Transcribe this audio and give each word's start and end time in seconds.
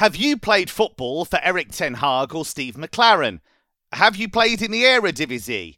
Have 0.00 0.16
you 0.16 0.38
played 0.38 0.70
football 0.70 1.26
for 1.26 1.38
Erik 1.42 1.72
Ten 1.72 1.92
Hag 1.92 2.34
or 2.34 2.46
Steve 2.46 2.76
McClaren? 2.76 3.40
Have 3.92 4.16
you 4.16 4.30
played 4.30 4.62
in 4.62 4.70
the 4.70 4.84
Eredivisie? 4.84 5.76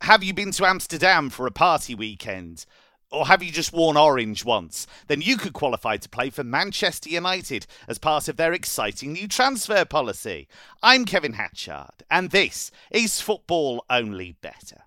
Have 0.00 0.24
you 0.24 0.34
been 0.34 0.50
to 0.50 0.66
Amsterdam 0.66 1.30
for 1.30 1.46
a 1.46 1.52
party 1.52 1.94
weekend? 1.94 2.66
Or 3.12 3.28
have 3.28 3.44
you 3.44 3.52
just 3.52 3.72
worn 3.72 3.96
orange 3.96 4.44
once? 4.44 4.88
Then 5.06 5.22
you 5.22 5.36
could 5.36 5.52
qualify 5.52 5.98
to 5.98 6.08
play 6.08 6.30
for 6.30 6.42
Manchester 6.42 7.10
United 7.10 7.68
as 7.86 7.98
part 7.98 8.26
of 8.26 8.36
their 8.36 8.52
exciting 8.52 9.12
new 9.12 9.28
transfer 9.28 9.84
policy. 9.84 10.48
I'm 10.82 11.04
Kevin 11.04 11.34
Hatchard, 11.34 12.02
and 12.10 12.30
this 12.30 12.72
is 12.90 13.20
Football 13.20 13.84
Only 13.88 14.34
Better. 14.42 14.83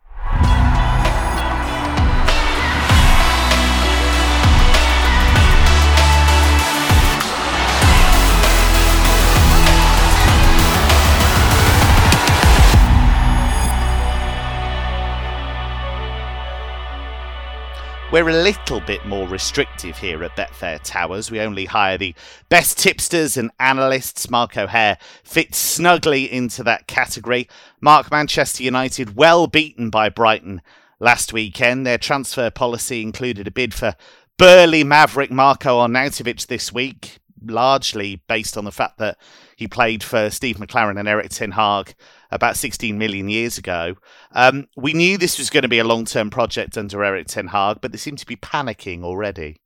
We're 18.10 18.30
a 18.30 18.42
little 18.42 18.80
bit 18.80 19.06
more 19.06 19.28
restrictive 19.28 19.98
here 19.98 20.24
at 20.24 20.38
Betfair 20.38 20.80
Towers. 20.82 21.30
We 21.30 21.42
only 21.42 21.66
hire 21.66 21.98
the 21.98 22.16
best 22.48 22.78
tipsters 22.78 23.36
and 23.36 23.52
analysts. 23.60 24.30
Mark 24.30 24.56
O'Haire 24.56 24.98
fits 25.26 25.58
snugly 25.58 26.32
into 26.32 26.64
that 26.64 26.88
category. 26.88 27.50
Mark 27.82 28.10
Manchester 28.10 28.64
United 28.64 29.18
well 29.18 29.46
beaten 29.48 29.90
by 29.90 30.08
Brighton 30.08 30.62
last 31.02 31.34
weekend. 31.34 31.86
Their 31.86 31.98
transfer 31.98 32.50
policy 32.50 33.02
included 33.02 33.46
a 33.46 33.52
bid 33.52 33.74
for 33.74 33.94
burly 34.38 34.86
maverick 34.86 35.30
Marko 35.30 35.86
Arnautovic 35.86 36.48
this 36.48 36.72
week, 36.72 37.20
largely 37.50 38.22
based 38.28 38.58
on 38.58 38.66
the 38.66 38.72
fact 38.72 38.98
that 38.98 39.18
he 39.56 39.68
played 39.68 40.04
for 40.04 40.30
Steve 40.30 40.58
McClaren 40.58 41.00
and 41.00 41.08
Erik 41.08 41.30
Ten 41.30 41.52
Hag 41.52 41.96
about 42.32 42.58
16 42.58 42.98
million 42.98 43.30
years 43.30 43.58
ago. 43.58 43.96
Um, 44.34 44.68
we 44.76 44.94
knew 44.94 45.18
this 45.18 45.38
was 45.38 45.50
going 45.50 45.64
to 45.64 45.70
be 45.70 45.80
a 45.80 45.84
long 45.84 46.06
term 46.06 46.30
project 46.30 46.78
under 46.78 47.04
Erik 47.04 47.28
Ten 47.28 47.48
Hag, 47.48 47.80
but 47.82 47.92
they 47.92 47.98
seem 47.98 48.16
to 48.18 48.26
be 48.26 48.36
panicking 48.36 49.04
already. 49.04 49.58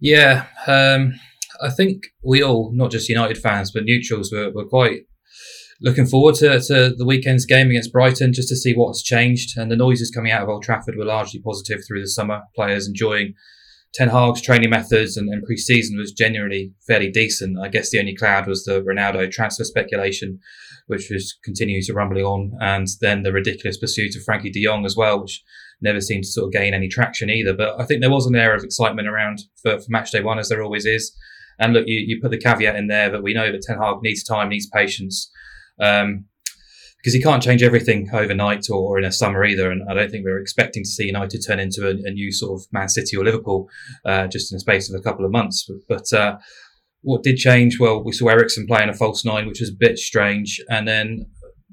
Yeah, 0.00 0.46
um, 0.66 1.14
I 1.62 1.70
think 1.70 2.04
we 2.24 2.42
all, 2.42 2.72
not 2.72 2.90
just 2.90 3.08
United 3.08 3.38
fans, 3.38 3.70
but 3.70 3.84
neutrals, 3.84 4.32
were, 4.32 4.50
were 4.50 4.66
quite 4.66 5.02
looking 5.82 6.06
forward 6.06 6.34
to, 6.36 6.60
to 6.60 6.94
the 6.96 7.06
weekend's 7.06 7.46
game 7.46 7.70
against 7.70 7.92
Brighton 7.92 8.32
just 8.32 8.48
to 8.48 8.56
see 8.56 8.74
what's 8.74 9.02
changed. 9.02 9.58
And 9.58 9.70
the 9.70 9.76
noises 9.76 10.10
coming 10.10 10.32
out 10.32 10.42
of 10.42 10.48
Old 10.48 10.62
Trafford 10.62 10.96
were 10.96 11.04
largely 11.04 11.40
positive 11.40 11.80
through 11.86 12.00
the 12.00 12.08
summer. 12.08 12.42
Players 12.54 12.88
enjoying 12.88 13.34
Ten 13.92 14.08
Hag's 14.08 14.40
training 14.40 14.70
methods 14.70 15.16
and, 15.16 15.28
and 15.28 15.42
pre-season 15.42 15.98
was 15.98 16.12
generally 16.12 16.72
fairly 16.86 17.10
decent. 17.10 17.58
I 17.58 17.68
guess 17.68 17.90
the 17.90 17.98
only 17.98 18.14
cloud 18.14 18.46
was 18.46 18.64
the 18.64 18.80
Ronaldo 18.82 19.30
transfer 19.30 19.64
speculation, 19.64 20.38
which 20.86 21.08
was 21.10 21.36
continuing 21.42 21.82
to 21.84 21.92
rumbling 21.92 22.24
on, 22.24 22.52
and 22.60 22.86
then 23.00 23.22
the 23.22 23.32
ridiculous 23.32 23.78
pursuit 23.78 24.14
of 24.14 24.22
Frenkie 24.22 24.52
De 24.52 24.62
Jong 24.64 24.84
as 24.84 24.96
well, 24.96 25.22
which 25.22 25.42
never 25.82 26.00
seemed 26.00 26.24
to 26.24 26.30
sort 26.30 26.46
of 26.46 26.52
gain 26.52 26.74
any 26.74 26.88
traction 26.88 27.30
either. 27.30 27.54
But 27.54 27.80
I 27.80 27.84
think 27.84 28.00
there 28.00 28.10
was 28.10 28.26
an 28.26 28.36
air 28.36 28.54
of 28.54 28.62
excitement 28.62 29.08
around 29.08 29.40
for, 29.60 29.78
for 29.78 29.86
match 29.88 30.12
day 30.12 30.22
one, 30.22 30.38
as 30.38 30.48
there 30.48 30.62
always 30.62 30.86
is. 30.86 31.12
And 31.58 31.72
look, 31.72 31.84
you, 31.86 31.98
you 32.06 32.20
put 32.22 32.30
the 32.30 32.38
caveat 32.38 32.76
in 32.76 32.86
there 32.86 33.10
that 33.10 33.22
we 33.22 33.34
know 33.34 33.50
that 33.50 33.62
Ten 33.62 33.78
Hag 33.78 34.02
needs 34.02 34.22
time, 34.22 34.48
needs 34.48 34.68
patience. 34.68 35.30
Um, 35.80 36.26
because 37.00 37.14
he 37.14 37.22
can't 37.22 37.42
change 37.42 37.62
everything 37.62 38.08
overnight 38.12 38.68
or, 38.70 38.80
or, 38.80 38.98
in 38.98 39.04
a 39.04 39.12
summer 39.12 39.44
either. 39.44 39.70
And 39.70 39.82
I 39.88 39.94
don't 39.94 40.10
think 40.10 40.24
we 40.24 40.30
are 40.30 40.38
expecting 40.38 40.84
to 40.84 40.88
see 40.88 41.06
United 41.06 41.42
turn 41.46 41.58
into 41.58 41.86
a, 41.86 41.90
a 41.90 42.10
new 42.10 42.30
sort 42.30 42.60
of 42.60 42.66
Man 42.72 42.88
City 42.88 43.16
or 43.16 43.24
Liverpool 43.24 43.68
uh, 44.04 44.26
just 44.26 44.52
in 44.52 44.56
the 44.56 44.60
space 44.60 44.92
of 44.92 44.98
a 44.98 45.02
couple 45.02 45.24
of 45.24 45.32
months. 45.32 45.66
But, 45.66 46.02
but 46.10 46.18
uh, 46.18 46.38
what 47.02 47.22
did 47.22 47.36
change? 47.36 47.80
Well, 47.80 48.04
we 48.04 48.12
saw 48.12 48.28
Eriksen 48.28 48.66
playing 48.66 48.90
a 48.90 48.94
false 48.94 49.24
nine, 49.24 49.46
which 49.46 49.60
was 49.60 49.70
a 49.70 49.76
bit 49.78 49.98
strange, 49.98 50.60
and 50.68 50.86
then. 50.86 51.26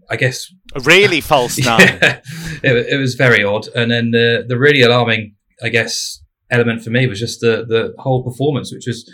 I 0.10 0.16
guess 0.16 0.50
a 0.74 0.80
really 0.80 1.20
false 1.20 1.58
nine. 1.58 1.80
yeah, 2.02 2.22
it, 2.64 2.94
it 2.94 2.98
was 2.98 3.16
very 3.16 3.44
odd, 3.44 3.68
and 3.76 3.92
then 3.92 4.12
the 4.12 4.46
the 4.48 4.58
really 4.58 4.82
alarming, 4.82 5.36
I 5.62 5.68
guess, 5.68 6.24
element 6.50 6.82
for 6.82 6.92
me 6.92 7.08
was 7.08 7.20
just 7.20 7.42
the 7.42 7.66
the 7.68 7.94
whole 8.00 8.24
performance, 8.24 8.72
which 8.72 8.86
was 8.88 9.06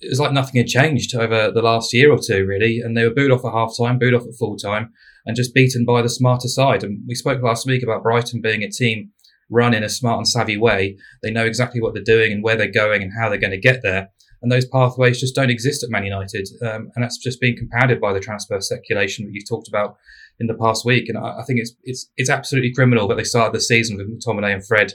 it 0.00 0.08
was 0.10 0.20
like 0.20 0.32
nothing 0.32 0.56
had 0.56 0.66
changed 0.66 1.14
over 1.14 1.50
the 1.50 1.62
last 1.62 1.92
year 1.92 2.12
or 2.12 2.18
two, 2.18 2.46
really. 2.46 2.80
And 2.80 2.96
they 2.96 3.04
were 3.04 3.14
booed 3.14 3.30
off 3.30 3.44
at 3.44 3.52
half 3.52 3.76
time, 3.76 3.98
booed 3.98 4.14
off 4.14 4.22
at 4.22 4.34
full 4.38 4.56
time, 4.56 4.92
and 5.26 5.36
just 5.36 5.54
beaten 5.54 5.84
by 5.84 6.00
the 6.00 6.08
smarter 6.08 6.48
side. 6.48 6.82
And 6.82 7.02
we 7.06 7.14
spoke 7.14 7.42
last 7.42 7.66
week 7.66 7.82
about 7.82 8.02
Brighton 8.02 8.40
being 8.40 8.62
a 8.62 8.70
team 8.70 9.10
run 9.50 9.74
in 9.74 9.84
a 9.84 9.88
smart 9.88 10.18
and 10.18 10.28
savvy 10.28 10.56
way. 10.56 10.96
They 11.22 11.30
know 11.30 11.44
exactly 11.44 11.80
what 11.80 11.94
they're 11.94 12.02
doing 12.02 12.32
and 12.32 12.42
where 12.42 12.56
they're 12.56 12.70
going 12.70 13.02
and 13.02 13.12
how 13.18 13.28
they're 13.28 13.38
going 13.38 13.52
to 13.52 13.60
get 13.60 13.82
there. 13.82 14.08
And 14.42 14.52
those 14.52 14.66
pathways 14.66 15.20
just 15.20 15.34
don't 15.34 15.50
exist 15.50 15.82
at 15.82 15.90
Man 15.90 16.04
United. 16.04 16.48
Um, 16.62 16.90
and 16.94 17.02
that's 17.02 17.18
just 17.18 17.40
being 17.40 17.56
compounded 17.56 18.00
by 18.00 18.12
the 18.12 18.20
transfer 18.20 18.60
speculation 18.60 19.24
that 19.24 19.32
you've 19.32 19.48
talked 19.48 19.68
about 19.68 19.96
in 20.38 20.46
the 20.46 20.54
past 20.54 20.84
week. 20.84 21.08
And 21.08 21.18
I, 21.18 21.40
I 21.40 21.44
think 21.46 21.60
it's, 21.60 21.74
it's, 21.84 22.10
it's 22.16 22.30
absolutely 22.30 22.72
criminal 22.72 23.08
that 23.08 23.16
they 23.16 23.24
started 23.24 23.54
the 23.54 23.60
season 23.60 23.96
with 23.96 24.08
McTominay 24.08 24.52
and 24.52 24.66
Fred 24.66 24.92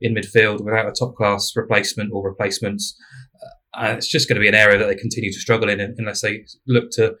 in 0.00 0.14
midfield 0.14 0.64
without 0.64 0.86
a 0.86 0.92
top 0.92 1.16
class 1.16 1.52
replacement 1.56 2.12
or 2.12 2.26
replacements. 2.26 2.96
Uh, 3.76 3.94
it's 3.96 4.08
just 4.08 4.28
going 4.28 4.36
to 4.36 4.40
be 4.40 4.48
an 4.48 4.54
area 4.54 4.78
that 4.78 4.86
they 4.86 4.94
continue 4.94 5.32
to 5.32 5.40
struggle 5.40 5.68
in 5.68 5.80
unless 5.98 6.20
they 6.20 6.44
look 6.68 6.90
to 6.92 7.16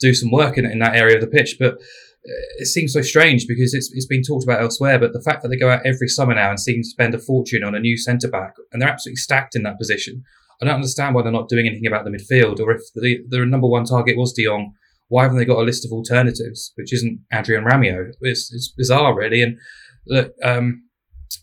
do 0.00 0.14
some 0.14 0.30
work 0.30 0.58
in, 0.58 0.64
in 0.64 0.78
that 0.80 0.96
area 0.96 1.16
of 1.16 1.20
the 1.20 1.26
pitch. 1.26 1.56
But 1.58 1.74
uh, 1.74 2.42
it 2.58 2.66
seems 2.66 2.92
so 2.92 3.02
strange 3.02 3.46
because 3.46 3.74
it's, 3.74 3.90
it's 3.92 4.06
been 4.06 4.22
talked 4.22 4.44
about 4.44 4.60
elsewhere, 4.60 4.98
but 4.98 5.12
the 5.12 5.22
fact 5.22 5.42
that 5.42 5.48
they 5.48 5.56
go 5.56 5.70
out 5.70 5.86
every 5.86 6.08
summer 6.08 6.34
now 6.34 6.50
and 6.50 6.60
seem 6.60 6.82
to 6.82 6.88
spend 6.88 7.14
a 7.14 7.18
fortune 7.18 7.64
on 7.64 7.74
a 7.74 7.80
new 7.80 7.96
centre 7.96 8.28
back 8.28 8.54
and 8.72 8.82
they're 8.82 8.88
absolutely 8.88 9.16
stacked 9.16 9.54
in 9.54 9.62
that 9.62 9.78
position. 9.78 10.22
I 10.60 10.64
don't 10.64 10.74
understand 10.74 11.14
why 11.14 11.22
they're 11.22 11.32
not 11.32 11.48
doing 11.48 11.66
anything 11.66 11.86
about 11.86 12.04
the 12.04 12.10
midfield, 12.10 12.60
or 12.60 12.72
if 12.72 12.80
the, 12.94 13.18
the 13.28 13.44
number 13.44 13.66
one 13.66 13.84
target 13.84 14.16
was 14.16 14.32
De 14.32 14.44
Jong, 14.44 14.72
why 15.08 15.22
haven't 15.22 15.38
they 15.38 15.44
got 15.44 15.58
a 15.58 15.62
list 15.62 15.84
of 15.84 15.92
alternatives, 15.92 16.72
which 16.76 16.92
isn't 16.92 17.20
Adrien 17.32 17.64
Rabiot? 17.64 18.14
It's, 18.22 18.52
it's 18.52 18.72
bizarre, 18.76 19.14
really. 19.14 19.42
And 19.42 19.58
look, 20.06 20.32
um, 20.42 20.82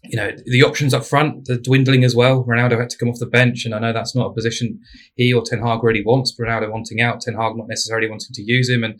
you 0.03 0.17
know, 0.17 0.31
the 0.45 0.63
options 0.63 0.93
up 0.93 1.05
front, 1.05 1.45
the 1.45 1.57
dwindling 1.57 2.03
as 2.03 2.15
well. 2.15 2.43
Ronaldo 2.43 2.79
had 2.79 2.89
to 2.89 2.97
come 2.97 3.09
off 3.09 3.19
the 3.19 3.25
bench, 3.25 3.65
and 3.65 3.73
I 3.73 3.79
know 3.79 3.93
that's 3.93 4.15
not 4.15 4.31
a 4.31 4.33
position 4.33 4.79
he 5.15 5.33
or 5.33 5.43
Ten 5.45 5.61
Hag 5.61 5.83
really 5.83 6.03
wants. 6.03 6.35
Ronaldo 6.39 6.71
wanting 6.71 7.01
out, 7.01 7.21
Ten 7.21 7.35
Hag 7.35 7.55
not 7.55 7.67
necessarily 7.67 8.09
wanting 8.09 8.33
to 8.33 8.43
use 8.43 8.69
him. 8.69 8.83
And 8.83 8.99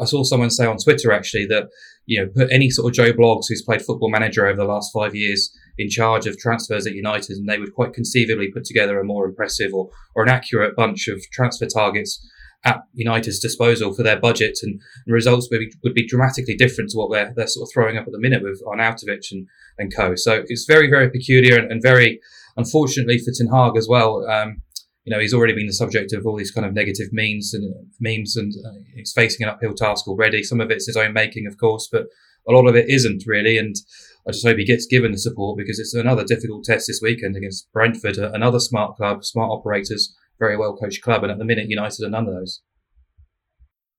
I 0.00 0.04
saw 0.04 0.22
someone 0.24 0.50
say 0.50 0.66
on 0.66 0.78
Twitter 0.78 1.12
actually 1.12 1.46
that 1.46 1.68
you 2.06 2.20
know 2.20 2.30
put 2.34 2.50
any 2.50 2.70
sort 2.70 2.90
of 2.90 2.94
Joe 2.94 3.12
Bloggs 3.12 3.46
who's 3.48 3.62
played 3.62 3.82
Football 3.82 4.10
Manager 4.10 4.46
over 4.46 4.56
the 4.56 4.64
last 4.64 4.92
five 4.92 5.14
years 5.14 5.56
in 5.78 5.88
charge 5.88 6.26
of 6.26 6.38
transfers 6.38 6.86
at 6.86 6.94
United, 6.94 7.36
and 7.36 7.48
they 7.48 7.58
would 7.58 7.74
quite 7.74 7.92
conceivably 7.92 8.50
put 8.50 8.64
together 8.64 8.98
a 8.98 9.04
more 9.04 9.26
impressive 9.26 9.72
or 9.72 9.90
or 10.14 10.22
an 10.24 10.28
accurate 10.28 10.76
bunch 10.76 11.08
of 11.08 11.20
transfer 11.32 11.66
targets 11.66 12.24
at 12.64 12.82
United's 12.94 13.40
disposal 13.40 13.92
for 13.92 14.02
their 14.02 14.18
budget, 14.18 14.58
and, 14.62 14.80
and 15.06 15.14
results 15.14 15.48
would 15.50 15.58
be, 15.58 15.72
would 15.82 15.94
be 15.94 16.06
dramatically 16.06 16.54
different 16.54 16.90
to 16.90 16.96
what 16.96 17.10
they're, 17.10 17.32
they're 17.34 17.46
sort 17.46 17.68
of 17.68 17.72
throwing 17.72 17.96
up 17.96 18.06
at 18.06 18.12
the 18.12 18.20
minute 18.20 18.42
with 18.42 18.62
Arnautovic 18.64 19.32
and, 19.32 19.48
and 19.78 19.94
co. 19.94 20.14
So 20.14 20.44
it's 20.46 20.64
very, 20.66 20.88
very 20.88 21.10
peculiar 21.10 21.58
and, 21.58 21.70
and 21.72 21.82
very, 21.82 22.20
unfortunately 22.56 23.18
for 23.18 23.32
Ten 23.36 23.48
Hag 23.52 23.76
as 23.76 23.88
well. 23.88 24.24
Um, 24.28 24.62
you 25.04 25.12
know, 25.12 25.18
he's 25.18 25.34
already 25.34 25.54
been 25.54 25.66
the 25.66 25.72
subject 25.72 26.12
of 26.12 26.24
all 26.24 26.36
these 26.36 26.52
kind 26.52 26.64
of 26.64 26.74
negative 26.74 27.08
memes 27.10 27.52
and 27.52 27.74
memes, 28.00 28.36
and 28.36 28.52
uh, 28.64 28.78
he's 28.94 29.12
facing 29.12 29.44
an 29.44 29.52
uphill 29.52 29.74
task 29.74 30.06
already. 30.06 30.44
Some 30.44 30.60
of 30.60 30.70
it's 30.70 30.86
his 30.86 30.96
own 30.96 31.12
making, 31.12 31.48
of 31.48 31.58
course, 31.58 31.88
but 31.90 32.06
a 32.48 32.52
lot 32.52 32.68
of 32.68 32.76
it 32.76 32.88
isn't 32.88 33.24
really. 33.26 33.58
And 33.58 33.74
I 34.28 34.30
just 34.30 34.46
hope 34.46 34.58
he 34.58 34.64
gets 34.64 34.86
given 34.86 35.10
the 35.10 35.18
support 35.18 35.58
because 35.58 35.80
it's 35.80 35.94
another 35.94 36.22
difficult 36.22 36.64
test 36.64 36.86
this 36.86 37.00
weekend 37.02 37.36
against 37.36 37.72
Brentford, 37.72 38.16
another 38.18 38.60
smart 38.60 38.96
club, 38.96 39.24
smart 39.24 39.50
operators 39.50 40.14
very 40.38 40.56
well 40.56 40.76
coached 40.76 41.02
club, 41.02 41.22
and 41.22 41.32
at 41.32 41.38
the 41.38 41.44
minute, 41.44 41.68
United 41.68 42.04
are 42.04 42.10
none 42.10 42.26
of 42.28 42.34
those. 42.34 42.62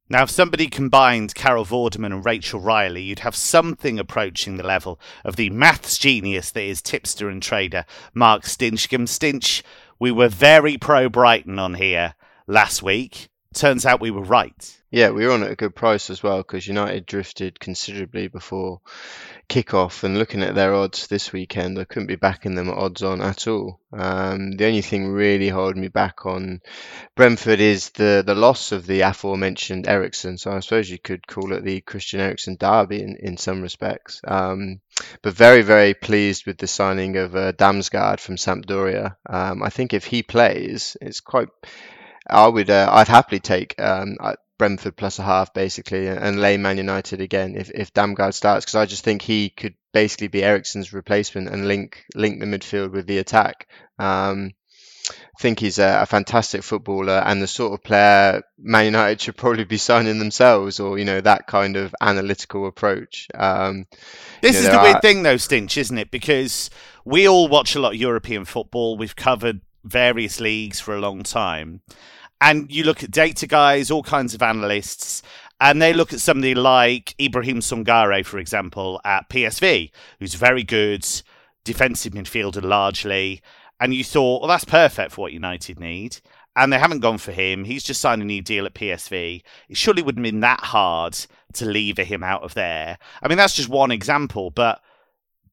Now, 0.09 0.23
if 0.23 0.29
somebody 0.29 0.67
combined 0.67 1.33
Carol 1.33 1.65
Vorderman 1.65 2.13
and 2.13 2.25
Rachel 2.25 2.59
Riley, 2.59 3.01
you'd 3.01 3.19
have 3.19 3.35
something 3.35 3.97
approaching 3.97 4.57
the 4.57 4.63
level 4.63 4.99
of 5.23 5.37
the 5.37 5.49
maths 5.49 5.97
genius 5.97 6.51
that 6.51 6.63
is 6.63 6.81
tipster 6.81 7.29
and 7.29 7.41
trader 7.41 7.85
Mark 8.13 8.43
Stinchcombe. 8.43 9.07
Stinch, 9.07 9.63
we 9.99 10.11
were 10.11 10.27
very 10.27 10.77
pro 10.77 11.07
Brighton 11.07 11.57
on 11.57 11.75
here 11.75 12.15
last 12.47 12.83
week. 12.83 13.29
Turns 13.53 13.85
out 13.85 14.01
we 14.01 14.11
were 14.11 14.23
right. 14.23 14.79
Yeah, 14.89 15.09
we 15.09 15.25
were 15.25 15.33
on 15.33 15.41
at 15.41 15.51
a 15.51 15.55
good 15.55 15.75
price 15.75 16.11
as 16.11 16.21
well 16.21 16.37
because 16.37 16.67
United 16.67 17.07
drifted 17.07 17.59
considerably 17.59 18.27
before 18.27 18.79
kickoff. 19.49 20.03
And 20.03 20.19
looking 20.19 20.43
at 20.43 20.53
their 20.53 20.75
odds 20.75 21.07
this 21.07 21.33
weekend, 21.33 21.79
I 21.79 21.83
couldn't 21.83 22.07
be 22.07 22.15
backing 22.15 22.53
them 22.53 22.69
odds 22.69 23.01
on 23.01 23.21
at 23.21 23.47
all. 23.47 23.79
Um, 23.91 24.51
the 24.51 24.67
only 24.67 24.81
thing 24.81 25.07
really 25.07 25.49
holding 25.49 25.81
me 25.81 25.87
back 25.87 26.27
on 26.27 26.61
Brentford 27.15 27.59
is 27.59 27.89
the, 27.89 28.23
the 28.25 28.35
loss 28.35 28.71
of 28.71 28.85
the 28.85 29.01
aforementioned 29.01 29.87
Eriksen. 29.87 30.37
So 30.37 30.51
I 30.51 30.59
suppose 30.59 30.89
you 30.89 30.99
could 30.99 31.25
call 31.25 31.53
it 31.53 31.63
the 31.63 31.81
Christian 31.81 32.19
Eriksen 32.19 32.57
derby 32.59 33.01
in, 33.01 33.17
in 33.19 33.37
some 33.37 33.63
respects. 33.63 34.21
Um, 34.27 34.79
but 35.23 35.33
very, 35.33 35.63
very 35.63 35.95
pleased 35.95 36.45
with 36.45 36.59
the 36.59 36.67
signing 36.67 37.17
of 37.17 37.35
uh, 37.35 37.51
Damsgaard 37.53 38.19
from 38.19 38.35
Sampdoria. 38.35 39.15
Um, 39.27 39.63
I 39.63 39.69
think 39.69 39.93
if 39.93 40.05
he 40.05 40.21
plays, 40.21 40.97
it's 41.01 41.19
quite. 41.19 41.49
I 42.29 42.47
would, 42.47 42.69
uh, 42.69 42.89
I'd 42.91 43.07
happily 43.07 43.39
take 43.39 43.79
um, 43.79 44.17
Brentford 44.57 44.95
plus 44.95 45.19
a 45.19 45.23
half 45.23 45.53
basically 45.53 46.07
and 46.07 46.39
lay 46.39 46.57
Man 46.57 46.77
United 46.77 47.21
again 47.21 47.55
if 47.57 47.69
if 47.71 47.93
Damsgaard 47.93 48.33
starts 48.33 48.65
because 48.65 48.75
I 48.75 48.85
just 48.85 49.03
think 49.03 49.21
he 49.21 49.49
could 49.49 49.73
basically 49.91 50.27
be 50.27 50.43
Eriksen's 50.43 50.93
replacement 50.93 51.49
and 51.49 51.67
link 51.67 52.05
link 52.15 52.39
the 52.39 52.45
midfield 52.45 52.91
with 52.91 53.07
the 53.07 53.17
attack. 53.17 53.67
Um, 53.99 54.53
think 55.39 55.59
he's 55.59 55.79
a, 55.79 56.03
a, 56.03 56.05
fantastic 56.05 56.63
footballer 56.63 57.21
and 57.25 57.41
the 57.41 57.47
sort 57.47 57.73
of 57.73 57.83
player 57.83 58.41
Man 58.57 58.85
United 58.85 59.19
should 59.19 59.35
probably 59.35 59.65
be 59.65 59.77
signing 59.77 60.19
themselves, 60.19 60.79
or 60.79 60.97
you 60.97 61.05
know 61.05 61.19
that 61.19 61.47
kind 61.47 61.75
of 61.75 61.93
analytical 61.99 62.67
approach. 62.67 63.27
Um, 63.33 63.85
this 64.41 64.55
you 64.55 64.61
know, 64.61 64.67
is 64.67 64.71
the 64.71 64.77
are... 64.79 64.83
weird 64.83 65.01
thing, 65.01 65.23
though, 65.23 65.35
Stinch, 65.35 65.77
isn't 65.77 65.97
it? 65.97 66.11
Because 66.11 66.69
we 67.03 67.27
all 67.27 67.47
watch 67.47 67.75
a 67.75 67.79
lot 67.79 67.93
of 67.93 67.99
European 67.99 68.45
football. 68.45 68.97
We've 68.97 69.15
covered 69.15 69.61
various 69.83 70.39
leagues 70.39 70.79
for 70.79 70.95
a 70.95 71.01
long 71.01 71.23
time, 71.23 71.81
and 72.43 72.71
you 72.71 72.83
look 72.83 73.03
at 73.03 73.09
data 73.09 73.47
guys, 73.47 73.89
all 73.89 74.03
kinds 74.03 74.35
of 74.35 74.43
analysts. 74.43 75.23
And 75.59 75.81
they 75.81 75.93
look 75.93 76.13
at 76.13 76.19
somebody 76.19 76.53
like 76.53 77.15
Ibrahim 77.19 77.61
Sangare, 77.61 78.25
for 78.25 78.37
example, 78.37 78.99
at 79.05 79.29
PSV, 79.29 79.91
who's 80.19 80.35
very 80.35 80.63
good 80.63 81.07
defensive 81.63 82.13
midfielder 82.13 82.61
largely 82.61 83.41
and 83.83 83.93
you 83.93 84.03
thought, 84.05 84.41
well, 84.41 84.47
that's 84.47 84.63
perfect 84.63 85.11
for 85.11 85.21
what 85.21 85.33
United 85.33 85.77
need. 85.77 86.19
And 86.55 86.71
they 86.71 86.79
haven't 86.79 87.01
gone 87.01 87.17
for 87.17 87.33
him. 87.33 87.65
He's 87.65 87.83
just 87.83 87.99
signed 87.99 88.21
a 88.21 88.25
new 88.25 88.41
deal 88.41 88.65
at 88.65 88.75
PSV. 88.75 89.41
It 89.67 89.75
surely 89.75 90.01
wouldn't 90.01 90.25
have 90.25 90.31
been 90.31 90.39
that 90.39 90.61
hard 90.61 91.17
to 91.55 91.65
lever 91.65 92.03
him 92.03 92.23
out 92.23 92.43
of 92.43 92.53
there. 92.53 92.97
I 93.21 93.27
mean, 93.27 93.37
that's 93.37 93.55
just 93.55 93.67
one 93.67 93.91
example, 93.91 94.51
but 94.51 94.81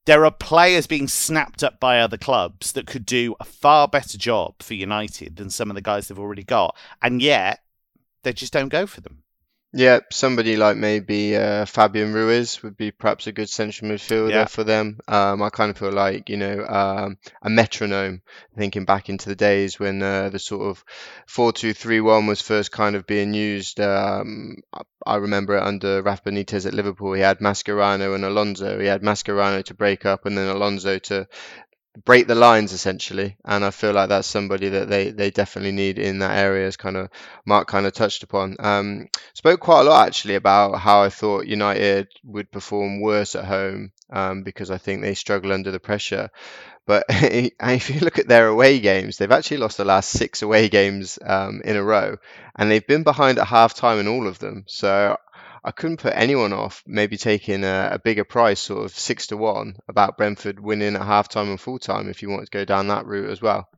there 0.06 0.24
are 0.24 0.30
players 0.30 0.86
being 0.86 1.08
snapped 1.08 1.62
up 1.62 1.78
by 1.78 2.00
other 2.00 2.16
clubs 2.16 2.72
that 2.72 2.86
could 2.86 3.04
do 3.04 3.34
a 3.38 3.44
far 3.44 3.86
better 3.86 4.18
job 4.18 4.54
for 4.62 4.74
United 4.74 5.36
than 5.36 5.50
some 5.50 5.70
of 5.70 5.74
the 5.74 5.82
guys 5.82 6.08
they've 6.08 6.18
already 6.18 6.42
got. 6.42 6.76
And 7.02 7.20
yet, 7.20 7.60
they 8.22 8.32
just 8.32 8.52
don't 8.52 8.68
go 8.68 8.86
for 8.86 9.00
them. 9.00 9.22
Yeah, 9.72 10.00
somebody 10.10 10.56
like 10.56 10.76
maybe 10.76 11.36
uh, 11.36 11.64
Fabian 11.64 12.12
Ruiz 12.12 12.60
would 12.64 12.76
be 12.76 12.90
perhaps 12.90 13.28
a 13.28 13.32
good 13.32 13.48
central 13.48 13.88
midfielder 13.90 14.30
Yeah. 14.30 14.44
for 14.46 14.64
them. 14.64 14.98
Um, 15.06 15.42
I 15.42 15.50
kind 15.50 15.70
of 15.70 15.78
feel 15.78 15.92
like, 15.92 16.28
you 16.28 16.36
know, 16.38 16.66
um, 16.66 17.18
a 17.40 17.48
metronome, 17.50 18.22
thinking 18.56 18.84
back 18.84 19.08
into 19.08 19.28
the 19.28 19.36
days 19.36 19.78
when 19.78 20.02
uh, 20.02 20.28
the 20.30 20.40
sort 20.40 20.62
of 20.62 20.84
4-2-3-1 21.28 22.26
was 22.26 22.40
first 22.42 22.72
kind 22.72 22.96
of 22.96 23.06
being 23.06 23.32
used. 23.32 23.78
Um, 23.80 24.56
I- 24.72 24.82
I 25.06 25.16
remember 25.16 25.56
it 25.56 25.62
under 25.62 26.02
Rafa 26.02 26.30
Benitez 26.30 26.66
at 26.66 26.74
Liverpool. 26.74 27.14
He 27.14 27.22
had 27.22 27.38
Mascherano 27.38 28.14
and 28.14 28.24
Alonso. 28.24 28.78
He 28.78 28.86
had 28.86 29.02
Mascherano 29.02 29.64
to 29.64 29.74
break 29.74 30.04
up 30.04 30.26
and 30.26 30.36
then 30.36 30.48
Alonso 30.48 30.98
to 30.98 31.26
break 32.04 32.26
the 32.26 32.34
lines 32.34 32.72
essentially. 32.72 33.36
And 33.44 33.64
i 33.64 33.70
feel 33.70 33.92
like 33.92 34.08
that's 34.10 34.28
somebody 34.28 34.68
that 34.70 34.88
they 34.88 35.10
they 35.10 35.30
definitely 35.30 35.72
need 35.72 35.98
in 35.98 36.20
that 36.20 36.38
area 36.38 36.66
as 36.66 36.76
kind 36.76 36.96
of 36.96 37.08
mark 37.44 37.68
kind 37.68 37.86
of 37.86 37.92
touched 37.92 38.22
upon. 38.22 38.56
Um 38.60 39.08
spoke 39.34 39.60
quite 39.60 39.80
a 39.82 39.84
lot 39.84 40.06
actually 40.06 40.36
about 40.36 40.78
how 40.78 41.02
i 41.02 41.08
thought 41.10 41.46
united 41.46 42.08
would 42.24 42.50
perform 42.52 43.00
worse 43.00 43.34
at 43.34 43.44
home 43.44 43.92
um 44.10 44.42
because 44.42 44.70
i 44.70 44.78
think 44.78 45.02
they 45.02 45.14
struggle 45.14 45.52
under 45.52 45.70
the 45.70 45.80
pressure. 45.80 46.30
But 46.86 47.04
if 47.08 47.90
you 47.90 48.00
look 48.00 48.18
at 48.18 48.28
their 48.28 48.48
away 48.48 48.80
games 48.80 49.16
they've 49.16 49.30
actually 49.30 49.58
lost 49.58 49.76
the 49.76 49.84
last 49.84 50.10
six 50.10 50.42
away 50.42 50.68
games 50.68 51.18
um, 51.24 51.62
in 51.64 51.76
a 51.76 51.82
row. 51.82 52.16
And 52.56 52.70
they've 52.70 52.86
been 52.86 53.04
behind 53.04 53.38
at 53.38 53.46
half 53.46 53.74
time 53.74 53.98
in 54.00 54.08
all 54.08 54.26
of 54.26 54.38
them. 54.38 54.64
So 54.66 55.16
I 55.62 55.72
couldn't 55.72 55.98
put 55.98 56.14
anyone 56.16 56.52
off 56.52 56.82
maybe 56.86 57.16
taking 57.16 57.64
a, 57.64 57.90
a 57.92 57.98
bigger 57.98 58.24
price, 58.24 58.60
sort 58.60 58.84
of 58.84 58.92
six 58.92 59.26
to 59.28 59.36
one, 59.36 59.76
about 59.88 60.16
Brentford 60.16 60.60
winning 60.60 60.96
at 60.96 61.02
half 61.02 61.28
time 61.28 61.50
and 61.50 61.60
full 61.60 61.78
time 61.78 62.08
if 62.08 62.22
you 62.22 62.30
want 62.30 62.44
to 62.44 62.50
go 62.50 62.64
down 62.64 62.88
that 62.88 63.06
route 63.06 63.30
as 63.30 63.42
well. 63.42 63.68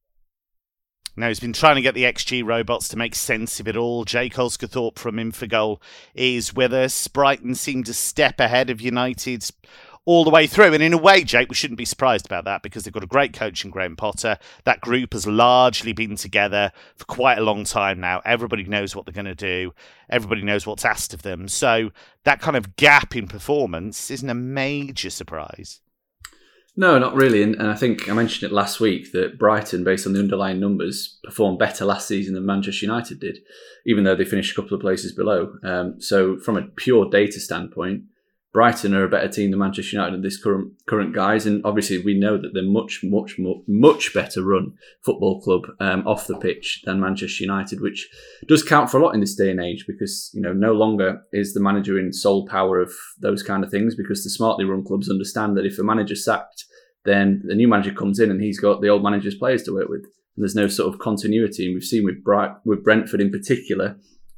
Now 1.14 1.28
he's 1.28 1.40
been 1.40 1.52
trying 1.52 1.76
to 1.76 1.82
get 1.82 1.94
the 1.94 2.04
XG 2.04 2.42
robots 2.42 2.88
to 2.88 2.96
make 2.96 3.14
sense 3.14 3.60
of 3.60 3.68
it 3.68 3.76
all. 3.76 4.06
Jake 4.06 4.34
Osgathorpe 4.34 4.98
from 4.98 5.16
Infogol 5.16 5.78
is 6.14 6.54
with 6.54 6.72
us. 6.72 7.06
Brighton 7.06 7.54
seem 7.54 7.84
to 7.84 7.92
step 7.92 8.40
ahead 8.40 8.70
of 8.70 8.80
United 8.80 9.44
all 10.04 10.24
the 10.24 10.30
way 10.30 10.46
through. 10.46 10.74
And 10.74 10.82
in 10.82 10.92
a 10.92 10.98
way, 10.98 11.22
Jake, 11.24 11.48
we 11.48 11.54
shouldn't 11.54 11.78
be 11.78 11.84
surprised 11.84 12.26
about 12.26 12.44
that 12.44 12.62
because 12.62 12.84
they've 12.84 12.92
got 12.92 13.04
a 13.04 13.08
great 13.08 13.32
coach 13.32 13.64
in 13.64 13.70
Graham 13.70 13.96
Potter. 13.96 14.38
That 14.64 14.80
group 14.80 15.12
has 15.12 15.26
largely 15.26 15.92
been 15.92 16.16
together 16.16 16.72
for 16.96 17.04
quite 17.04 17.38
a 17.38 17.42
long 17.42 17.64
time 17.64 18.00
now. 18.00 18.20
Everybody 18.24 18.64
knows 18.64 18.96
what 18.96 19.06
they're 19.06 19.12
going 19.12 19.24
to 19.26 19.34
do, 19.34 19.72
everybody 20.10 20.42
knows 20.42 20.66
what's 20.66 20.84
asked 20.84 21.14
of 21.14 21.22
them. 21.22 21.48
So 21.48 21.90
that 22.24 22.40
kind 22.40 22.56
of 22.56 22.76
gap 22.76 23.14
in 23.14 23.28
performance 23.28 24.10
isn't 24.10 24.28
a 24.28 24.34
major 24.34 25.10
surprise. 25.10 25.80
No, 26.74 26.98
not 26.98 27.14
really. 27.14 27.42
And, 27.42 27.54
and 27.56 27.68
I 27.68 27.74
think 27.74 28.08
I 28.08 28.14
mentioned 28.14 28.50
it 28.50 28.54
last 28.54 28.80
week 28.80 29.12
that 29.12 29.38
Brighton, 29.38 29.84
based 29.84 30.06
on 30.06 30.14
the 30.14 30.20
underlying 30.20 30.58
numbers, 30.58 31.18
performed 31.22 31.58
better 31.58 31.84
last 31.84 32.08
season 32.08 32.34
than 32.34 32.46
Manchester 32.46 32.86
United 32.86 33.20
did, 33.20 33.40
even 33.84 34.04
though 34.04 34.16
they 34.16 34.24
finished 34.24 34.52
a 34.52 34.60
couple 34.60 34.74
of 34.74 34.80
places 34.80 35.12
below. 35.12 35.54
Um, 35.62 36.00
so, 36.00 36.38
from 36.38 36.56
a 36.56 36.62
pure 36.62 37.10
data 37.10 37.40
standpoint, 37.40 38.04
Brighton 38.52 38.94
are 38.94 39.04
a 39.04 39.08
better 39.08 39.28
team 39.28 39.50
than 39.50 39.60
Manchester 39.60 39.96
United 39.96 40.16
in 40.16 40.22
this 40.22 40.40
current 40.40 40.72
current 40.86 41.14
guys, 41.14 41.46
and 41.46 41.64
obviously 41.64 41.98
we 41.98 42.18
know 42.18 42.36
that 42.36 42.50
they're 42.52 42.62
much, 42.62 43.00
much, 43.02 43.38
much, 43.38 43.56
much 43.66 44.12
better 44.12 44.42
run 44.44 44.74
football 45.00 45.40
club 45.40 45.62
um, 45.80 46.06
off 46.06 46.26
the 46.26 46.36
pitch 46.36 46.82
than 46.84 47.00
Manchester 47.00 47.44
United, 47.44 47.80
which 47.80 48.10
does 48.46 48.62
count 48.62 48.90
for 48.90 48.98
a 48.98 49.02
lot 49.02 49.14
in 49.14 49.20
this 49.20 49.34
day 49.34 49.50
and 49.50 49.60
age 49.60 49.86
because 49.86 50.30
you 50.34 50.42
know 50.42 50.52
no 50.52 50.72
longer 50.72 51.22
is 51.32 51.54
the 51.54 51.60
manager 51.60 51.98
in 51.98 52.12
sole 52.12 52.46
power 52.46 52.78
of 52.78 52.92
those 53.20 53.42
kind 53.42 53.64
of 53.64 53.70
things 53.70 53.94
because 53.94 54.22
the 54.22 54.28
smartly 54.28 54.66
run 54.66 54.84
clubs 54.84 55.08
understand 55.08 55.56
that 55.56 55.66
if 55.66 55.78
a 55.78 55.82
manager's 55.82 56.24
sacked, 56.24 56.66
then 57.06 57.40
the 57.46 57.54
new 57.54 57.68
manager 57.68 57.92
comes 57.92 58.20
in 58.20 58.30
and 58.30 58.42
he's 58.42 58.60
got 58.60 58.82
the 58.82 58.88
old 58.88 59.02
manager's 59.02 59.34
players 59.34 59.62
to 59.62 59.72
work 59.72 59.88
with. 59.88 60.04
And 60.04 60.42
there's 60.42 60.54
no 60.54 60.68
sort 60.68 60.92
of 60.92 61.00
continuity, 61.00 61.64
and 61.64 61.74
we've 61.74 61.84
seen 61.84 62.04
with 62.04 62.22
Bright, 62.22 62.52
with 62.66 62.84
Brentford 62.84 63.22
in 63.22 63.30
particular 63.30 63.96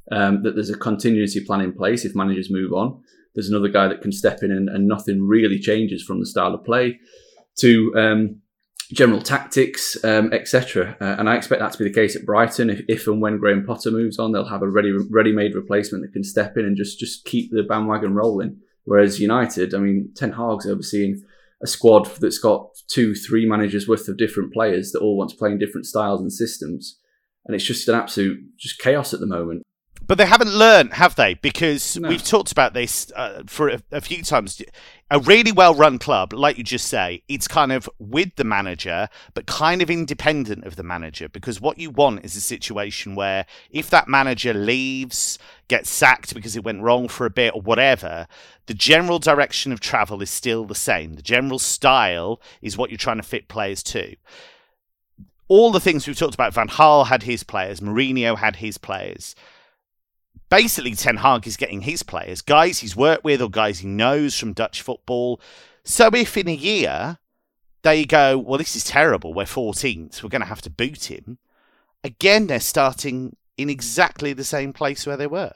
um, 0.09 0.43
that 0.43 0.55
there's 0.55 0.69
a 0.69 0.77
continuity 0.77 1.43
plan 1.43 1.59
in 1.59 1.73
place 1.73 2.05
if 2.05 2.15
managers 2.15 2.49
move 2.49 2.71
on 2.71 3.01
there's 3.35 3.49
another 3.49 3.67
guy 3.67 3.87
that 3.87 4.01
can 4.01 4.11
step 4.11 4.41
in 4.41 4.51
and, 4.51 4.69
and 4.69 4.87
nothing 4.87 5.21
really 5.21 5.59
changes 5.59 6.01
from 6.01 6.19
the 6.19 6.25
style 6.25 6.53
of 6.53 6.63
play 6.63 6.99
to 7.57 7.93
um, 7.95 8.41
general 8.93 9.21
tactics, 9.21 10.03
um, 10.03 10.31
etc. 10.33 10.95
Uh, 11.01 11.15
and 11.17 11.29
I 11.29 11.35
expect 11.35 11.59
that 11.59 11.71
to 11.73 11.77
be 11.77 11.85
the 11.85 11.93
case 11.93 12.15
at 12.15 12.25
Brighton. 12.25 12.69
If, 12.69 12.81
if 12.87 13.07
and 13.07 13.21
when 13.21 13.37
Graham 13.37 13.65
Potter 13.65 13.91
moves 13.91 14.19
on, 14.19 14.31
they'll 14.31 14.47
have 14.47 14.61
a 14.61 14.69
ready 14.69 14.91
ready-made 14.91 15.55
replacement 15.55 16.03
that 16.03 16.13
can 16.13 16.23
step 16.23 16.57
in 16.57 16.65
and 16.65 16.77
just 16.77 16.99
just 16.99 17.25
keep 17.25 17.51
the 17.51 17.63
bandwagon 17.63 18.13
rolling. 18.13 18.59
Whereas 18.83 19.19
United, 19.19 19.73
I 19.73 19.79
mean, 19.79 20.11
Ten 20.15 20.33
Hag's 20.33 20.67
overseeing 20.67 21.23
a 21.63 21.67
squad 21.67 22.05
that's 22.19 22.37
got 22.37 22.69
two, 22.87 23.15
three 23.15 23.47
managers 23.47 23.87
worth 23.87 24.07
of 24.07 24.17
different 24.17 24.53
players 24.53 24.91
that 24.91 24.99
all 24.99 25.17
want 25.17 25.31
to 25.31 25.37
play 25.37 25.51
in 25.51 25.57
different 25.57 25.87
styles 25.87 26.21
and 26.21 26.31
systems, 26.31 26.99
and 27.45 27.55
it's 27.55 27.65
just 27.65 27.87
an 27.87 27.95
absolute 27.95 28.39
just 28.57 28.79
chaos 28.79 29.13
at 29.13 29.19
the 29.19 29.25
moment. 29.25 29.63
But 30.07 30.17
they 30.17 30.25
haven't 30.25 30.53
learned, 30.53 30.93
have 30.93 31.15
they? 31.15 31.33
Because 31.35 31.97
No. 31.97 32.09
we've 32.09 32.23
talked 32.23 32.51
about 32.51 32.73
this 32.73 33.11
uh, 33.15 33.43
for 33.47 33.69
a, 33.69 33.81
a 33.91 34.01
few 34.01 34.21
times. 34.23 34.61
A 35.11 35.19
really 35.19 35.51
well 35.51 35.73
run 35.75 35.99
club, 35.99 36.33
like 36.33 36.57
you 36.57 36.63
just 36.63 36.87
say, 36.87 37.21
it's 37.27 37.47
kind 37.47 37.71
of 37.71 37.87
with 37.99 38.35
the 38.35 38.43
manager, 38.43 39.07
but 39.35 39.45
kind 39.45 39.81
of 39.81 39.89
independent 39.89 40.65
of 40.65 40.75
the 40.75 40.83
manager. 40.83 41.29
Because 41.29 41.61
what 41.61 41.77
you 41.77 41.91
want 41.91 42.25
is 42.25 42.35
a 42.35 42.41
situation 42.41 43.15
where 43.15 43.45
if 43.69 43.89
that 43.91 44.07
manager 44.07 44.53
leaves, 44.53 45.37
gets 45.67 45.89
sacked 45.91 46.33
because 46.33 46.55
it 46.55 46.63
went 46.63 46.81
wrong 46.81 47.07
for 47.07 47.25
a 47.25 47.29
bit 47.31 47.53
or 47.53 47.61
whatever, 47.61 48.27
the 48.65 48.73
general 48.73 49.19
direction 49.19 49.71
of 49.71 49.79
travel 49.79 50.21
is 50.21 50.29
still 50.29 50.65
the 50.65 50.75
same. 50.75 51.13
The 51.13 51.21
general 51.21 51.59
style 51.59 52.41
is 52.61 52.75
what 52.77 52.89
you're 52.89 52.97
trying 52.97 53.17
to 53.17 53.23
fit 53.23 53.47
players 53.47 53.81
to 53.83 54.15
all 55.47 55.71
the 55.71 55.79
things 55.79 56.07
we've 56.07 56.17
talked 56.17 56.33
about, 56.33 56.53
Van 56.53 56.67
Gaal 56.67 57.05
had 57.05 57.23
his 57.23 57.43
players, 57.43 57.79
Mourinho 57.79 58.37
had 58.37 58.55
his 58.55 58.77
players. 58.79 59.35
Basically, 60.49 60.93
Ten 60.93 61.17
Hag 61.17 61.47
is 61.47 61.57
getting 61.57 61.81
his 61.81 62.03
players, 62.03 62.41
guys 62.41 62.79
he's 62.79 62.95
worked 62.95 63.23
with 63.23 63.41
or 63.41 63.49
guys 63.49 63.79
he 63.79 63.87
knows 63.87 64.37
from 64.37 64.53
Dutch 64.53 64.81
football. 64.81 65.41
So 65.83 66.09
if 66.13 66.37
in 66.37 66.47
a 66.47 66.53
year 66.53 67.19
they 67.81 68.05
go, 68.05 68.37
well, 68.37 68.57
this 68.57 68.75
is 68.75 68.83
terrible, 68.83 69.33
we're 69.33 69.43
14th, 69.43 70.23
we're 70.23 70.29
going 70.29 70.41
to 70.41 70.47
have 70.47 70.61
to 70.63 70.69
boot 70.69 71.11
him, 71.11 71.39
again, 72.03 72.47
they're 72.47 72.59
starting 72.59 73.35
in 73.57 73.69
exactly 73.69 74.33
the 74.33 74.43
same 74.43 74.73
place 74.73 75.05
where 75.05 75.17
they 75.17 75.27
were. 75.27 75.53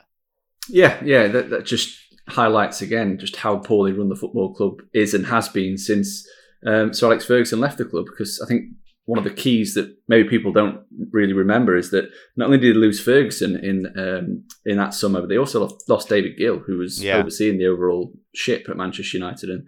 Yeah, 0.67 1.01
yeah, 1.03 1.27
that, 1.27 1.49
that 1.49 1.65
just 1.65 1.97
highlights 2.27 2.81
again 2.81 3.17
just 3.17 3.37
how 3.37 3.57
poorly 3.57 3.91
run 3.91 4.09
the 4.09 4.15
football 4.15 4.53
club 4.53 4.81
is 4.93 5.13
and 5.13 5.25
has 5.27 5.49
been 5.49 5.77
since 5.77 6.27
um, 6.65 6.93
Sir 6.93 7.07
Alex 7.07 7.25
Ferguson 7.25 7.59
left 7.59 7.77
the 7.77 7.85
club. 7.85 8.05
Because 8.05 8.39
I 8.41 8.47
think 8.47 8.65
one 9.09 9.17
of 9.17 9.23
the 9.23 9.41
keys 9.43 9.73
that 9.73 9.87
maybe 10.07 10.29
people 10.29 10.51
don't 10.51 10.81
really 11.11 11.33
remember 11.33 11.75
is 11.75 11.89
that 11.89 12.05
not 12.35 12.45
only 12.45 12.59
did 12.59 12.75
they 12.75 12.79
lose 12.79 13.01
Ferguson 13.01 13.55
in 13.69 13.77
um, 13.97 14.43
in 14.65 14.77
that 14.77 14.93
summer, 14.93 15.19
but 15.21 15.29
they 15.29 15.37
also 15.39 15.67
lost, 15.87 16.09
David 16.09 16.37
Gill, 16.37 16.59
who 16.59 16.77
was 16.77 17.03
Yeah. 17.03 17.17
overseeing 17.17 17.57
the 17.57 17.65
overall 17.65 18.13
ship 18.35 18.67
at 18.69 18.77
Manchester 18.77 19.17
United. 19.17 19.49
And 19.49 19.63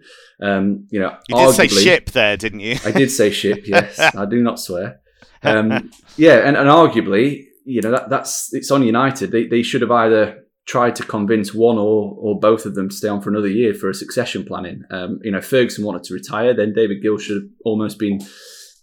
um, 0.48 0.86
you 0.92 1.00
know, 1.00 1.16
You 1.28 1.34
did 1.36 1.54
say 1.54 1.66
ship 1.66 2.10
there, 2.12 2.36
didn't 2.36 2.60
you? 2.60 2.76
I 2.84 2.92
did 2.92 3.10
say 3.10 3.30
ship. 3.32 3.66
Yes, 3.74 3.98
I 3.98 4.26
do 4.26 4.40
not 4.48 4.60
swear. 4.60 5.00
Um, 5.42 5.90
yeah, 6.16 6.36
and, 6.46 6.56
and 6.56 6.68
arguably, 6.68 7.44
you 7.64 7.80
know, 7.82 7.90
that, 7.90 8.10
that's 8.10 8.54
it's 8.54 8.70
on 8.70 8.84
United. 8.84 9.32
They 9.32 9.46
they 9.48 9.64
should 9.64 9.82
have 9.82 9.90
either 10.04 10.38
tried 10.68 10.94
to 10.96 11.02
convince 11.16 11.52
one 11.52 11.78
or 11.78 12.14
or 12.24 12.38
both 12.38 12.64
of 12.64 12.76
them 12.76 12.88
to 12.90 12.94
stay 12.94 13.08
on 13.08 13.20
for 13.20 13.30
another 13.30 13.48
year 13.60 13.74
for 13.74 13.90
a 13.90 13.94
succession 14.02 14.44
planning. 14.44 14.82
Um, 14.96 15.18
you 15.24 15.32
know, 15.32 15.40
Ferguson 15.40 15.84
wanted 15.84 16.04
to 16.04 16.14
retire, 16.14 16.54
then 16.54 16.72
David 16.72 17.02
Gill 17.02 17.18
should 17.18 17.38
have 17.42 17.50
almost 17.64 17.98
been 17.98 18.20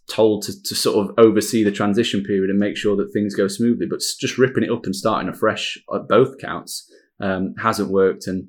told 0.10 0.44
to, 0.44 0.63
to 0.63 0.75
sort 0.75 0.98
of 0.98 1.16
oversee 1.18 1.63
the 1.63 1.72
transition 1.72 2.24
period 2.24 2.50
and 2.50 2.60
make 2.60 2.78
sure 2.78 2.96
that 2.98 3.12
things 3.12 3.36
go 3.36 3.48
smoothly. 3.48 3.86
But 3.89 4.01
just 4.20 4.38
ripping 4.38 4.63
it 4.63 4.72
up 4.72 4.86
and 4.86 4.96
starting 4.96 5.30
afresh 5.30 5.78
at 5.94 6.08
both 6.08 6.38
counts 6.39 6.92
um, 7.20 7.56
hasn't 7.62 7.92
worked. 7.92 8.28
And 8.28 8.48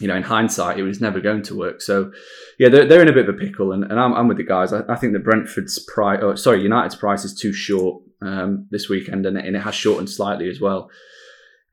you 0.00 0.08
know, 0.08 0.16
in 0.16 0.22
hindsight, 0.22 0.78
it 0.78 0.82
was 0.82 1.00
never 1.00 1.20
going 1.20 1.42
to 1.42 1.54
work. 1.56 1.82
So, 1.82 2.10
yeah, 2.58 2.70
they're, 2.70 2.86
they're 2.86 3.02
in 3.02 3.08
a 3.08 3.12
bit 3.12 3.28
of 3.28 3.34
a 3.34 3.38
pickle, 3.38 3.72
and, 3.72 3.84
and 3.84 4.00
I'm, 4.00 4.14
I'm 4.14 4.28
with 4.28 4.38
the 4.38 4.44
guys. 4.44 4.72
I, 4.72 4.80
I 4.88 4.96
think 4.96 5.12
that 5.12 5.24
Brentford's 5.24 5.78
price, 5.78 6.20
oh, 6.22 6.34
sorry, 6.36 6.62
United's 6.62 6.96
price 6.96 7.24
is 7.24 7.38
too 7.38 7.52
short 7.52 8.02
um, 8.22 8.66
this 8.70 8.88
weekend, 8.88 9.26
and 9.26 9.36
it, 9.36 9.44
and 9.44 9.54
it 9.54 9.60
has 9.60 9.74
shortened 9.74 10.08
slightly 10.08 10.48
as 10.48 10.58
well. 10.58 10.90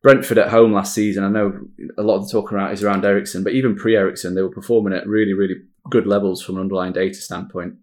Brentford 0.04 0.38
at 0.38 0.50
home 0.50 0.74
last 0.74 0.94
season, 0.94 1.24
I 1.24 1.30
know 1.30 1.58
a 1.98 2.04
lot 2.04 2.18
of 2.18 2.26
the 2.26 2.32
talk 2.32 2.52
around 2.52 2.72
is 2.72 2.84
around 2.84 3.06
Eriksen, 3.06 3.44
but 3.44 3.54
even 3.54 3.76
pre 3.76 3.96
Eriksen, 3.96 4.36
they 4.36 4.42
were 4.42 4.52
performing 4.52 4.94
at 4.94 5.08
really, 5.08 5.34
really 5.34 5.56
good 5.90 6.06
levels 6.06 6.42
from 6.44 6.56
an 6.56 6.62
underlying 6.62 6.94
data 6.94 7.16
standpoint. 7.16 7.76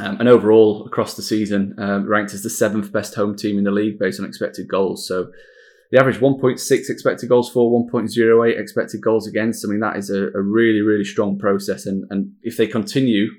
Um, 0.00 0.18
and 0.18 0.28
overall, 0.28 0.86
across 0.86 1.14
the 1.14 1.22
season, 1.22 1.74
um, 1.78 2.06
ranked 2.06 2.32
as 2.32 2.42
the 2.42 2.50
seventh 2.50 2.90
best 2.92 3.14
home 3.14 3.36
team 3.36 3.58
in 3.58 3.64
the 3.64 3.70
league 3.70 3.98
based 3.98 4.18
on 4.18 4.26
expected 4.26 4.66
goals. 4.66 5.06
So 5.06 5.30
the 5.90 6.00
average 6.00 6.18
1.6 6.18 6.88
expected 6.88 7.28
goals 7.28 7.50
for, 7.50 7.70
1.08 7.90 8.58
expected 8.58 9.02
goals 9.02 9.26
against. 9.26 9.64
I 9.64 9.68
mean, 9.68 9.80
that 9.80 9.96
is 9.96 10.08
a, 10.08 10.28
a 10.28 10.40
really, 10.40 10.80
really 10.80 11.04
strong 11.04 11.38
process. 11.38 11.84
And, 11.84 12.04
and 12.10 12.32
if 12.42 12.56
they 12.56 12.66
continue 12.66 13.30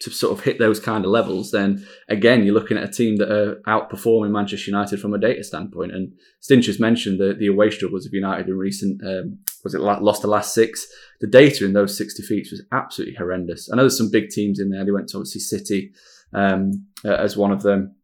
to 0.00 0.10
sort 0.10 0.38
of 0.38 0.44
hit 0.44 0.58
those 0.58 0.78
kind 0.78 1.04
of 1.04 1.10
levels, 1.10 1.50
then 1.50 1.84
again, 2.08 2.44
you're 2.44 2.54
looking 2.54 2.76
at 2.76 2.88
a 2.88 2.92
team 2.92 3.16
that 3.16 3.32
are 3.32 3.56
outperforming 3.66 4.30
Manchester 4.30 4.70
United 4.70 5.00
from 5.00 5.12
a 5.12 5.18
data 5.18 5.42
standpoint. 5.42 5.92
And 5.92 6.12
Stinch 6.40 6.66
has 6.66 6.78
mentioned 6.78 7.18
the, 7.18 7.34
the 7.34 7.48
away 7.48 7.70
struggles 7.70 8.06
of 8.06 8.12
United 8.12 8.48
in 8.48 8.56
recent, 8.56 9.02
um, 9.04 9.38
was 9.64 9.74
it 9.74 9.80
lost 9.80 10.22
the 10.22 10.28
last 10.28 10.54
six? 10.54 10.86
The 11.20 11.26
data 11.26 11.64
in 11.64 11.72
those 11.72 11.98
six 11.98 12.14
defeats 12.14 12.52
was 12.52 12.62
absolutely 12.70 13.16
horrendous. 13.16 13.68
I 13.72 13.76
know 13.76 13.82
there's 13.82 13.98
some 13.98 14.10
big 14.10 14.28
teams 14.28 14.60
in 14.60 14.70
there. 14.70 14.84
They 14.84 14.92
went 14.92 15.08
to 15.08 15.16
obviously 15.16 15.40
City 15.40 15.92
um, 16.32 16.86
uh, 17.04 17.14
as 17.14 17.36
one 17.36 17.50
of 17.50 17.62
them. 17.62 17.96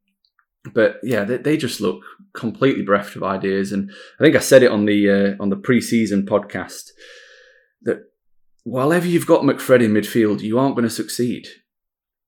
But 0.73 0.97
yeah, 1.03 1.25
they, 1.25 1.37
they, 1.37 1.57
just 1.59 1.83
look 1.83 2.03
completely 2.33 2.83
bereft 2.83 3.17
of 3.17 3.23
ideas. 3.23 3.71
And 3.71 3.91
I 4.19 4.25
think 4.25 4.35
I 4.35 4.41
said 4.41 4.63
it 4.63 4.71
on 4.71 4.87
the 4.87 5.11
uh, 5.11 5.43
on 5.43 5.51
the 5.51 5.57
pre-season 5.57 6.25
podcast 6.25 6.89
that 7.83 7.99
while 8.63 8.95
ever 8.95 9.07
you've 9.07 9.27
got 9.27 9.43
McFred 9.43 9.85
in 9.85 9.93
midfield, 9.93 10.41
you 10.41 10.59
aren't 10.59 10.75
going 10.75 10.89
to 10.89 10.91
succeed 10.91 11.49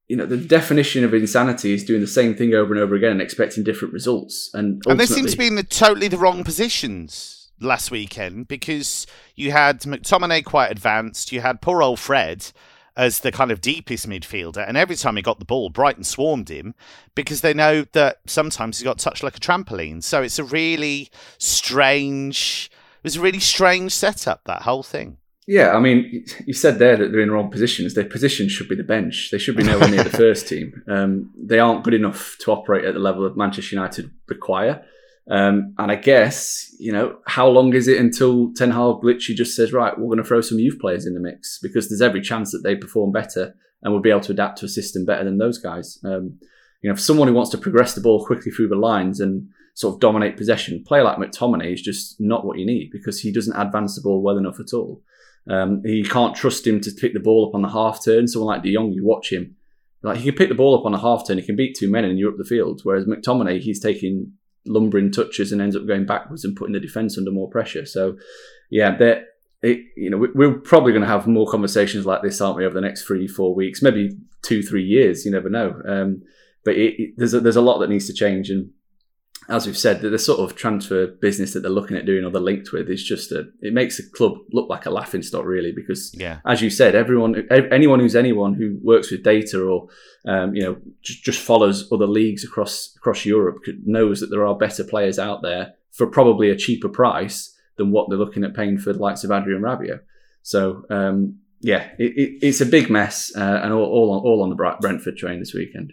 you 0.08 0.16
know, 0.16 0.26
the 0.26 0.36
definition 0.36 1.04
of 1.04 1.12
insanity 1.12 1.72
is 1.72 1.84
doing 1.84 2.00
the 2.00 2.06
same 2.06 2.34
thing 2.34 2.54
over 2.54 2.72
and 2.72 2.82
over 2.82 2.94
again 2.94 3.12
and 3.12 3.22
expecting 3.22 3.64
different 3.64 3.92
results. 3.92 4.50
And 4.54 4.82
and 4.86 5.00
they 5.00 5.06
seem 5.06 5.26
to 5.26 5.36
be 5.36 5.48
in 5.48 5.56
the 5.56 5.64
totally 5.64 6.08
the 6.08 6.18
wrong 6.18 6.44
positions 6.44 7.50
last 7.60 7.90
weekend 7.90 8.48
because 8.48 9.06
you 9.34 9.50
had 9.50 9.80
McTominay 9.80 10.44
quite 10.44 10.70
advanced, 10.70 11.32
you 11.32 11.40
had 11.40 11.60
poor 11.60 11.82
old 11.82 11.98
Fred 11.98 12.52
as 12.96 13.20
the 13.20 13.32
kind 13.32 13.50
of 13.50 13.60
deepest 13.60 14.08
midfielder, 14.08 14.66
and 14.66 14.76
every 14.76 14.96
time 14.96 15.16
he 15.16 15.22
got 15.22 15.38
the 15.38 15.44
ball, 15.44 15.68
Brighton 15.68 16.04
swarmed 16.04 16.48
him 16.48 16.74
because 17.14 17.42
they 17.42 17.52
know 17.52 17.84
that 17.92 18.20
sometimes 18.26 18.78
he 18.78 18.84
got 18.84 18.98
touched 18.98 19.22
like 19.22 19.36
a 19.36 19.40
trampoline. 19.40 20.02
So 20.02 20.22
it's 20.22 20.38
a 20.38 20.44
really 20.44 21.10
strange. 21.36 22.70
It 22.98 23.04
was 23.04 23.16
a 23.16 23.20
really 23.20 23.40
strange 23.40 23.92
setup 23.92 24.44
that 24.44 24.62
whole 24.62 24.82
thing. 24.82 25.18
Yeah, 25.46 25.76
I 25.76 25.78
mean, 25.78 26.24
you 26.44 26.52
said 26.52 26.80
there 26.80 26.96
that 26.96 27.12
they're 27.12 27.20
in 27.20 27.28
the 27.28 27.34
wrong 27.34 27.50
positions. 27.50 27.94
Their 27.94 28.04
position 28.04 28.48
should 28.48 28.68
be 28.68 28.74
the 28.74 28.82
bench. 28.82 29.28
They 29.30 29.38
should 29.38 29.56
be 29.56 29.62
nowhere 29.62 29.88
near 29.88 30.02
the 30.02 30.10
first 30.16 30.48
team. 30.48 30.82
Um, 30.88 31.30
they 31.36 31.60
aren't 31.60 31.84
good 31.84 31.94
enough 31.94 32.36
to 32.40 32.50
operate 32.50 32.84
at 32.84 32.94
the 32.94 33.00
level 33.00 33.24
of 33.24 33.36
Manchester 33.36 33.76
United 33.76 34.10
require. 34.26 34.84
Um, 35.30 35.74
and 35.78 35.90
I 35.90 35.96
guess, 35.96 36.74
you 36.78 36.92
know, 36.92 37.18
how 37.26 37.48
long 37.48 37.74
is 37.74 37.86
it 37.86 38.00
until 38.00 38.52
Ten 38.54 38.72
Hag 38.72 39.02
literally 39.02 39.36
just 39.36 39.54
says, 39.54 39.72
right, 39.72 39.96
we're 39.96 40.06
going 40.06 40.18
to 40.18 40.24
throw 40.24 40.40
some 40.40 40.58
youth 40.58 40.78
players 40.80 41.06
in 41.06 41.14
the 41.14 41.20
mix 41.20 41.58
because 41.60 41.88
there's 41.88 42.02
every 42.02 42.20
chance 42.20 42.50
that 42.52 42.62
they 42.62 42.76
perform 42.76 43.12
better 43.12 43.54
and 43.82 43.92
we'll 43.92 44.02
be 44.02 44.10
able 44.10 44.20
to 44.20 44.32
adapt 44.32 44.58
to 44.58 44.66
a 44.66 44.68
system 44.68 45.04
better 45.04 45.24
than 45.24 45.38
those 45.38 45.58
guys. 45.58 45.98
Um, 46.04 46.38
you 46.82 46.90
know, 46.90 46.96
for 46.96 47.02
someone 47.02 47.28
who 47.28 47.34
wants 47.34 47.50
to 47.50 47.58
progress 47.58 47.94
the 47.94 48.00
ball 48.00 48.24
quickly 48.24 48.52
through 48.52 48.68
the 48.68 48.76
lines 48.76 49.20
and 49.20 49.48
sort 49.74 49.94
of 49.94 50.00
dominate 50.00 50.36
possession, 50.36 50.84
play 50.84 51.02
like 51.02 51.18
McTominay 51.18 51.72
is 51.72 51.82
just 51.82 52.20
not 52.20 52.44
what 52.44 52.58
you 52.58 52.66
need 52.66 52.90
because 52.90 53.20
he 53.20 53.32
doesn't 53.32 53.56
advance 53.56 53.96
the 53.96 54.02
ball 54.02 54.22
well 54.22 54.38
enough 54.38 54.60
at 54.60 54.72
all. 54.72 55.02
Um, 55.48 55.82
you 55.84 56.04
can't 56.04 56.34
trust 56.34 56.66
him 56.66 56.80
to 56.80 56.90
pick 56.90 57.14
the 57.14 57.20
ball 57.20 57.48
up 57.48 57.54
on 57.54 57.62
the 57.62 57.68
half 57.68 58.04
turn. 58.04 58.26
Someone 58.26 58.54
like 58.54 58.62
De 58.62 58.74
Jong, 58.74 58.92
you 58.92 59.04
watch 59.04 59.32
him, 59.32 59.56
like 60.02 60.18
he 60.18 60.24
can 60.24 60.34
pick 60.34 60.48
the 60.48 60.54
ball 60.54 60.78
up 60.78 60.84
on 60.84 60.94
a 60.94 61.00
half 61.00 61.26
turn, 61.26 61.38
he 61.38 61.44
can 61.44 61.56
beat 61.56 61.76
two 61.76 61.90
men 61.90 62.04
and 62.04 62.18
you're 62.18 62.30
up 62.30 62.38
the 62.38 62.44
field. 62.44 62.80
Whereas 62.84 63.06
McTominay, 63.06 63.60
he's 63.60 63.80
taking 63.80 64.32
lumbering 64.66 65.10
touches 65.10 65.52
and 65.52 65.62
ends 65.62 65.76
up 65.76 65.86
going 65.86 66.06
backwards 66.06 66.44
and 66.44 66.56
putting 66.56 66.72
the 66.72 66.80
defence 66.80 67.16
under 67.16 67.30
more 67.30 67.48
pressure. 67.48 67.86
So, 67.86 68.16
yeah, 68.70 68.96
that 68.98 69.24
you 69.62 70.10
know, 70.10 70.26
we're 70.34 70.58
probably 70.58 70.92
going 70.92 71.02
to 71.02 71.08
have 71.08 71.26
more 71.26 71.50
conversations 71.50 72.06
like 72.06 72.22
this, 72.22 72.40
aren't 72.40 72.56
we, 72.56 72.64
over 72.64 72.74
the 72.74 72.80
next 72.80 73.02
three, 73.02 73.26
four 73.26 73.54
weeks, 73.54 73.82
maybe 73.82 74.10
two, 74.42 74.62
three 74.62 74.84
years. 74.84 75.24
You 75.24 75.32
never 75.32 75.48
know. 75.48 75.80
Um, 75.88 76.22
but 76.64 76.76
it, 76.76 76.94
it, 77.00 77.14
there's 77.16 77.34
a, 77.34 77.40
there's 77.40 77.56
a 77.56 77.62
lot 77.62 77.78
that 77.78 77.90
needs 77.90 78.06
to 78.06 78.12
change, 78.12 78.50
and 78.50 78.70
as 79.48 79.66
we've 79.66 79.78
said, 79.78 80.00
the 80.00 80.18
sort 80.18 80.40
of 80.40 80.56
transfer 80.56 81.06
business 81.06 81.52
that 81.52 81.60
they're 81.60 81.70
looking 81.70 81.96
at 81.96 82.06
doing 82.06 82.24
or 82.24 82.30
they're 82.30 82.40
linked 82.40 82.72
with 82.72 82.90
is 82.90 83.02
just 83.02 83.30
a, 83.30 83.44
it 83.60 83.72
makes 83.72 83.96
the 83.96 84.02
club 84.14 84.38
look 84.52 84.68
like 84.68 84.86
a 84.86 84.90
laughing 84.90 85.22
stock, 85.22 85.44
really, 85.44 85.72
because 85.72 86.12
yeah. 86.14 86.40
as 86.44 86.62
you 86.62 86.70
said, 86.70 86.94
everyone, 86.94 87.46
anyone 87.50 88.00
who's 88.00 88.16
anyone 88.16 88.54
who 88.54 88.78
works 88.82 89.10
with 89.10 89.22
data 89.22 89.64
or, 89.64 89.88
um, 90.26 90.54
you 90.54 90.62
know, 90.62 90.76
just, 91.02 91.22
just 91.22 91.40
follows 91.40 91.90
other 91.92 92.06
leagues 92.06 92.44
across, 92.44 92.92
across 92.96 93.24
Europe 93.24 93.58
knows 93.84 94.20
that 94.20 94.28
there 94.28 94.46
are 94.46 94.56
better 94.56 94.82
players 94.82 95.18
out 95.18 95.42
there 95.42 95.74
for 95.92 96.06
probably 96.06 96.50
a 96.50 96.56
cheaper 96.56 96.88
price 96.88 97.54
than 97.76 97.90
what 97.90 98.08
they're 98.08 98.18
looking 98.18 98.44
at 98.44 98.54
paying 98.54 98.78
for 98.78 98.92
the 98.92 98.98
likes 98.98 99.22
of 99.22 99.30
Adrien 99.30 99.62
Rabiot. 99.62 100.00
So, 100.42 100.84
um, 100.90 101.38
yeah, 101.60 101.88
it, 101.98 102.12
it, 102.16 102.38
it's 102.46 102.60
a 102.60 102.66
big 102.66 102.90
mess 102.90 103.32
uh, 103.36 103.60
and 103.62 103.72
all, 103.72 103.84
all, 103.84 104.12
on, 104.12 104.22
all 104.24 104.42
on 104.42 104.50
the 104.50 104.76
Brentford 104.80 105.16
train 105.16 105.38
this 105.38 105.54
weekend. 105.54 105.92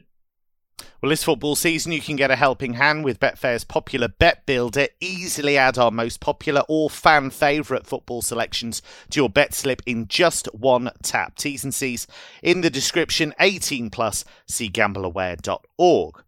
Well, 1.01 1.10
this 1.10 1.24
football 1.24 1.56
season, 1.56 1.92
you 1.92 2.00
can 2.00 2.15
get 2.15 2.32
a 2.32 2.36
helping 2.36 2.74
hand 2.75 3.03
with 3.03 3.20
Betfair's 3.20 3.65
popular 3.65 4.08
Bet 4.08 4.46
Builder. 4.46 4.88
Easily 5.01 5.58
add 5.58 5.77
our 5.77 5.92
most 5.92 6.22
popular 6.22 6.63
or 6.70 6.89
fan 6.89 7.30
favourite 7.30 7.86
football 7.86 8.22
selections 8.22 8.82
to 9.10 9.20
your 9.20 9.30
bet 9.30 9.53
slip 9.53 9.82
in 9.86 10.08
just 10.08 10.48
one 10.53 10.92
tap. 11.01 11.36
T's 11.36 11.63
and 11.63 11.74
C's 11.74 12.08
in 12.42 12.62
the 12.62 12.70
description. 12.70 13.34
18 13.39 13.89
plus. 13.89 14.24
See 14.48 14.70
gambleaware.org. 14.70 16.24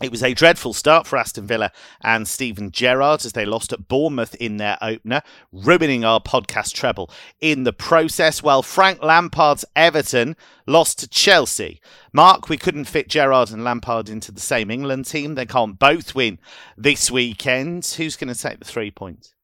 It 0.00 0.10
was 0.10 0.22
a 0.22 0.32
dreadful 0.32 0.72
start 0.72 1.06
for 1.06 1.18
Aston 1.18 1.46
Villa 1.46 1.70
and 2.00 2.26
Steven 2.26 2.70
Gerrard 2.70 3.26
as 3.26 3.32
they 3.32 3.44
lost 3.44 3.70
at 3.70 3.86
Bournemouth 3.86 4.34
in 4.36 4.56
their 4.56 4.78
opener, 4.80 5.20
ruining 5.52 6.06
our 6.06 6.20
podcast 6.20 6.72
treble 6.72 7.10
in 7.38 7.64
the 7.64 7.72
process, 7.74 8.42
while 8.42 8.62
Frank 8.62 9.02
Lampard's 9.02 9.66
Everton 9.76 10.36
lost 10.66 11.00
to 11.00 11.08
Chelsea. 11.08 11.82
Mark, 12.14 12.48
we 12.48 12.56
couldn't 12.56 12.86
fit 12.86 13.08
Gerrard 13.10 13.50
and 13.50 13.62
Lampard 13.62 14.08
into 14.08 14.32
the 14.32 14.40
same 14.40 14.70
England 14.70 15.04
team. 15.04 15.34
They 15.34 15.44
can't 15.44 15.78
both 15.78 16.14
win 16.14 16.38
this 16.78 17.10
weekend. 17.10 17.84
Who's 17.98 18.16
going 18.16 18.32
to 18.32 18.40
take 18.40 18.58
the 18.58 18.64
three 18.64 18.90
points? 18.90 19.34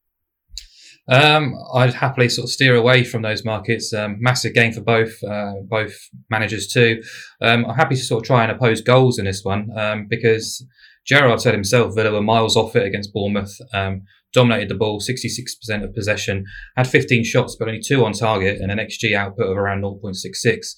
Um, 1.09 1.55
I'd 1.75 1.95
happily 1.95 2.29
sort 2.29 2.47
of 2.47 2.51
steer 2.51 2.75
away 2.75 3.05
from 3.05 3.23
those 3.23 3.45
markets. 3.45 3.93
Um, 3.93 4.17
massive 4.19 4.55
game 4.55 4.73
for 4.73 4.81
both 4.81 5.23
uh, 5.23 5.55
both 5.63 5.95
managers 6.31 6.67
too. 6.67 7.03
Um, 7.41 7.65
I'm 7.67 7.77
happy 7.77 7.95
to 7.95 8.03
sort 8.03 8.23
of 8.23 8.27
try 8.27 8.43
and 8.43 8.53
oppose 8.53 8.81
goals 8.81 9.19
in 9.19 9.25
this 9.25 9.45
one 9.45 9.69
um, 9.79 10.07
because 10.09 10.67
Gerrard 11.07 11.41
said 11.41 11.55
himself 11.55 11.95
Villa 11.95 12.13
were 12.13 12.23
miles 12.23 12.57
off 12.57 12.75
it 12.75 12.87
against 12.87 13.13
Bournemouth. 13.13 13.57
Um, 13.73 14.03
dominated 14.33 14.69
the 14.69 14.75
ball, 14.75 15.01
66% 15.01 15.83
of 15.83 15.95
possession, 15.95 16.45
had 16.77 16.87
15 16.87 17.25
shots 17.25 17.57
but 17.59 17.69
only 17.69 17.81
two 17.81 18.05
on 18.05 18.13
target, 18.13 18.61
and 18.61 18.71
an 18.71 18.79
xG 18.79 19.17
output 19.17 19.47
of 19.47 19.57
around 19.57 19.83
0.66. 19.83 20.75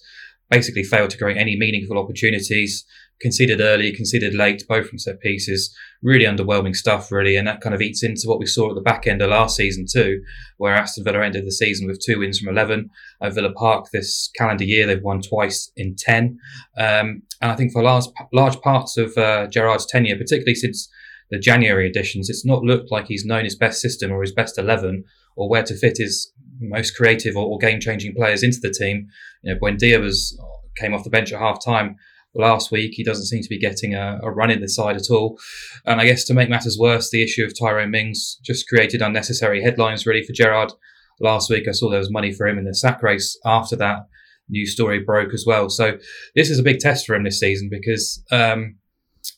Basically 0.51 0.85
failed 0.85 1.11
to 1.11 1.19
create 1.19 1.37
any 1.37 1.57
meaningful 1.57 1.99
opportunities 1.99 2.87
conceded 3.21 3.61
early, 3.61 3.93
conceded 3.93 4.35
late, 4.35 4.63
both 4.69 4.89
from 4.89 4.99
set 4.99 5.21
pieces. 5.21 5.75
Really 6.03 6.25
underwhelming 6.25 6.77
stuff, 6.77 7.11
really, 7.11 7.37
and 7.37 7.47
that 7.49 7.61
kind 7.61 7.75
of 7.75 7.83
eats 7.83 8.03
into 8.03 8.29
what 8.29 8.39
we 8.39 8.47
saw 8.47 8.69
at 8.69 8.75
the 8.75 8.81
back 8.81 9.07
end 9.07 9.21
of 9.21 9.31
last 9.31 9.57
season 9.57 9.87
too, 9.91 10.23
where 10.57 10.75
Aston 10.75 11.05
Villa 11.05 11.25
ended 11.25 11.45
the 11.45 11.53
season 11.53 11.89
with 11.89 12.01
two 12.01 12.21
wins 12.21 12.39
from 12.39 12.49
eleven. 12.49 12.91
At 13.21 13.35
Villa 13.35 13.53
Park 13.53 13.87
this 13.93 14.31
calendar 14.37 14.65
year, 14.65 14.87
they've 14.87 15.03
won 15.03 15.21
twice 15.21 15.73
in 15.77 15.97
ten, 15.97 16.39
um, 16.77 17.23
and 17.41 17.51
I 17.51 17.57
think 17.57 17.73
for 17.73 17.83
large 17.83 18.05
large 18.33 18.61
parts 18.61 18.97
of 18.97 19.17
uh, 19.19 19.49
Gerrard's 19.49 19.87
tenure, 19.87 20.17
particularly 20.17 20.55
since 20.55 20.89
the 21.31 21.39
January 21.39 21.89
editions, 21.89 22.31
it's 22.31 22.47
not 22.47 22.63
looked 22.63 22.93
like 22.93 23.07
he's 23.07 23.25
known 23.25 23.45
his 23.45 23.57
best 23.57 23.81
system 23.81 24.13
or 24.13 24.23
his 24.23 24.33
best 24.33 24.57
eleven 24.59 25.05
or 25.37 25.49
where 25.49 25.65
to 25.65 25.77
fit 25.77 25.99
his 25.99 26.33
most 26.61 26.97
creative 26.97 27.37
or, 27.37 27.47
or 27.47 27.59
game 27.59 27.81
changing 27.81 28.15
players 28.15 28.43
into 28.43 28.61
the 28.61 28.71
team. 28.71 29.09
You 29.43 29.55
know, 29.55 29.61
Buendia 29.61 30.01
was 30.01 30.41
came 30.79 30.95
off 30.95 31.05
the 31.05 31.11
bench 31.11 31.33
at 31.33 31.41
half 31.41 31.65
time 31.65 31.97
last 32.35 32.71
week. 32.71 32.93
He 32.95 33.05
doesn't 33.05 33.27
seem 33.27 33.43
to 33.43 33.49
be 33.49 33.59
getting 33.59 33.95
a, 33.95 34.19
a, 34.23 34.31
run 34.31 34.51
in 34.51 34.61
the 34.61 34.69
side 34.69 34.97
at 34.97 35.11
all. 35.11 35.39
And 35.87 36.01
I 36.01 36.07
guess 36.07 36.25
to 36.25 36.35
make 36.35 36.49
matters 36.49 36.79
worse, 36.79 37.11
the 37.11 37.23
issue 37.23 37.45
of 37.45 37.59
Tyrone 37.59 37.91
Mings 37.91 38.39
just 38.43 38.69
created 38.69 39.03
unnecessary 39.03 39.63
headlines 39.63 40.07
really 40.07 40.25
for 40.25 40.33
Gerrard. 40.33 40.73
Last 41.21 41.51
week, 41.51 41.67
I 41.67 41.73
saw 41.73 41.91
there 41.91 41.99
was 41.99 42.13
money 42.13 42.33
for 42.33 42.47
him 42.47 42.59
in 42.59 42.65
the 42.65 42.75
sack 42.75 43.03
race. 43.03 43.37
After 43.45 43.75
that, 43.77 44.07
news 44.49 44.73
story 44.73 45.01
broke 45.01 45.35
as 45.35 45.45
well. 45.47 45.69
So 45.69 45.99
this 46.35 46.51
is 46.51 46.59
a 46.59 46.63
big 46.63 46.79
test 46.79 47.07
for 47.07 47.15
him 47.15 47.25
this 47.25 47.41
season 47.41 47.69
because 47.71 48.23
um, 48.31 48.77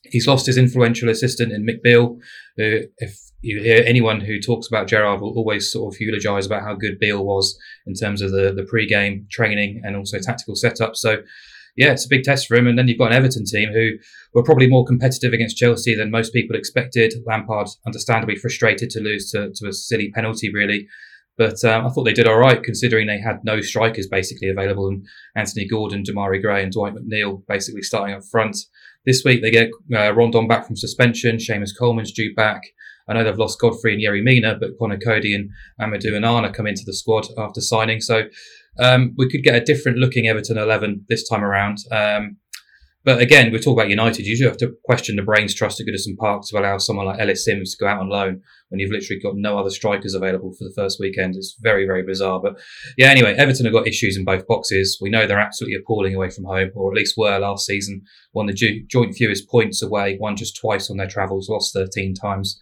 he's 0.04 0.26
lost 0.26 0.46
his 0.46 0.58
influential 0.58 1.08
assistant 1.08 1.52
in 1.52 1.66
Mick 1.66 1.80
who, 2.56 2.80
if 2.98 3.18
you 3.42 3.62
hear 3.62 3.82
anyone 3.86 4.20
who 4.20 4.38
talks 4.38 4.68
about 4.68 4.86
Gerrard 4.86 5.20
will 5.20 5.36
always 5.36 5.72
sort 5.72 5.94
of 5.94 6.00
eulogise 6.00 6.46
about 6.46 6.62
how 6.62 6.74
good 6.74 6.98
Beale 6.98 7.24
was 7.24 7.58
in 7.86 7.94
terms 7.94 8.20
of 8.20 8.32
the, 8.32 8.52
the 8.54 8.64
pre-game 8.64 9.26
training 9.30 9.80
and 9.82 9.96
also 9.96 10.18
tactical 10.18 10.54
setup. 10.54 10.94
So 10.94 11.22
yeah, 11.76 11.92
it's 11.92 12.06
a 12.06 12.08
big 12.08 12.22
test 12.22 12.46
for 12.46 12.56
him. 12.56 12.66
And 12.66 12.78
then 12.78 12.88
you've 12.88 12.98
got 12.98 13.12
an 13.12 13.16
Everton 13.16 13.44
team 13.44 13.72
who 13.72 13.92
were 14.34 14.42
probably 14.42 14.68
more 14.68 14.84
competitive 14.84 15.32
against 15.32 15.56
Chelsea 15.56 15.94
than 15.94 16.10
most 16.10 16.32
people 16.32 16.56
expected. 16.56 17.14
Lampard, 17.26 17.68
understandably 17.86 18.36
frustrated 18.36 18.90
to 18.90 19.00
lose 19.00 19.30
to, 19.30 19.50
to 19.54 19.68
a 19.68 19.72
silly 19.72 20.10
penalty, 20.10 20.52
really. 20.52 20.86
But 21.38 21.64
um, 21.64 21.86
I 21.86 21.88
thought 21.88 22.04
they 22.04 22.12
did 22.12 22.28
all 22.28 22.38
right 22.38 22.62
considering 22.62 23.06
they 23.06 23.18
had 23.18 23.44
no 23.44 23.60
strikers 23.60 24.06
basically 24.06 24.50
available, 24.50 24.88
and 24.88 25.06
Anthony 25.34 25.66
Gordon, 25.66 26.02
Demarai 26.02 26.42
Gray, 26.42 26.62
and 26.62 26.70
Dwight 26.70 26.94
McNeil 26.94 27.42
basically 27.48 27.82
starting 27.82 28.14
up 28.14 28.24
front. 28.30 28.58
This 29.06 29.22
week 29.24 29.40
they 29.40 29.50
get 29.50 29.70
uh, 29.94 30.12
Rondon 30.12 30.46
back 30.46 30.66
from 30.66 30.76
suspension. 30.76 31.36
Seamus 31.36 31.70
Coleman's 31.78 32.12
due 32.12 32.34
back. 32.34 32.60
I 33.10 33.14
know 33.14 33.24
they've 33.24 33.36
lost 33.36 33.60
Godfrey 33.60 33.92
and 33.92 34.02
Yerry 34.02 34.22
Mina, 34.22 34.56
but 34.58 34.78
Conor 34.78 34.98
Coady 34.98 35.34
and 35.34 35.50
Amadou 35.80 36.12
Onana 36.12 36.54
come 36.54 36.68
into 36.68 36.84
the 36.86 36.94
squad 36.94 37.26
after 37.36 37.60
signing. 37.60 38.00
So 38.00 38.22
um, 38.78 39.14
we 39.18 39.28
could 39.28 39.42
get 39.42 39.56
a 39.56 39.64
different 39.64 39.98
looking 39.98 40.28
Everton 40.28 40.56
11 40.56 41.06
this 41.08 41.28
time 41.28 41.42
around. 41.42 41.78
Um, 41.90 42.36
but 43.02 43.20
again, 43.20 43.50
we 43.50 43.58
talk 43.58 43.78
about 43.78 43.88
United. 43.88 44.26
You 44.26 44.36
do 44.36 44.44
have 44.44 44.58
to 44.58 44.76
question 44.84 45.16
the 45.16 45.22
brains 45.22 45.54
trust 45.54 45.80
at 45.80 45.86
Goodison 45.86 46.18
Park 46.18 46.42
to 46.46 46.58
allow 46.58 46.76
someone 46.76 47.06
like 47.06 47.18
Ellis 47.18 47.44
Simms 47.44 47.74
to 47.74 47.82
go 47.82 47.88
out 47.88 47.98
on 47.98 48.10
loan 48.10 48.42
when 48.68 48.78
you've 48.78 48.90
literally 48.90 49.18
got 49.20 49.36
no 49.36 49.58
other 49.58 49.70
strikers 49.70 50.14
available 50.14 50.52
for 50.52 50.64
the 50.64 50.74
first 50.76 50.98
weekend. 51.00 51.34
It's 51.34 51.56
very, 51.60 51.86
very 51.86 52.02
bizarre. 52.02 52.40
But 52.40 52.60
yeah, 52.98 53.08
anyway, 53.08 53.34
Everton 53.36 53.64
have 53.64 53.72
got 53.72 53.88
issues 53.88 54.18
in 54.18 54.24
both 54.26 54.46
boxes. 54.46 54.98
We 55.00 55.08
know 55.08 55.26
they're 55.26 55.40
absolutely 55.40 55.78
appalling 55.82 56.14
away 56.14 56.28
from 56.28 56.44
home, 56.44 56.70
or 56.74 56.92
at 56.92 56.96
least 56.96 57.16
were 57.16 57.38
last 57.38 57.64
season. 57.64 58.02
Won 58.34 58.46
the 58.46 58.84
joint 58.86 59.14
fewest 59.14 59.48
points 59.48 59.82
away, 59.82 60.18
won 60.20 60.36
just 60.36 60.56
twice 60.60 60.90
on 60.90 60.98
their 60.98 61.08
travels, 61.08 61.48
lost 61.48 61.72
13 61.72 62.14
times. 62.14 62.60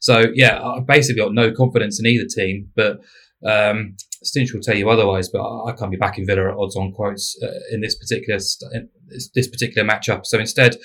So 0.00 0.26
yeah, 0.34 0.60
I've 0.62 0.86
basically 0.86 1.22
got 1.22 1.32
no 1.32 1.52
confidence 1.52 2.00
in 2.00 2.06
either 2.06 2.26
team. 2.26 2.68
But 2.74 3.00
um, 3.46 3.96
Stinch 4.24 4.52
will 4.52 4.60
tell 4.60 4.76
you 4.76 4.90
otherwise, 4.90 5.28
but 5.28 5.40
I 5.40 5.72
can't 5.72 5.90
be 5.90 5.96
backing 5.96 6.26
Villa 6.26 6.50
at 6.50 6.58
odds 6.58 6.76
on 6.76 6.92
quotes 6.92 7.38
uh, 7.42 7.60
in 7.70 7.80
this 7.80 7.94
particular 7.96 8.38
in 8.72 8.88
this 9.34 9.48
particular 9.48 9.88
matchup. 9.88 10.26
So 10.26 10.38
instead, 10.38 10.76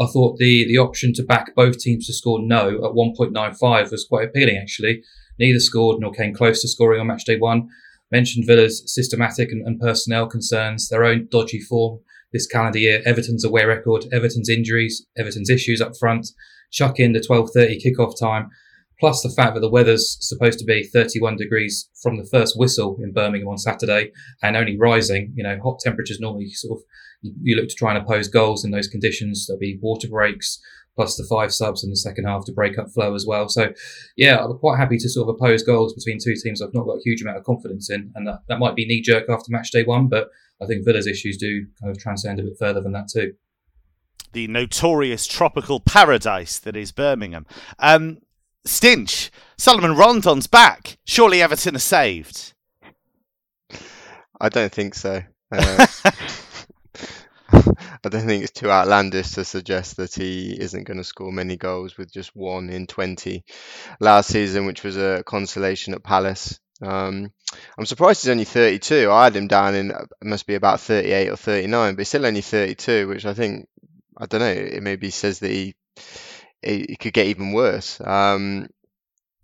I 0.00 0.06
thought 0.06 0.38
the 0.38 0.66
the 0.66 0.78
option 0.78 1.12
to 1.14 1.22
back 1.22 1.54
both 1.54 1.78
teams 1.78 2.06
to 2.06 2.14
score 2.14 2.40
no 2.40 2.68
at 2.68 2.92
1.95 2.92 3.90
was 3.90 4.06
quite 4.08 4.28
appealing. 4.28 4.56
Actually, 4.56 5.02
neither 5.38 5.60
scored 5.60 6.00
nor 6.00 6.12
came 6.12 6.34
close 6.34 6.62
to 6.62 6.68
scoring 6.68 7.00
on 7.00 7.08
match 7.08 7.24
day 7.24 7.38
one. 7.38 7.68
Mentioned 8.10 8.46
Villa's 8.46 8.82
systematic 8.86 9.50
and, 9.50 9.66
and 9.66 9.78
personnel 9.78 10.26
concerns, 10.26 10.88
their 10.88 11.04
own 11.04 11.28
dodgy 11.30 11.60
form 11.60 12.00
this 12.32 12.46
calendar 12.46 12.78
year, 12.78 13.02
Everton's 13.04 13.44
away 13.44 13.64
record, 13.64 14.06
Everton's 14.12 14.48
injuries, 14.48 15.06
Everton's 15.16 15.50
issues 15.50 15.80
up 15.80 15.92
front. 15.98 16.28
Chuck 16.70 16.98
in 17.00 17.12
the 17.12 17.20
12:30 17.20 17.80
kickoff 17.84 18.18
time 18.18 18.50
plus 19.00 19.22
the 19.22 19.30
fact 19.30 19.54
that 19.54 19.60
the 19.60 19.70
weather's 19.70 20.16
supposed 20.20 20.58
to 20.58 20.64
be 20.64 20.82
31 20.82 21.36
degrees 21.36 21.88
from 22.02 22.16
the 22.16 22.26
first 22.26 22.58
whistle 22.58 22.98
in 23.00 23.12
Birmingham 23.12 23.48
on 23.48 23.58
Saturday 23.58 24.10
and 24.42 24.56
only 24.56 24.76
rising. 24.76 25.32
You 25.36 25.44
know, 25.44 25.58
hot 25.62 25.78
temperatures 25.80 26.18
normally 26.20 26.50
sort 26.50 26.78
of 26.78 26.84
you, 27.22 27.34
you 27.40 27.56
look 27.56 27.68
to 27.68 27.74
try 27.74 27.94
and 27.94 28.02
oppose 28.02 28.28
goals 28.28 28.64
in 28.64 28.70
those 28.70 28.88
conditions. 28.88 29.46
There'll 29.46 29.60
be 29.60 29.78
water 29.80 30.08
breaks 30.08 30.60
plus 30.98 31.16
the 31.16 31.26
five 31.30 31.54
subs 31.54 31.84
in 31.84 31.90
the 31.90 31.96
second 31.96 32.24
half 32.24 32.44
to 32.44 32.52
break 32.52 32.76
up 32.76 32.90
flow 32.90 33.14
as 33.14 33.24
well. 33.24 33.48
So, 33.48 33.72
yeah, 34.16 34.44
I'm 34.44 34.58
quite 34.58 34.78
happy 34.78 34.98
to 34.98 35.08
sort 35.08 35.28
of 35.28 35.36
oppose 35.36 35.62
goals 35.62 35.94
between 35.94 36.18
two 36.18 36.34
teams 36.42 36.60
I've 36.60 36.74
not 36.74 36.86
got 36.86 36.96
a 36.96 37.02
huge 37.04 37.22
amount 37.22 37.38
of 37.38 37.44
confidence 37.44 37.88
in, 37.88 38.10
and 38.16 38.26
that, 38.26 38.40
that 38.48 38.58
might 38.58 38.74
be 38.74 38.84
knee 38.84 39.00
jerk 39.00 39.28
after 39.28 39.52
match 39.52 39.70
day 39.70 39.84
one, 39.84 40.08
but 40.08 40.26
I 40.60 40.66
think 40.66 40.84
Villa's 40.84 41.06
issues 41.06 41.36
do 41.36 41.66
kind 41.80 41.94
of 41.94 42.02
transcend 42.02 42.40
a 42.40 42.42
bit 42.42 42.58
further 42.58 42.80
than 42.80 42.90
that 42.92 43.08
too. 43.12 43.34
The 44.32 44.48
notorious 44.48 45.26
tropical 45.26 45.80
paradise 45.80 46.58
that 46.60 46.76
is 46.76 46.92
Birmingham. 46.92 47.46
Um, 47.78 48.18
Stinch, 48.66 49.30
Solomon 49.56 49.94
Rondon's 49.94 50.46
back. 50.46 50.98
Surely 51.04 51.40
Everton 51.40 51.76
are 51.76 51.80
saved. 51.80 52.52
I 54.40 54.48
don't 54.48 54.72
think 54.72 54.94
so. 54.94 55.22
Uh, 55.50 55.86
I 57.50 58.08
don't 58.10 58.26
think 58.26 58.42
it's 58.42 58.52
too 58.52 58.70
outlandish 58.70 59.32
to 59.32 59.44
suggest 59.44 59.96
that 59.96 60.14
he 60.14 60.52
isn't 60.52 60.84
going 60.84 60.98
to 60.98 61.04
score 61.04 61.32
many 61.32 61.56
goals 61.56 61.96
with 61.96 62.12
just 62.12 62.36
one 62.36 62.68
in 62.68 62.86
20 62.86 63.44
last 64.00 64.30
season, 64.30 64.66
which 64.66 64.84
was 64.84 64.96
a 64.96 65.22
consolation 65.24 65.94
at 65.94 66.02
Palace. 66.02 66.60
Um, 66.82 67.32
I'm 67.76 67.86
surprised 67.86 68.22
he's 68.22 68.30
only 68.30 68.44
32. 68.44 69.10
I 69.10 69.24
had 69.24 69.36
him 69.36 69.48
down 69.48 69.74
in 69.74 69.92
must 70.22 70.46
be 70.46 70.54
about 70.54 70.80
38 70.80 71.30
or 71.30 71.36
39, 71.36 71.94
but 71.94 72.00
he's 72.00 72.08
still 72.08 72.26
only 72.26 72.42
32, 72.42 73.08
which 73.08 73.24
I 73.24 73.34
think 73.34 73.66
I 74.18 74.26
don't 74.26 74.40
know. 74.40 74.46
It 74.46 74.82
maybe 74.82 75.10
says 75.10 75.38
that 75.38 75.50
he 75.50 75.74
it, 76.62 76.98
could 76.98 77.12
get 77.12 77.28
even 77.28 77.52
worse. 77.52 78.00
Um, 78.00 78.68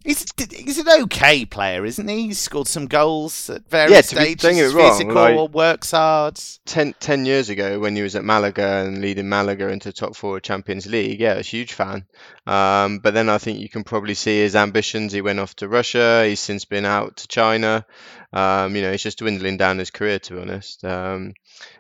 He's, 0.05 0.27
he's 0.37 0.77
an 0.77 1.03
okay 1.05 1.47
player, 1.47 1.83
isn't 1.87 2.07
he? 2.07 2.27
He's 2.27 2.39
scored 2.39 2.69
some 2.69 2.89
goals 2.89 3.49
at 3.49 3.67
various 3.71 4.13
yeah, 4.13 4.21
stages. 4.21 4.43
Be, 4.43 4.55
he's 4.55 4.75
wrong, 4.75 4.91
physical, 4.91 5.15
like, 5.15 5.55
works 5.55 5.93
hard. 5.93 6.39
Ten, 6.67 6.95
ten 7.01 7.25
years 7.25 7.49
ago, 7.49 7.81
when 7.81 7.97
he 7.97 8.03
was 8.03 8.15
at 8.15 8.23
Malaga 8.23 8.85
and 8.85 9.01
leading 9.01 9.31
Malaga 9.31 9.69
into 9.69 9.95
top 9.95 10.15
four 10.15 10.41
Champions 10.41 10.85
League, 10.85 11.21
yeah, 11.21 11.33
I 11.33 11.37
was 11.39 11.47
a 11.47 11.51
huge 11.51 11.73
fan. 11.73 12.05
Um, 12.47 12.99
but 12.99 13.15
then 13.15 13.31
I 13.31 13.39
think 13.39 13.61
you 13.61 13.71
can 13.71 13.83
probably 13.83 14.13
see 14.13 14.41
his 14.41 14.55
ambitions. 14.55 15.15
He 15.15 15.23
went 15.23 15.41
off 15.41 15.57
to 15.57 15.69
Russia. 15.69 16.27
He's 16.27 16.41
since 16.41 16.67
been 16.67 16.85
out 16.85 17.17
to 17.17 17.29
China. 17.29 17.87
Um, 18.35 18.75
you 18.75 18.83
know, 18.83 18.91
he's 18.91 19.05
just 19.05 19.19
dwindling 19.19 19.57
down 19.59 19.79
his 19.79 19.93
career, 19.93 20.19
to 20.19 20.35
be 20.35 20.41
honest. 20.41 20.85
Um, 20.85 21.35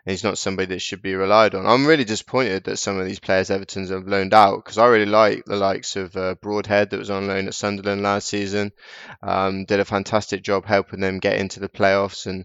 he's 0.06 0.22
not 0.22 0.38
somebody 0.38 0.66
that 0.66 0.78
should 0.78 1.02
be 1.02 1.16
relied 1.16 1.56
on. 1.56 1.66
I'm 1.66 1.84
really 1.84 2.04
disappointed 2.04 2.64
that 2.64 2.76
some 2.76 2.96
of 2.96 3.06
these 3.06 3.18
players 3.18 3.50
Everton's 3.50 3.90
have 3.90 4.06
loaned 4.06 4.32
out 4.32 4.64
because 4.64 4.78
I 4.78 4.86
really 4.86 5.10
like 5.10 5.44
the 5.44 5.56
likes 5.56 5.96
of 5.96 6.16
uh, 6.16 6.36
Broadhead 6.36 6.90
that 6.90 6.98
was 6.98 7.10
on 7.10 7.26
loan 7.26 7.48
at 7.48 7.54
Sunderland 7.54 8.02
last 8.02 8.28
season. 8.28 8.70
Um, 9.20 9.64
did 9.64 9.80
a 9.80 9.84
fantastic 9.84 10.44
job 10.44 10.64
helping 10.64 11.00
them 11.00 11.18
get 11.18 11.40
into 11.40 11.58
the 11.58 11.68
playoffs 11.68 12.26
and 12.26 12.44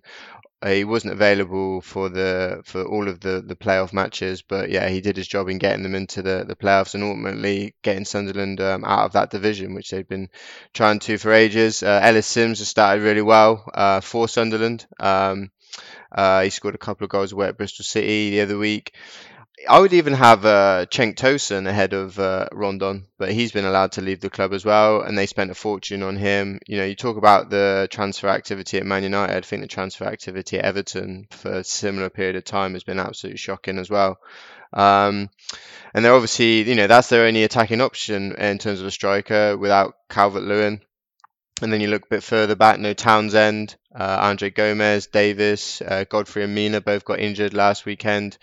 uh, 0.62 0.70
he 0.70 0.84
wasn't 0.84 1.14
available 1.14 1.82
for 1.82 2.10
the 2.10 2.62
for 2.66 2.84
all 2.84 3.08
of 3.08 3.20
the 3.22 3.42
the 3.46 3.56
playoff 3.56 3.94
matches, 3.94 4.42
but 4.42 4.70
yeah, 4.70 4.90
he 4.90 5.00
did 5.00 5.16
his 5.16 5.28
job 5.28 5.48
in 5.48 5.58
getting 5.58 5.84
them 5.84 5.96
into 5.96 6.22
the 6.22 6.44
the 6.48 6.56
playoffs 6.56 6.96
and 6.96 7.04
ultimately 7.04 7.76
getting 7.82 8.06
Sunderland 8.06 8.60
um, 8.60 8.84
out 8.84 9.06
of 9.06 9.14
that 9.14 9.32
division, 9.32 9.74
which 9.74 9.90
they've 9.90 10.08
been 10.08 10.30
trying 10.74 11.00
to 11.00 11.18
for 11.18 11.32
ages. 11.32 11.82
Uh, 11.82 12.02
Ellis 12.04 12.28
Simms 12.28 12.60
has 12.60 12.68
started 12.68 13.04
really 13.04 13.22
well 13.22 13.70
uh, 13.74 14.02
for 14.02 14.28
Sunderland. 14.28 14.86
Um, 15.00 15.52
uh, 16.12 16.42
he 16.42 16.50
scored 16.50 16.76
a 16.76 16.80
couple 16.80 17.06
of 17.06 17.12
goals 17.12 17.32
away 17.32 17.48
at 17.48 17.58
Bristol 17.58 17.86
City 17.86 18.32
the 18.32 18.42
other 18.42 18.58
week. 18.58 18.94
I 19.68 19.80
would 19.80 19.94
even 19.94 20.14
have 20.14 20.46
uh, 20.46 20.86
Cenk 20.90 21.16
Tosun 21.16 21.68
ahead 21.68 21.94
of 21.94 22.18
uh, 22.18 22.48
Rondon, 22.52 23.08
but 23.18 23.32
he's 23.32 23.52
been 23.52 23.66
allowed 23.66 23.94
to 23.94 24.02
leave 24.02 24.22
the 24.22 24.30
club 24.30 24.54
as 24.54 24.64
well, 24.64 25.02
and 25.02 25.18
they 25.18 25.26
spent 25.26 25.52
a 25.52 25.56
fortune 25.56 26.02
on 26.02 26.16
him. 26.16 26.60
You 26.68 26.78
know, 26.78 26.86
you 26.86 26.96
talk 26.96 27.18
about 27.18 27.50
the 27.50 27.88
transfer 27.92 28.30
activity 28.30 28.78
at 28.78 28.86
Man 28.86 29.04
United. 29.04 29.36
I 29.36 29.42
think 29.42 29.62
the 29.62 29.68
transfer 29.68 30.06
activity 30.06 30.60
at 30.60 30.66
Everton 30.66 31.28
for 31.32 31.52
a 31.52 31.64
similar 31.64 32.10
period 32.10 32.36
of 32.36 32.46
time 32.46 32.74
has 32.74 32.84
been 32.84 33.00
absolutely 33.00 33.38
shocking 33.38 33.80
as 33.80 33.90
well. 33.90 34.20
Um, 34.72 35.30
and 35.94 36.06
they're 36.06 36.14
obviously, 36.14 36.62
you 36.62 36.76
know, 36.76 36.88
that's 36.88 37.10
their 37.10 37.26
only 37.26 37.44
attacking 37.44 37.82
option 37.82 38.34
in 38.34 38.60
terms 38.60 38.82
of 38.82 38.88
a 38.88 38.92
striker 38.92 39.58
without 39.58 39.96
Calvert 40.10 40.44
Lewin. 40.44 40.82
And 41.62 41.74
then 41.74 41.82
you 41.82 41.88
look 41.88 42.06
a 42.06 42.10
bit 42.10 42.24
further 42.24 42.56
back, 42.56 42.80
no 42.80 42.94
Townsend, 42.94 43.76
uh, 43.94 44.20
Andre 44.22 44.50
Gomes, 44.50 45.08
Davies, 45.08 45.82
uh, 45.86 46.06
Godfrey 46.08 46.44
and 46.44 46.56
Mina 46.56 46.80
both 46.80 47.04
got 47.04 47.20
injured 47.20 47.54
last 47.54 47.86
weekend. 47.86 48.38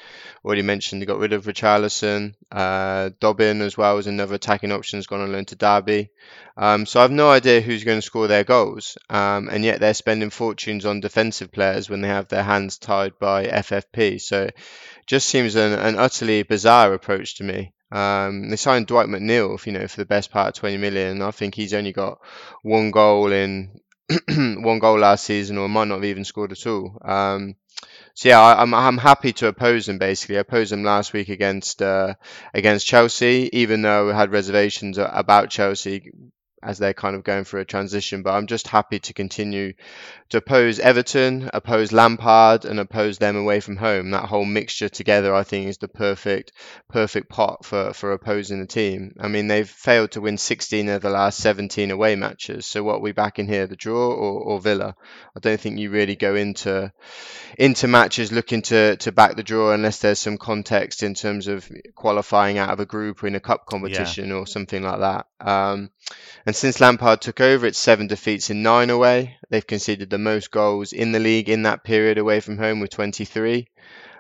Already 0.44 0.62
mentioned 0.62 1.00
they 1.00 1.06
got 1.06 1.18
rid 1.18 1.32
of 1.32 1.44
Richarlison. 1.46 2.34
Uh, 2.50 3.10
Dobbin 3.20 3.62
as 3.62 3.76
well 3.76 3.96
as 3.98 4.06
another 4.06 4.34
attacking 4.34 4.72
option 4.72 4.98
has 4.98 5.06
gone 5.06 5.20
on 5.20 5.32
loan 5.32 5.44
to 5.46 5.56
Derby. 5.56 6.10
Um, 6.56 6.84
so 6.84 7.00
I've 7.00 7.10
no 7.10 7.30
idea 7.30 7.60
who's 7.60 7.84
going 7.84 7.98
to 7.98 8.02
score 8.02 8.26
their 8.26 8.44
goals. 8.44 8.98
Um, 9.08 9.48
and 9.48 9.64
yet 9.64 9.80
they're 9.80 9.94
spending 9.94 10.30
fortunes 10.30 10.84
on 10.84 11.00
defensive 11.00 11.52
players 11.52 11.88
when 11.88 12.00
they 12.00 12.08
have 12.08 12.28
their 12.28 12.42
hands 12.42 12.78
tied 12.78 13.18
by 13.18 13.46
FFP. 13.46 14.20
So 14.20 14.44
it 14.44 14.56
just 15.06 15.28
seems 15.28 15.54
an, 15.54 15.72
an 15.72 15.98
utterly 15.98 16.42
bizarre 16.42 16.92
approach 16.92 17.36
to 17.36 17.44
me. 17.44 17.72
Um, 17.90 18.50
they 18.50 18.56
signed 18.56 18.86
Dwight 18.86 19.08
McNeil, 19.08 19.64
you 19.64 19.72
know, 19.72 19.86
for 19.86 19.98
the 19.98 20.06
best 20.06 20.30
part 20.30 20.48
of 20.48 20.54
20 20.54 20.76
million. 20.78 21.22
I 21.22 21.30
think 21.30 21.54
he's 21.54 21.74
only 21.74 21.92
got 21.92 22.18
one 22.62 22.90
goal 22.90 23.32
in 23.32 23.80
one 24.28 24.78
goal 24.78 24.98
last 24.98 25.24
season, 25.24 25.58
or 25.58 25.68
might 25.68 25.88
not 25.88 25.96
have 25.96 26.04
even 26.04 26.24
scored 26.24 26.52
at 26.52 26.66
all. 26.66 26.98
Um, 27.04 27.56
so 28.14 28.28
yeah, 28.30 28.40
I, 28.40 28.62
am 28.62 28.74
I'm, 28.74 28.86
I'm 28.86 28.98
happy 28.98 29.32
to 29.34 29.48
oppose 29.48 29.88
him. 29.88 29.98
Basically, 29.98 30.36
I 30.36 30.40
opposed 30.40 30.72
him 30.72 30.82
last 30.84 31.12
week 31.12 31.28
against 31.28 31.82
uh, 31.82 32.14
against 32.54 32.86
Chelsea, 32.86 33.50
even 33.52 33.82
though 33.82 34.06
we 34.08 34.12
had 34.14 34.32
reservations 34.32 34.98
about 34.98 35.50
Chelsea 35.50 36.10
as 36.62 36.78
they're 36.78 36.94
kind 36.94 37.14
of 37.14 37.24
going 37.24 37.44
through 37.44 37.60
a 37.60 37.64
transition. 37.64 38.22
But 38.22 38.34
I'm 38.34 38.46
just 38.46 38.66
happy 38.66 38.98
to 39.00 39.12
continue 39.12 39.74
to 40.30 40.38
oppose 40.38 40.78
Everton, 40.78 41.50
oppose 41.52 41.92
Lampard, 41.92 42.64
and 42.64 42.80
oppose 42.80 43.18
them 43.18 43.36
away 43.36 43.60
from 43.60 43.76
home. 43.76 44.10
That 44.10 44.24
whole 44.24 44.44
mixture 44.44 44.88
together, 44.88 45.34
I 45.34 45.44
think, 45.44 45.68
is 45.68 45.78
the 45.78 45.88
perfect 45.88 46.52
perfect 46.88 47.28
pot 47.28 47.64
for 47.64 47.92
for 47.92 48.12
opposing 48.12 48.60
the 48.60 48.66
team. 48.66 49.14
I 49.20 49.28
mean, 49.28 49.48
they've 49.48 49.68
failed 49.68 50.12
to 50.12 50.20
win 50.20 50.38
16 50.38 50.88
of 50.88 51.02
the 51.02 51.10
last 51.10 51.38
17 51.38 51.90
away 51.90 52.16
matches. 52.16 52.66
So 52.66 52.82
what 52.82 53.02
we 53.02 53.12
back 53.12 53.38
in 53.38 53.46
here, 53.46 53.66
the 53.66 53.76
draw 53.76 54.08
or, 54.08 54.40
or 54.40 54.60
Villa? 54.60 54.96
I 55.36 55.40
don't 55.40 55.60
think 55.60 55.78
you 55.78 55.90
really 55.90 56.16
go 56.16 56.34
into 56.34 56.92
into 57.58 57.86
matches 57.88 58.32
looking 58.32 58.62
to 58.62 58.96
to 58.96 59.12
back 59.12 59.36
the 59.36 59.42
draw 59.42 59.72
unless 59.72 59.98
there's 59.98 60.18
some 60.18 60.38
context 60.38 61.02
in 61.02 61.14
terms 61.14 61.46
of 61.46 61.70
qualifying 61.94 62.58
out 62.58 62.70
of 62.70 62.80
a 62.80 62.86
group 62.86 63.22
or 63.22 63.26
in 63.26 63.34
a 63.34 63.40
cup 63.40 63.66
competition 63.66 64.28
yeah. 64.28 64.34
or 64.34 64.46
something 64.46 64.82
like 64.82 65.00
that. 65.00 65.26
Um, 65.40 65.90
and 66.44 66.55
since 66.56 66.80
Lampard 66.80 67.20
took 67.20 67.40
over, 67.40 67.66
it's 67.66 67.78
seven 67.78 68.06
defeats 68.06 68.48
in 68.48 68.62
nine 68.62 68.88
away. 68.88 69.36
They've 69.50 69.66
conceded 69.66 70.08
the 70.08 70.18
most 70.18 70.50
goals 70.50 70.92
in 70.92 71.12
the 71.12 71.18
league 71.18 71.50
in 71.50 71.64
that 71.64 71.84
period 71.84 72.18
away 72.18 72.40
from 72.40 72.56
home 72.56 72.80
with 72.80 72.90
23. 72.90 73.68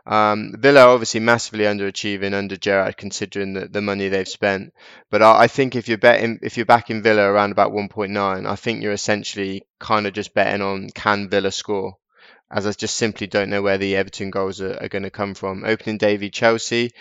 Um, 0.06 0.54
Villa 0.58 0.82
are 0.82 0.90
obviously 0.90 1.20
massively 1.20 1.64
underachieving 1.64 2.34
under 2.34 2.56
Gerrard, 2.56 2.96
considering 2.96 3.54
the, 3.54 3.66
the 3.66 3.80
money 3.80 4.08
they've 4.08 4.28
spent. 4.28 4.72
But 5.10 5.22
I, 5.22 5.44
I 5.44 5.46
think 5.48 5.74
if 5.74 5.88
you're 5.88 5.98
betting, 5.98 6.38
if 6.42 6.56
you're 6.56 6.66
backing 6.66 7.02
Villa 7.02 7.24
around 7.24 7.52
about 7.52 7.72
1.9, 7.72 8.46
I 8.46 8.56
think 8.56 8.82
you're 8.82 8.92
essentially 8.92 9.66
kind 9.80 10.06
of 10.06 10.12
just 10.12 10.34
betting 10.34 10.62
on 10.62 10.90
can 10.90 11.28
Villa 11.28 11.50
score, 11.50 11.96
as 12.50 12.66
I 12.66 12.72
just 12.72 12.96
simply 12.96 13.26
don't 13.26 13.50
know 13.50 13.62
where 13.62 13.78
the 13.78 13.96
Everton 13.96 14.30
goals 14.30 14.60
are, 14.60 14.78
are 14.80 14.88
going 14.88 15.02
to 15.02 15.10
come 15.10 15.34
from. 15.34 15.64
Opening 15.64 15.98
day 15.98 16.16
v 16.16 16.30
Chelsea, 16.30 16.92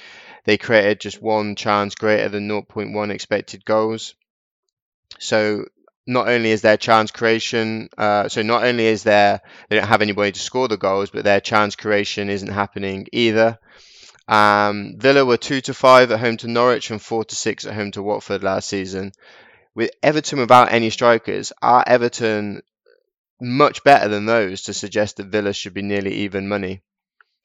they 0.45 0.57
created 0.57 1.01
just 1.01 1.21
one 1.21 1.55
chance 1.55 1.93
greater 1.93 2.29
than 2.29 2.47
0.1 2.47 3.11
expected 3.11 3.65
goals. 3.65 4.15
So 5.19 5.65
not 6.07 6.27
only 6.27 6.51
is 6.51 6.61
their 6.61 6.77
chance 6.77 7.11
creation, 7.11 7.89
uh, 7.97 8.29
so 8.29 8.41
not 8.41 8.63
only 8.63 8.85
is 8.85 9.03
there 9.03 9.41
they 9.69 9.75
don't 9.77 9.87
have 9.87 10.01
anybody 10.01 10.31
to 10.31 10.39
score 10.39 10.67
the 10.67 10.77
goals, 10.77 11.09
but 11.09 11.23
their 11.23 11.41
chance 11.41 11.75
creation 11.75 12.29
isn't 12.29 12.51
happening 12.51 13.07
either. 13.11 13.57
Um, 14.27 14.95
Villa 14.97 15.25
were 15.25 15.37
two 15.37 15.61
to 15.61 15.73
five 15.73 16.11
at 16.11 16.19
home 16.19 16.37
to 16.37 16.47
Norwich 16.47 16.89
and 16.91 17.01
four 17.01 17.23
to 17.25 17.35
six 17.35 17.65
at 17.65 17.73
home 17.73 17.91
to 17.91 18.03
Watford 18.03 18.43
last 18.43 18.69
season. 18.69 19.11
With 19.75 19.91
Everton 20.01 20.39
without 20.39 20.71
any 20.71 20.89
strikers, 20.89 21.51
are 21.61 21.83
Everton 21.85 22.61
much 23.41 23.83
better 23.83 24.07
than 24.07 24.25
those 24.25 24.63
to 24.63 24.73
suggest 24.73 25.17
that 25.17 25.27
Villa 25.27 25.53
should 25.53 25.73
be 25.73 25.81
nearly 25.81 26.13
even 26.13 26.47
money? 26.47 26.81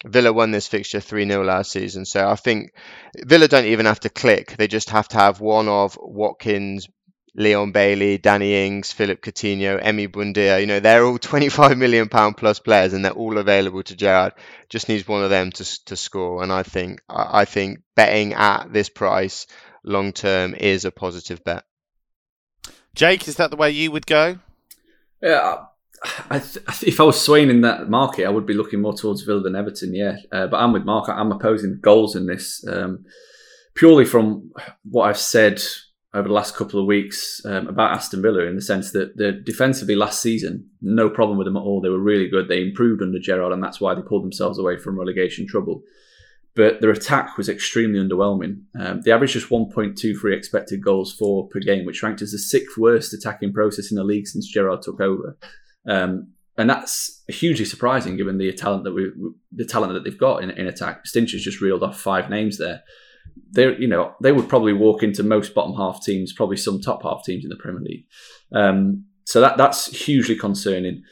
Villa 0.05 0.33
won 0.33 0.51
this 0.51 0.67
fixture 0.67 1.01
3 1.01 1.29
0 1.29 1.45
last 1.45 1.73
season, 1.73 2.07
so 2.07 2.27
I 2.27 2.37
think 2.37 2.73
Villa 3.19 3.49
don't 3.49 3.67
even 3.67 3.87
have 3.87 4.01
to 4.01 4.09
click. 4.09 4.57
They 4.57 4.67
just 4.67 4.91
have 4.91 5.09
to 5.09 5.19
have 5.19 5.41
one 5.41 5.69
of 5.69 5.99
Watkins, 6.01 6.89
Leon 7.35 7.73
Bailey, 7.73 8.19
Danny 8.19 8.67
Ings, 8.67 8.93
Philippe 8.93 9.31
Coutinho, 9.31 9.83
Emi 9.83 10.09
Buendia. 10.09 10.61
You 10.61 10.67
know, 10.67 10.81
they're 10.81 11.05
all 11.05 11.19
25 11.31 11.79
million 11.79 12.09
pound 12.09 12.37
plus 12.37 12.59
players, 12.59 12.93
and 12.93 13.05
they're 13.05 13.13
all 13.13 13.39
available 13.39 13.83
to 13.85 13.97
Gerrard. 13.97 14.33
Just 14.69 14.89
needs 14.89 15.07
one 15.07 15.23
of 15.23 15.31
them 15.31 15.51
to 15.53 15.85
to 15.87 15.97
score. 15.97 16.43
And 16.43 16.53
I 16.53 16.63
think 16.63 17.01
I 17.09 17.45
think 17.45 17.81
betting 17.95 18.35
at 18.35 18.73
this 18.73 18.89
price 18.89 19.47
long 19.85 20.13
term 20.13 20.55
is 20.55 20.85
a 20.85 20.91
positive 20.91 21.43
bet. 21.45 21.65
Jake, 22.95 23.29
is 23.29 23.37
that 23.37 23.51
the 23.51 23.57
way 23.57 23.71
you 23.71 23.93
would 23.93 24.07
go? 24.07 24.39
Yeah, 25.23 25.65
I 26.31 26.39
th- 26.39 26.83
if 26.83 26.99
I 26.99 27.05
was 27.05 27.21
swaying 27.21 27.51
in 27.51 27.61
that 27.61 27.89
market, 27.89 28.27
I 28.27 28.31
would 28.31 28.47
be 28.47 28.55
looking 28.55 28.81
more 28.81 28.95
towards 28.95 29.23
Villa 29.23 29.41
than 29.41 29.55
Everton. 29.55 29.95
Yeah, 29.95 30.17
uh, 30.33 30.47
but 30.47 30.57
I'm 30.57 30.73
with 30.73 30.85
Mark. 30.85 31.09
I'm 31.09 31.31
opposing 31.31 31.79
goals 31.81 32.17
in 32.17 32.27
this 32.27 32.65
um, 32.67 33.05
purely 33.75 34.05
from 34.05 34.51
what 34.83 35.09
I've 35.09 35.19
said 35.19 35.63
over 36.13 36.27
the 36.27 36.35
last 36.35 36.57
couple 36.57 36.81
of 36.81 36.87
weeks 36.87 37.41
um, 37.45 37.69
about 37.69 37.93
Aston 37.93 38.21
Villa 38.21 38.45
in 38.45 38.57
the 38.57 38.63
sense 38.63 38.91
that 38.93 39.17
the 39.17 39.31
defensively 39.31 39.95
last 39.95 40.21
season, 40.21 40.69
no 40.83 41.09
problem 41.09 41.39
with 41.39 41.45
them 41.45 41.57
at 41.57 41.63
all. 41.63 41.81
They 41.81 41.89
were 41.89 42.01
really 42.01 42.29
good. 42.29 42.49
They 42.49 42.63
improved 42.63 43.01
under 43.01 43.21
Gerrard, 43.21 43.53
and 43.53 43.63
that's 43.63 43.81
why 43.81 43.95
they 43.95 44.03
pulled 44.03 44.25
themselves 44.25 44.59
away 44.59 44.77
from 44.77 44.99
relegation 44.99 45.47
trouble. 45.47 45.83
But 46.57 46.81
their 46.81 46.91
attack 46.91 47.39
was 47.39 47.49
extremely 47.49 48.01
underwhelming. 48.01 48.63
Um, 48.77 49.03
they 49.03 49.13
averaged 49.13 49.35
just 49.35 49.51
1.23 49.51 50.37
expected 50.37 50.83
goals 50.83 51.13
for 51.13 51.47
per 51.47 51.61
game, 51.61 51.87
which 51.87 52.03
ranked 52.03 52.23
as 52.23 52.33
the 52.33 52.39
sixth 52.39 52.77
worst 52.77 53.15
attacking 53.15 53.53
process 53.53 53.93
in 53.93 53.97
the 53.97 54.03
league 54.03 54.27
since 54.27 54.51
Gerrard 54.51 54.83
took 54.83 55.01
over. 55.01 55.39
Um, 55.87 56.33
and 56.59 56.69
that's 56.69 57.23
hugely 57.29 57.65
surprising 57.65 58.17
given 58.17 58.37
the 58.37 58.53
talent 58.53 58.83
that 58.83 58.93
we, 58.93 59.13
the 59.53 59.65
talent 59.65 59.95
that 59.95 60.03
they've 60.03 60.19
got 60.19 60.43
in, 60.43 60.51
in 60.51 60.67
attack. 60.67 61.07
Stinch 61.07 61.33
has 61.33 61.43
just 61.43 61.61
reeled 61.61 61.85
off 61.85 62.01
five 62.01 62.29
names 62.29 62.59
there 62.59 62.83
they 63.53 63.77
you 63.77 63.89
know 63.89 64.15
they 64.23 64.33
would 64.33 64.49
probably 64.49 64.73
walk 64.73 65.03
into 65.03 65.23
most 65.23 65.55
bottom 65.55 65.75
half 65.75 66.03
teams, 66.03 66.33
probably 66.33 66.57
some 66.57 66.81
top 66.81 67.03
half 67.03 67.25
teams 67.25 67.45
in 67.45 67.51
the 67.51 67.57
Premier 67.57 67.83
League. 67.83 68.07
Um, 68.53 69.05
so 69.25 69.41
that 69.41 69.57
that's 69.57 69.87
hugely 70.05 70.37
concerning. 70.37 71.03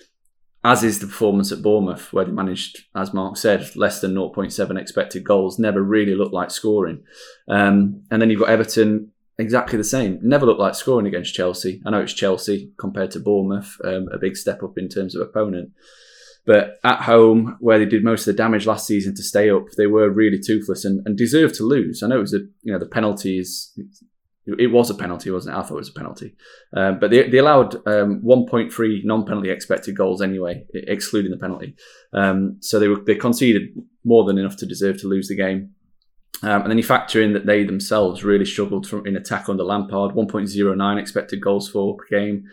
As 0.64 0.82
is 0.82 0.98
the 0.98 1.06
performance 1.06 1.52
at 1.52 1.62
Bournemouth, 1.62 2.12
where 2.12 2.24
they 2.24 2.32
managed, 2.32 2.80
as 2.94 3.14
Mark 3.14 3.36
said, 3.36 3.76
less 3.76 4.00
than 4.00 4.16
0.7 4.16 4.78
expected 4.78 5.22
goals, 5.22 5.56
never 5.56 5.80
really 5.80 6.16
looked 6.16 6.34
like 6.34 6.50
scoring. 6.50 7.04
Um, 7.48 8.02
and 8.10 8.20
then 8.20 8.28
you've 8.28 8.40
got 8.40 8.50
Everton, 8.50 9.12
exactly 9.38 9.76
the 9.78 9.84
same. 9.84 10.18
Never 10.20 10.46
looked 10.46 10.60
like 10.60 10.74
scoring 10.74 11.06
against 11.06 11.32
Chelsea. 11.32 11.80
I 11.86 11.90
know 11.90 12.00
it's 12.00 12.12
Chelsea 12.12 12.72
compared 12.76 13.12
to 13.12 13.20
Bournemouth, 13.20 13.76
um, 13.84 14.08
a 14.12 14.18
big 14.18 14.36
step 14.36 14.64
up 14.64 14.76
in 14.76 14.88
terms 14.88 15.14
of 15.14 15.22
opponent. 15.22 15.70
But 16.48 16.78
at 16.82 17.02
home, 17.02 17.58
where 17.60 17.78
they 17.78 17.84
did 17.84 18.02
most 18.02 18.26
of 18.26 18.34
the 18.34 18.42
damage 18.42 18.64
last 18.64 18.86
season 18.86 19.14
to 19.16 19.22
stay 19.22 19.50
up, 19.50 19.66
they 19.76 19.86
were 19.86 20.08
really 20.08 20.38
toothless 20.40 20.82
and, 20.82 21.06
and 21.06 21.14
deserved 21.14 21.56
to 21.56 21.62
lose. 21.62 22.02
I 22.02 22.06
know 22.06 22.16
it 22.16 22.20
was 22.20 22.32
a 22.32 22.38
you 22.62 22.72
know 22.72 22.78
the 22.78 22.86
penalties. 22.86 23.78
It 24.46 24.72
was 24.72 24.88
a 24.88 24.94
penalty, 24.94 25.30
wasn't 25.30 25.54
it? 25.54 25.58
I 25.58 25.62
thought 25.62 25.74
it 25.74 25.84
was 25.84 25.90
a 25.90 25.92
penalty, 25.92 26.34
um, 26.74 27.00
but 27.00 27.10
they, 27.10 27.28
they 27.28 27.36
allowed 27.36 27.74
um, 27.86 28.22
1.3 28.22 29.04
non-penalty 29.04 29.50
expected 29.50 29.94
goals 29.94 30.22
anyway, 30.22 30.64
excluding 30.72 31.32
the 31.32 31.36
penalty. 31.36 31.76
Um, 32.14 32.56
so 32.60 32.78
they 32.78 32.88
were 32.88 33.04
they 33.04 33.16
conceded 33.16 33.68
more 34.02 34.24
than 34.24 34.38
enough 34.38 34.56
to 34.56 34.66
deserve 34.66 34.98
to 35.02 35.06
lose 35.06 35.28
the 35.28 35.36
game. 35.36 35.74
Um, 36.42 36.62
and 36.62 36.70
then 36.70 36.78
you 36.78 36.84
factor 36.84 37.20
in 37.20 37.34
that 37.34 37.44
they 37.44 37.64
themselves 37.64 38.24
really 38.24 38.46
struggled 38.46 38.86
from, 38.86 39.06
in 39.06 39.16
attack 39.16 39.50
under 39.50 39.64
Lampard, 39.64 40.14
1.09 40.14 40.98
expected 40.98 41.42
goals 41.42 41.68
for 41.68 41.96
per 41.96 42.06
game 42.10 42.46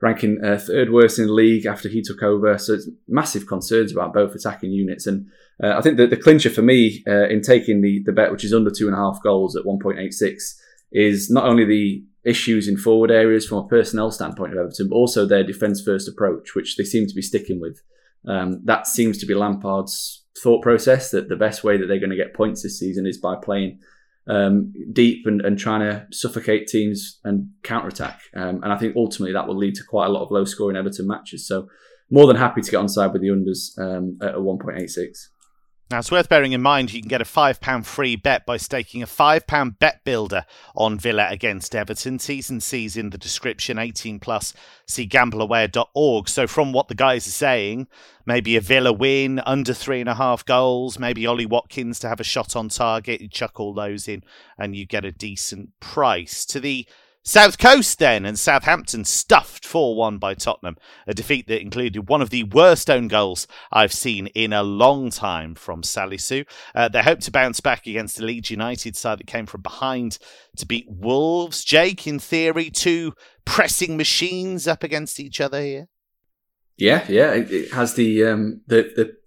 ranking 0.00 0.38
uh, 0.44 0.58
third 0.58 0.92
worst 0.92 1.18
in 1.18 1.26
the 1.26 1.32
league 1.32 1.66
after 1.66 1.88
he 1.88 2.02
took 2.02 2.22
over. 2.22 2.56
So 2.58 2.74
it's 2.74 2.88
massive 3.08 3.46
concerns 3.46 3.92
about 3.92 4.14
both 4.14 4.34
attacking 4.34 4.70
units. 4.70 5.06
And 5.06 5.26
uh, 5.62 5.76
I 5.76 5.80
think 5.80 5.96
that 5.96 6.10
the 6.10 6.16
clincher 6.16 6.50
for 6.50 6.62
me 6.62 7.02
uh, 7.06 7.28
in 7.28 7.42
taking 7.42 7.80
the, 7.80 8.02
the 8.04 8.12
bet, 8.12 8.30
which 8.30 8.44
is 8.44 8.54
under 8.54 8.70
two 8.70 8.86
and 8.86 8.94
a 8.94 8.98
half 8.98 9.20
goals 9.22 9.56
at 9.56 9.64
1.86, 9.64 10.54
is 10.92 11.30
not 11.30 11.44
only 11.44 11.64
the 11.64 12.04
issues 12.24 12.68
in 12.68 12.76
forward 12.76 13.10
areas 13.10 13.46
from 13.46 13.58
a 13.58 13.68
personnel 13.68 14.10
standpoint 14.10 14.52
of 14.52 14.58
Everton, 14.58 14.88
but 14.88 14.96
also 14.96 15.26
their 15.26 15.44
defence 15.44 15.82
first 15.82 16.08
approach, 16.08 16.54
which 16.54 16.76
they 16.76 16.84
seem 16.84 17.06
to 17.06 17.14
be 17.14 17.22
sticking 17.22 17.60
with. 17.60 17.80
Um, 18.26 18.60
that 18.64 18.86
seems 18.86 19.18
to 19.18 19.26
be 19.26 19.34
Lampard's 19.34 20.24
thought 20.42 20.62
process 20.62 21.10
that 21.10 21.28
the 21.28 21.36
best 21.36 21.64
way 21.64 21.76
that 21.76 21.86
they're 21.86 21.98
going 21.98 22.10
to 22.10 22.16
get 22.16 22.34
points 22.34 22.62
this 22.62 22.78
season 22.78 23.06
is 23.06 23.18
by 23.18 23.34
playing 23.42 23.80
um, 24.28 24.72
deep 24.92 25.26
and, 25.26 25.40
and 25.40 25.58
trying 25.58 25.80
to 25.80 26.06
suffocate 26.12 26.68
teams 26.68 27.18
and 27.24 27.48
counterattack. 27.62 28.20
Um, 28.36 28.62
and 28.62 28.72
I 28.72 28.76
think 28.76 28.96
ultimately 28.96 29.32
that 29.32 29.46
will 29.46 29.56
lead 29.56 29.74
to 29.76 29.84
quite 29.88 30.06
a 30.06 30.10
lot 30.10 30.24
of 30.24 30.30
low 30.30 30.44
scoring 30.44 30.76
Everton 30.76 31.06
matches. 31.06 31.46
So 31.46 31.68
more 32.10 32.26
than 32.26 32.36
happy 32.36 32.60
to 32.60 32.70
get 32.70 32.76
on 32.78 32.88
side 32.88 33.12
with 33.12 33.22
the 33.22 33.28
unders 33.28 33.78
um, 33.78 34.18
at 34.22 34.34
a 34.34 34.38
1.86. 34.38 35.16
Now, 35.90 36.00
it's 36.00 36.10
worth 36.10 36.28
bearing 36.28 36.52
in 36.52 36.60
mind 36.60 36.92
you 36.92 37.00
can 37.00 37.08
get 37.08 37.22
a 37.22 37.24
£5 37.24 37.86
free 37.86 38.14
bet 38.14 38.44
by 38.44 38.58
staking 38.58 39.02
a 39.02 39.06
£5 39.06 39.78
bet 39.78 40.04
builder 40.04 40.44
on 40.76 40.98
Villa 40.98 41.26
against 41.30 41.74
Everton. 41.74 42.18
T's 42.18 42.50
and 42.50 42.62
C's 42.62 42.94
in 42.94 43.08
the 43.08 43.16
description, 43.16 43.78
18 43.78 44.20
plus. 44.20 44.52
See 44.86 45.08
gambleaware.org. 45.08 46.28
So, 46.28 46.46
from 46.46 46.74
what 46.74 46.88
the 46.88 46.94
guys 46.94 47.26
are 47.26 47.30
saying, 47.30 47.88
maybe 48.26 48.54
a 48.54 48.60
Villa 48.60 48.92
win 48.92 49.40
under 49.46 49.72
three 49.72 50.00
and 50.00 50.10
a 50.10 50.14
half 50.14 50.44
goals, 50.44 50.98
maybe 50.98 51.26
Ollie 51.26 51.46
Watkins 51.46 51.98
to 52.00 52.08
have 52.10 52.20
a 52.20 52.24
shot 52.24 52.54
on 52.54 52.68
target. 52.68 53.22
You 53.22 53.28
chuck 53.28 53.58
all 53.58 53.72
those 53.72 54.08
in 54.08 54.22
and 54.58 54.76
you 54.76 54.84
get 54.84 55.06
a 55.06 55.12
decent 55.12 55.70
price. 55.80 56.44
To 56.46 56.60
the 56.60 56.86
South 57.28 57.58
Coast 57.58 57.98
then, 57.98 58.24
and 58.24 58.38
Southampton 58.38 59.04
stuffed 59.04 59.66
4 59.66 59.94
1 59.96 60.16
by 60.16 60.32
Tottenham, 60.32 60.78
a 61.06 61.12
defeat 61.12 61.46
that 61.48 61.60
included 61.60 62.08
one 62.08 62.22
of 62.22 62.30
the 62.30 62.44
worst 62.44 62.88
own 62.88 63.06
goals 63.06 63.46
I've 63.70 63.92
seen 63.92 64.28
in 64.28 64.54
a 64.54 64.62
long 64.62 65.10
time 65.10 65.54
from 65.54 65.82
Salisu. 65.82 66.46
Uh, 66.74 66.88
they 66.88 67.02
hope 67.02 67.20
to 67.20 67.30
bounce 67.30 67.60
back 67.60 67.86
against 67.86 68.16
the 68.16 68.24
Leeds 68.24 68.50
United 68.50 68.96
side 68.96 69.18
that 69.18 69.26
came 69.26 69.44
from 69.44 69.60
behind 69.60 70.16
to 70.56 70.64
beat 70.64 70.86
Wolves. 70.88 71.64
Jake, 71.64 72.06
in 72.06 72.18
theory, 72.18 72.70
two 72.70 73.12
pressing 73.44 73.98
machines 73.98 74.66
up 74.66 74.82
against 74.82 75.20
each 75.20 75.38
other 75.38 75.60
here. 75.60 75.88
Yeah, 76.78 77.04
yeah, 77.10 77.32
it, 77.32 77.74
has 77.74 77.92
the 77.92 78.24
um, 78.24 78.62
the 78.68 78.90
the 78.96 79.17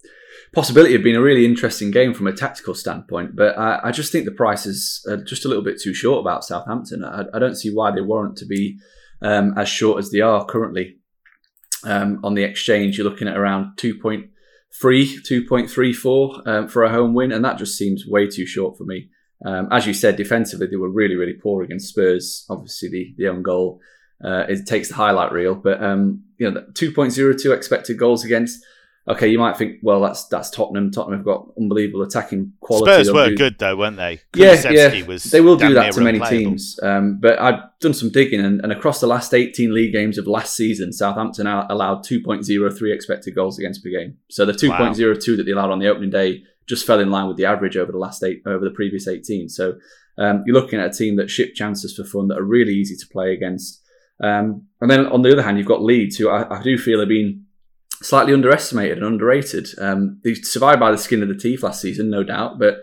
possibility 0.54 0.96
of 0.96 1.04
being 1.04 1.16
a 1.16 1.22
really 1.22 1.46
interesting 1.46 1.92
game 1.92 2.14
from 2.14 2.28
a 2.28 2.34
tactical 2.34 2.74
standpoint. 2.74 3.36
But 3.36 3.58
I, 3.58 3.80
I 3.86 3.92
just 3.92 4.12
think 4.12 4.26
the 4.26 4.32
prices 4.32 5.06
are 5.10 5.18
just 5.18 5.46
a 5.46 5.48
little 5.48 5.64
bit 5.64 5.82
too 5.82 5.94
short 5.94 6.20
about 6.20 6.44
Southampton. 6.44 7.06
I, 7.06 7.24
I 7.34 7.40
don't 7.40 7.56
see 7.56 7.74
why 7.74 7.92
they 7.92 8.02
warrant 8.02 8.38
to 8.38 8.46
be 8.46 8.78
um, 9.22 9.58
as 9.58 9.70
short 9.70 10.00
as 10.00 10.12
they 10.12 10.22
are 10.22 10.46
currently. 10.46 10.98
Um, 11.84 12.20
on 12.24 12.36
the 12.36 12.44
exchange, 12.44 12.98
you're 12.98 13.10
looking 13.10 13.28
at 13.28 13.38
around 13.38 13.78
2.3, 13.78 14.28
2.34 14.82 16.48
um, 16.48 16.68
for 16.68 16.84
a 16.84 16.92
home 16.92 17.14
win, 17.14 17.32
and 17.32 17.44
that 17.44 17.58
just 17.58 17.78
seems 17.78 18.06
way 18.06 18.28
too 18.28 18.46
short 18.46 18.78
for 18.78 18.84
me. 18.84 19.10
Um, 19.44 19.68
as 19.72 19.88
you 19.88 19.94
said, 19.94 20.16
defensively, 20.16 20.68
they 20.68 20.76
were 20.76 20.92
really, 20.92 21.16
really 21.16 21.34
poor 21.34 21.64
against 21.64 21.88
Spurs. 21.88 22.46
Obviously, 22.50 22.90
the, 22.90 23.16
the 23.18 23.28
own 23.30 23.42
goal 23.42 23.80
uh, 24.24 24.46
it 24.48 24.68
takes 24.68 24.90
the 24.90 24.96
highlight 24.96 25.32
reel, 25.32 25.56
but 25.56 25.84
um, 25.84 26.24
you 26.38 26.50
know, 26.50 26.64
2.02 26.74 27.56
expected 27.56 27.98
goals 27.98 28.24
against 28.24 28.64
okay, 29.08 29.28
you 29.28 29.40
might 29.40 29.58
think, 29.58 29.80
well, 29.82 30.02
that's 30.02 30.26
that's 30.28 30.50
Tottenham. 30.50 30.92
Tottenham 30.92 31.20
have 31.20 31.26
got 31.26 31.48
unbelievable 31.58 32.04
attacking 32.04 32.54
quality. 32.60 33.04
Spurs 33.04 33.12
were 33.12 33.30
do... 33.30 33.36
good 33.36 33.58
though, 33.58 33.76
weren't 33.76 33.98
they? 33.98 34.22
Yeah, 34.36 34.54
yeah. 34.70 34.90
they 34.90 35.42
will 35.42 35.56
do 35.56 35.74
that 35.74 35.94
to 35.94 36.02
many 36.02 36.20
teams. 36.20 36.80
Um, 36.84 37.20
but 37.20 37.40
I've 37.40 37.60
done 37.80 37.94
some 37.94 38.10
digging, 38.10 38.40
and, 38.40 38.62
and, 38.62 38.72
across 38.72 39.00
the 39.00 39.08
last 39.08 39.34
18 39.34 39.74
league 39.74 39.94
games 39.94 40.18
of 40.18 40.28
last 40.28 40.56
season, 40.56 40.94
Southampton 40.94 41.48
allowed 41.48 42.06
2.03 42.06 42.94
expected 42.94 43.36
goals 43.36 43.58
against 43.58 43.84
per 43.84 43.90
game. 43.90 44.18
So 44.30 44.46
the 44.46 44.54
2.02 44.54 44.70
wow. 44.70 44.94
that 45.38 45.44
they 45.46 45.52
allowed 45.52 45.72
on 45.72 45.80
the 45.80 45.88
opening 45.88 46.12
day 46.12 46.44
just 46.68 46.86
fell 46.86 47.00
in 47.00 47.10
line 47.10 47.28
with 47.28 47.38
the 47.38 47.46
average 47.46 47.76
over 47.76 47.92
the 47.92 47.98
last 47.98 48.24
eight 48.24 48.44
over 48.46 48.64
the 48.64 48.72
previous 48.72 49.08
18. 49.08 49.50
So 49.50 49.76
um, 50.18 50.44
you're 50.46 50.56
looking 50.56 50.80
at 50.80 50.86
a 50.86 50.94
team 50.94 51.16
that 51.18 51.30
ship 51.30 51.54
chances 51.56 51.96
for 51.96 52.04
fun 52.04 52.28
that 52.28 52.38
are 52.38 52.44
really 52.44 52.74
easy 52.74 52.96
to 52.96 53.08
play 53.12 53.34
against. 53.34 53.82
Um, 54.24 54.68
and 54.80 54.90
then 54.90 55.08
on 55.08 55.24
the 55.24 55.32
other 55.32 55.42
hand, 55.42 55.58
you've 55.58 55.68
got 55.68 55.82
Leeds, 55.82 56.18
who 56.18 56.30
I, 56.30 56.60
I 56.60 56.62
do 56.62 56.78
feel 56.78 57.00
have 57.00 57.10
been 57.10 57.46
slightly 58.02 58.34
underestimated 58.34 58.98
and 58.98 59.06
underrated. 59.06 59.70
Um, 59.78 60.20
they 60.24 60.34
survived 60.34 60.80
by 60.80 60.92
the 60.92 60.98
skin 60.98 61.22
of 61.22 61.30
the 61.30 61.36
teeth 61.36 61.64
last 61.64 61.82
season, 61.82 62.10
no 62.10 62.24
doubt, 62.24 62.60
but 62.60 62.82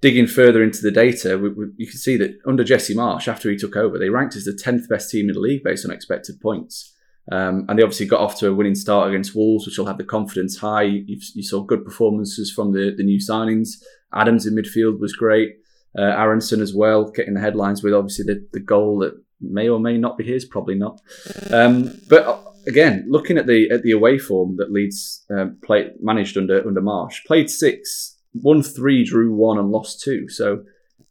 digging 0.00 0.26
further 0.26 0.62
into 0.62 0.82
the 0.82 0.90
data, 0.90 1.38
we, 1.38 1.50
we, 1.50 1.66
you 1.76 1.86
can 1.86 1.98
see 1.98 2.16
that 2.16 2.38
under 2.46 2.64
Jesse 2.64 2.94
Marsch, 2.94 3.28
after 3.28 3.50
he 3.50 3.56
took 3.56 3.76
over, 3.76 3.98
they 3.98 4.08
ranked 4.08 4.36
as 4.36 4.44
the 4.44 4.52
10th 4.52 4.88
best 4.88 5.10
team 5.10 5.28
in 5.28 5.34
the 5.34 5.40
league 5.40 5.62
based 5.64 5.84
on 5.84 5.92
expected 5.92 6.40
points. 6.40 6.94
Um, 7.32 7.66
and 7.68 7.78
they 7.78 7.82
obviously 7.82 8.06
got 8.06 8.20
off 8.20 8.38
to 8.38 8.48
a 8.48 8.54
winning 8.54 8.76
start 8.76 9.08
against 9.08 9.34
Wolves, 9.34 9.66
which 9.66 9.78
will 9.78 9.86
have 9.86 9.98
the 9.98 10.04
confidence 10.04 10.58
high. 10.58 10.82
You've, 10.82 11.24
you 11.34 11.42
saw 11.42 11.60
good 11.62 11.84
performances 11.84 12.52
from 12.52 12.72
the, 12.72 12.94
the 12.96 13.02
new 13.02 13.18
signings. 13.18 13.70
Adams 14.14 14.46
in 14.46 14.54
midfield 14.54 15.00
was 15.00 15.12
great. 15.12 15.56
Uh, 15.98 16.02
Aaronson 16.02 16.60
as 16.60 16.74
well, 16.74 17.10
getting 17.10 17.34
the 17.34 17.40
headlines 17.40 17.82
with 17.82 17.94
obviously 17.94 18.26
the, 18.26 18.46
the 18.52 18.60
goal 18.60 18.98
that 19.00 19.14
may 19.40 19.68
or 19.68 19.80
may 19.80 19.98
not 19.98 20.16
be 20.16 20.24
his, 20.24 20.44
probably 20.44 20.74
not. 20.74 21.00
Um, 21.50 21.98
but 22.08 22.44
again, 22.66 23.06
looking 23.08 23.38
at 23.38 23.46
the 23.46 23.70
at 23.70 23.82
the 23.82 23.92
away 23.92 24.18
form 24.18 24.56
that 24.56 24.72
Leeds 24.72 25.24
um, 25.30 25.58
played 25.64 25.92
managed 26.00 26.36
under 26.36 26.66
under 26.66 26.80
Marsch, 26.80 27.24
played 27.26 27.50
six, 27.50 28.18
won 28.34 28.62
three, 28.62 29.04
drew 29.04 29.34
one, 29.34 29.58
and 29.58 29.70
lost 29.70 30.00
two. 30.02 30.28
So 30.28 30.64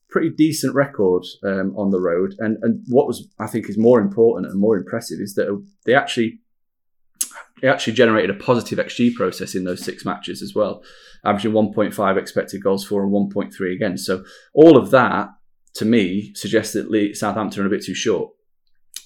pretty 0.10 0.30
decent 0.30 0.74
record 0.76 1.26
um, 1.44 1.74
on 1.78 1.92
the 1.92 2.00
road. 2.00 2.36
And 2.40 2.58
and 2.62 2.84
what 2.88 3.08
was 3.08 3.28
I 3.40 3.48
think 3.48 3.70
is 3.70 3.78
more 3.78 4.00
important 4.00 4.52
and 4.52 4.60
more 4.60 4.78
impressive 4.78 5.20
is 5.20 5.36
that 5.36 5.64
they 5.86 5.94
actually 5.94 6.40
they 7.62 7.68
actually 7.68 7.94
generated 7.94 8.30
a 8.30 8.44
positive 8.44 8.80
XG 8.80 9.14
process 9.16 9.56
in 9.56 9.64
those 9.64 9.84
six 9.84 10.06
matches 10.06 10.42
as 10.42 10.54
well 10.54 10.84
averaging 11.26 11.52
1.5 11.52 12.18
expected 12.18 12.64
goals 12.64 12.86
for 12.86 13.04
and 13.04 13.12
1.3 13.12 13.74
against. 13.74 14.06
So 14.06 14.24
all 14.54 14.78
of 14.78 14.92
that, 14.92 15.30
to 15.76 15.86
me, 15.86 16.34
suggests 16.36 16.74
that 16.74 17.16
Southampton 17.16 17.64
are 17.64 17.68
a 17.68 17.70
bit 17.70 17.84
too 17.84 17.96
short. 17.96 18.32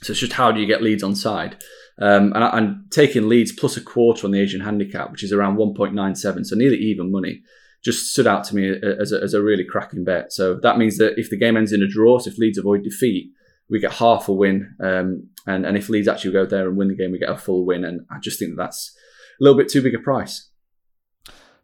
So 0.01 0.11
it's 0.11 0.19
just 0.19 0.33
how 0.33 0.51
do 0.51 0.59
you 0.59 0.65
get 0.65 0.81
Leeds 0.81 1.03
on 1.03 1.15
side? 1.15 1.63
Um, 2.01 2.31
and, 2.33 2.43
and 2.43 2.91
taking 2.91 3.27
Leeds 3.27 3.51
plus 3.51 3.75
a 3.75 3.81
quarter 3.81 4.25
on 4.25 4.31
the 4.31 4.39
Asian 4.39 4.61
handicap, 4.61 5.11
which 5.11 5.23
is 5.23 5.33
around 5.33 5.57
1.97, 5.57 6.45
so 6.45 6.55
nearly 6.55 6.77
even 6.77 7.11
money, 7.11 7.41
just 7.83 8.11
stood 8.11 8.27
out 8.27 8.43
to 8.45 8.55
me 8.55 8.69
as 8.69 9.11
a, 9.11 9.21
as 9.21 9.33
a 9.33 9.41
really 9.41 9.65
cracking 9.65 10.05
bet. 10.05 10.31
So 10.31 10.55
that 10.61 10.77
means 10.77 10.97
that 10.97 11.17
if 11.17 11.29
the 11.29 11.37
game 11.37 11.57
ends 11.57 11.73
in 11.73 11.83
a 11.83 11.87
draw, 11.87 12.19
so 12.19 12.29
if 12.29 12.37
Leeds 12.37 12.57
avoid 12.57 12.83
defeat, 12.83 13.31
we 13.69 13.79
get 13.79 13.93
half 13.93 14.27
a 14.27 14.33
win. 14.33 14.75
Um, 14.81 15.29
and, 15.45 15.65
and 15.65 15.77
if 15.77 15.89
Leeds 15.89 16.07
actually 16.07 16.31
go 16.31 16.45
there 16.45 16.67
and 16.67 16.77
win 16.77 16.87
the 16.87 16.95
game, 16.95 17.11
we 17.11 17.19
get 17.19 17.29
a 17.29 17.37
full 17.37 17.65
win. 17.65 17.83
And 17.83 18.01
I 18.09 18.19
just 18.19 18.39
think 18.39 18.51
that 18.51 18.63
that's 18.63 18.95
a 19.39 19.43
little 19.43 19.57
bit 19.57 19.69
too 19.69 19.81
big 19.81 19.95
a 19.95 19.99
price. 19.99 20.49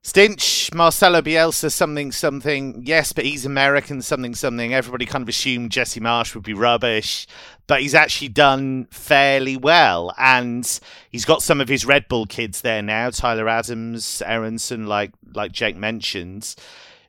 Stinch, 0.04 0.72
Marcelo 0.72 1.20
Bielsa, 1.20 1.72
something, 1.72 2.12
something. 2.12 2.84
Yes, 2.86 3.12
but 3.12 3.26
he's 3.26 3.44
American, 3.44 4.04
something, 4.04 4.36
something. 4.36 4.72
Everybody 4.72 5.08
kind 5.08 5.24
of 5.24 5.30
assumed 5.30 5.72
Jesse 5.72 6.00
Marsch 6.00 6.36
would 6.36 6.44
be 6.44 6.54
rubbish, 6.54 7.26
but 7.68 7.82
he's 7.82 7.96
actually 7.96 8.30
done 8.30 8.88
fairly 8.92 9.58
well. 9.58 10.14
And 10.18 10.80
he's 11.12 11.26
got 11.26 11.42
some 11.42 11.62
of 11.62 11.68
his 11.68 11.86
Red 11.86 12.08
Bull 12.08 12.26
kids 12.26 12.62
there 12.62 12.82
now 12.82 13.10
Tyler 13.10 13.48
Adams, 13.48 14.22
Aaronson, 14.26 14.88
like, 14.88 15.12
like 15.34 15.52
Jake 15.52 15.78
mentioned, 15.78 16.56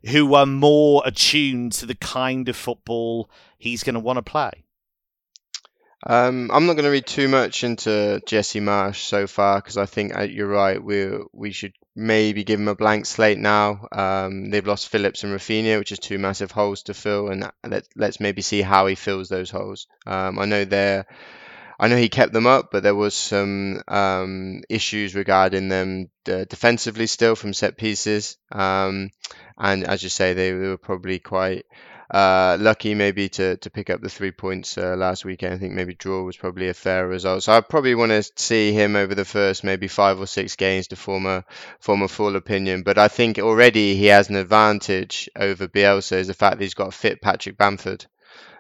who 0.09 0.35
are 0.35 0.47
more 0.47 1.03
attuned 1.05 1.73
to 1.73 1.87
the 1.87 1.95
kind 1.95 2.49
of 2.49 2.57
football 2.57 3.31
he's 3.59 3.83
going 3.83 3.95
to 3.95 4.01
want 4.01 4.17
to 4.19 4.23
play. 4.23 4.65
Um, 6.07 6.51
I'm 6.53 6.67
not 6.67 6.75
going 6.75 6.85
to 6.85 6.91
read 6.91 7.07
too 7.07 7.27
much 7.27 7.65
into 7.65 8.21
Jesse 8.27 8.61
Marsch 8.61 9.03
so 9.03 9.27
far 9.27 9.59
because 9.59 9.77
I 9.77 9.87
think 9.87 10.17
uh, 10.17 10.23
you're 10.23 10.47
right. 10.47 10.83
We 10.83 11.11
we 11.33 11.51
should 11.51 11.73
maybe 11.97 12.45
give 12.45 12.61
him 12.61 12.69
a 12.69 12.75
blank 12.75 13.07
slate 13.07 13.39
now. 13.39 13.89
Um, 13.91 14.51
they've 14.51 14.67
lost 14.67 14.89
Phillips 14.89 15.25
and 15.25 15.33
Raphinha, 15.33 15.79
which 15.79 15.93
is 15.93 15.99
two 15.99 16.19
massive 16.19 16.51
holes 16.51 16.85
to 16.85 16.95
fill, 16.95 17.29
and 17.29 17.51
let, 17.67 17.89
let's 17.97 18.21
maybe 18.21 18.43
see 18.43 18.61
how 18.63 18.87
he 18.87 18.95
fills 18.95 19.29
those 19.29 19.51
holes. 19.51 19.87
Um, 20.07 20.39
I 20.39 20.45
know 20.45 20.65
they're. 20.65 21.07
I 21.79 21.89
know 21.89 21.97
he 21.97 22.09
kept 22.09 22.33
them 22.33 22.47
up, 22.47 22.71
but 22.73 22.83
there 22.83 22.95
was 22.95 23.15
some 23.15 23.83
um, 23.87 24.63
issues 24.71 25.15
regarding 25.15 25.69
them 25.69 26.09
uh, 26.27 26.45
defensively 26.49 27.07
still 27.07 27.37
from 27.37 27.53
set 27.53 27.77
pieces. 27.77 28.39
Um, 28.51 29.11
and 29.59 29.85
as 29.85 30.03
you 30.03 30.09
say, 30.09 30.33
they, 30.33 30.53
they 30.53 30.69
were 30.69 30.79
probably 30.79 31.19
quite 31.19 31.67
uh, 32.11 32.57
lucky 32.61 32.95
maybe 32.95 33.29
to, 33.29 33.57
to 33.57 33.71
pick 33.71 33.91
up 33.91 34.01
the 34.01 34.09
three 34.09 34.31
points 34.31 34.79
uh, 34.79 34.97
last 34.97 35.25
weekend. 35.25 35.55
I 35.55 35.59
think 35.59 35.75
maybe 35.75 35.95
draw 35.95 36.23
was 36.23 36.37
probably 36.37 36.69
a 36.69 36.75
fair 36.75 37.07
result. 37.07 37.43
So 37.43 37.53
I 37.53 37.61
probably 37.61 37.95
want 37.95 38.13
to 38.13 38.23
see 38.37 38.73
him 38.73 38.97
over 38.97 39.15
the 39.15 39.25
first 39.25 39.65
maybe 39.65 39.89
five 39.89 40.21
or 40.21 40.27
six 40.27 40.57
games 40.57 40.89
to 40.89 40.97
form 40.97 41.27
a 41.27 41.45
form 41.81 42.03
a 42.03 42.09
full 42.09 42.37
opinion. 42.37 42.83
But 42.83 42.99
I 42.99 43.09
think 43.09 43.39
already 43.39 43.97
he 43.97 44.07
has 44.07 44.29
an 44.29 44.37
advantage 44.37 45.29
over 45.37 45.69
Bielsa 45.69 46.17
is 46.17 46.29
the 46.29 46.35
fact 46.35 46.59
that 46.59 46.65
he's 46.65 46.75
got 46.75 46.89
a 46.89 46.93
fit 46.93 47.21
Patrick 47.21 47.57
Bamford. 47.57 48.07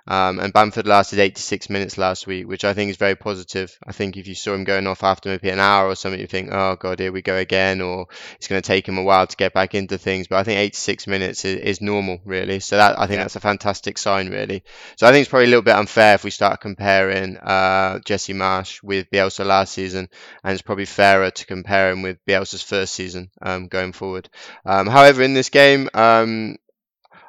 Um, 0.06 0.38
and 0.38 0.52
Bamford 0.52 0.86
lasted 0.86 1.18
86 1.18 1.68
minutes 1.68 1.98
last 1.98 2.26
week, 2.26 2.46
which 2.46 2.64
I 2.64 2.74
think 2.74 2.90
is 2.90 2.96
very 2.96 3.16
positive. 3.16 3.76
I 3.86 3.92
think 3.92 4.16
if 4.16 4.28
you 4.28 4.34
saw 4.34 4.54
him 4.54 4.64
going 4.64 4.86
off 4.86 5.02
after 5.02 5.30
maybe 5.30 5.50
an 5.50 5.58
hour 5.58 5.88
or 5.88 5.96
something, 5.96 6.20
you 6.20 6.26
think, 6.26 6.50
oh, 6.52 6.76
God, 6.76 6.98
here 7.00 7.12
we 7.12 7.22
go 7.22 7.36
again, 7.36 7.80
or 7.80 8.06
it's 8.36 8.48
going 8.48 8.60
to 8.60 8.66
take 8.66 8.88
him 8.88 8.98
a 8.98 9.02
while 9.02 9.26
to 9.26 9.36
get 9.36 9.52
back 9.52 9.74
into 9.74 9.98
things. 9.98 10.28
But 10.28 10.36
I 10.36 10.44
think 10.44 10.58
86 10.58 11.06
minutes 11.06 11.44
is, 11.44 11.60
is 11.60 11.80
normal, 11.80 12.20
really. 12.24 12.60
So 12.60 12.76
that 12.76 12.98
I 12.98 13.06
think 13.06 13.18
yeah. 13.18 13.24
that's 13.24 13.36
a 13.36 13.40
fantastic 13.40 13.98
sign, 13.98 14.30
really. 14.30 14.62
So 14.96 15.06
I 15.06 15.12
think 15.12 15.22
it's 15.22 15.30
probably 15.30 15.46
a 15.46 15.50
little 15.50 15.62
bit 15.62 15.76
unfair 15.76 16.14
if 16.14 16.24
we 16.24 16.30
start 16.30 16.60
comparing 16.60 17.36
uh, 17.38 17.98
Jesse 18.04 18.34
Marsch 18.34 18.82
with 18.82 19.10
Bielsa 19.10 19.44
last 19.44 19.74
season, 19.74 20.08
and 20.44 20.52
it's 20.52 20.62
probably 20.62 20.84
fairer 20.84 21.30
to 21.30 21.46
compare 21.46 21.90
him 21.90 22.02
with 22.02 22.24
Bielsa's 22.26 22.62
first 22.62 22.94
season 22.94 23.30
um, 23.42 23.68
going 23.68 23.92
forward. 23.92 24.28
Um, 24.64 24.86
however, 24.86 25.22
in 25.22 25.34
this 25.34 25.50
game, 25.50 25.88
um, 25.94 26.56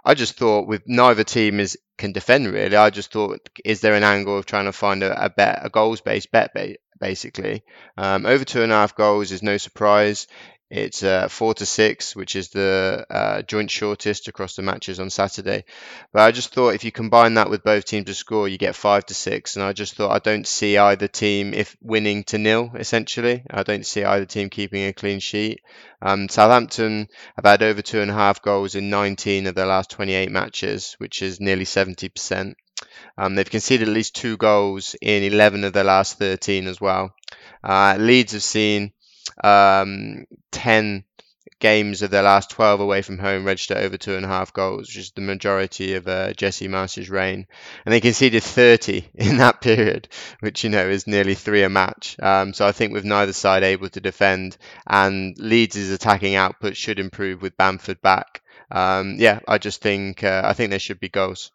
I 0.07 0.13
just 0.13 0.37
thought 0.37 0.67
with 0.67 0.83
neither 0.87 1.25
team 1.25 1.59
is 1.59 1.77
can 1.97 2.13
defend 2.13 2.47
really. 2.47 2.77
I 2.77 2.91
just 2.91 3.11
thought, 3.11 3.49
is 3.65 3.81
there 3.81 3.93
an 3.93 4.05
angle 4.05 4.37
of 4.37 4.45
trying 4.45 4.63
to 4.63 4.71
find 4.71 5.03
a, 5.03 5.25
a 5.25 5.29
bet, 5.29 5.59
a 5.63 5.69
goals 5.69 5.99
based 5.99 6.31
bet, 6.31 6.55
basically? 6.97 7.63
Um, 7.97 8.25
over 8.25 8.45
two 8.45 8.63
and 8.63 8.71
a 8.71 8.75
half 8.75 8.95
goals 8.95 9.33
is 9.33 9.43
no 9.43 9.57
surprise. 9.57 10.27
It's 10.69 11.01
uh, 11.01 11.29
four 11.29 11.53
to 11.53 11.65
six, 11.65 12.13
which 12.13 12.35
is 12.35 12.49
the 12.49 13.05
uh, 13.09 13.41
joint 13.43 13.71
shortest 13.71 14.27
across 14.27 14.55
the 14.55 14.63
matches 14.63 14.99
on 14.99 15.09
Saturday. 15.09 15.63
But 16.11 16.23
I 16.23 16.31
just 16.31 16.53
thought 16.53 16.75
if 16.75 16.83
you 16.83 16.91
combine 16.91 17.35
that 17.35 17.49
with 17.49 17.63
both 17.63 17.85
teams 17.85 18.07
to 18.07 18.13
score, 18.13 18.49
you 18.49 18.57
get 18.57 18.75
five 18.75 19.05
to 19.05 19.13
six. 19.13 19.55
And 19.55 19.63
I 19.63 19.71
just 19.71 19.95
thought 19.95 20.11
I 20.11 20.19
don't 20.19 20.45
see 20.45 20.77
either 20.77 21.07
team 21.07 21.53
if 21.53 21.77
winning 21.81 22.25
to 22.25 22.37
nil. 22.37 22.71
Essentially, 22.75 23.43
I 23.49 23.63
don't 23.63 23.85
see 23.85 24.03
either 24.03 24.25
team 24.25 24.49
keeping 24.49 24.85
a 24.85 24.93
clean 24.93 25.19
sheet. 25.19 25.61
Um, 26.01 26.27
Southampton 26.27 27.07
have 27.37 27.45
had 27.45 27.63
over 27.63 27.81
two 27.81 28.01
and 28.01 28.11
a 28.11 28.15
half 28.15 28.41
goals 28.41 28.75
in 28.75 28.89
19 28.89 29.47
of 29.47 29.55
their 29.55 29.65
last 29.65 29.89
28 29.91 30.29
matches, 30.31 30.95
which 30.97 31.21
is 31.21 31.39
nearly 31.39 31.65
70%. 31.65 32.55
Um, 33.17 33.35
they've 33.35 33.49
conceded 33.49 33.87
at 33.87 33.93
least 33.93 34.15
two 34.15 34.35
goals 34.35 34.95
in 35.01 35.23
11 35.23 35.63
of 35.63 35.71
their 35.71 35.85
last 35.85 36.19
13 36.19 36.67
as 36.67 36.81
well. 36.81 37.13
Uh, 37.63 37.95
Leeds 37.97 38.33
have 38.33 38.43
seen 38.43 38.91
um, 39.43 40.25
10 40.51 41.03
games 41.59 42.03
of 42.03 42.11
their 42.11 42.21
last 42.21 42.51
12 42.51 42.79
away 42.79 43.01
from 43.01 43.17
home 43.17 43.43
register 43.43 43.75
over 43.77 43.97
two 43.97 44.15
and 44.15 44.25
a 44.25 44.27
half 44.29 44.53
goals, 44.53 44.87
which 44.87 44.97
is 44.97 45.11
the 45.11 45.21
majority 45.21 45.95
of 45.95 46.07
uh, 46.07 46.33
Jesse 46.33 46.67
Marsch's 46.67 47.09
reign. 47.09 47.47
And 47.85 47.93
they 47.93 48.01
conceded 48.01 48.43
30 48.43 49.09
in 49.15 49.37
that 49.37 49.61
period, 49.61 50.07
which, 50.39 50.63
you 50.63 50.69
know, 50.69 50.87
is 50.87 51.07
nearly 51.07 51.35
three 51.35 51.63
a 51.63 51.69
match. 51.69 52.15
Um, 52.19 52.53
so 52.53 52.67
I 52.67 52.71
think 52.71 52.93
with 52.93 53.05
neither 53.05 53.33
side 53.33 53.63
able 53.63 53.89
to 53.89 54.01
defend 54.01 54.57
and 54.85 55.35
Leeds' 55.37 55.89
attacking 55.89 56.35
output 56.35 56.77
should 56.77 56.99
improve 56.99 57.41
with 57.41 57.57
Bamford 57.57 58.01
back. 58.01 58.41
Um, 58.69 59.15
yeah, 59.17 59.39
I 59.47 59.57
just 59.57 59.81
think 59.81 60.23
uh, 60.23 60.41
I 60.45 60.53
think 60.53 60.69
there 60.71 60.79
should 60.79 60.99
be 60.99 61.09
goals. 61.09 61.51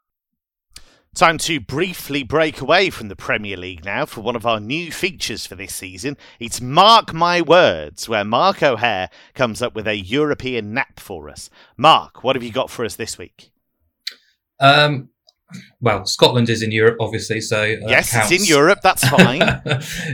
Time 1.15 1.37
to 1.37 1.61
briefly 1.61 2.23
break 2.23 2.63
away 2.63 2.89
from 2.89 3.09
the 3.09 3.17
Premier 3.17 3.55
League 3.55 3.85
now 3.85 4.07
for 4.07 4.23
one 4.23 4.35
of 4.35 4.47
our 4.47 4.59
new 4.59 4.91
features 4.91 5.45
for 5.45 5.55
this 5.55 5.75
season. 5.75 6.17
It's 6.41 6.59
Mark 6.59 7.13
My 7.13 7.43
Words, 7.43 8.09
where 8.09 8.25
Mark 8.25 8.63
O'Haire 8.63 9.11
comes 9.35 9.61
up 9.61 9.75
with 9.75 9.87
a 9.87 9.95
European 9.95 10.73
nap 10.73 10.99
for 10.99 11.29
us. 11.29 11.51
Mark, 11.77 12.25
what 12.25 12.35
have 12.35 12.43
you 12.43 12.51
got 12.51 12.71
for 12.71 12.83
us 12.83 12.97
this 12.97 13.19
week? 13.19 13.51
Um, 14.59 15.11
well, 15.83 16.07
Scotland 16.07 16.49
is 16.49 16.63
in 16.63 16.73
Europe, 16.73 16.97
obviously, 16.99 17.43
so 17.43 17.61
uh, 17.61 17.89
yes, 17.89 18.11
counts. 18.11 18.33
it's 18.33 18.43
in 18.45 18.49
Europe. 18.49 18.79
That's 18.83 19.07
fine. 19.07 19.43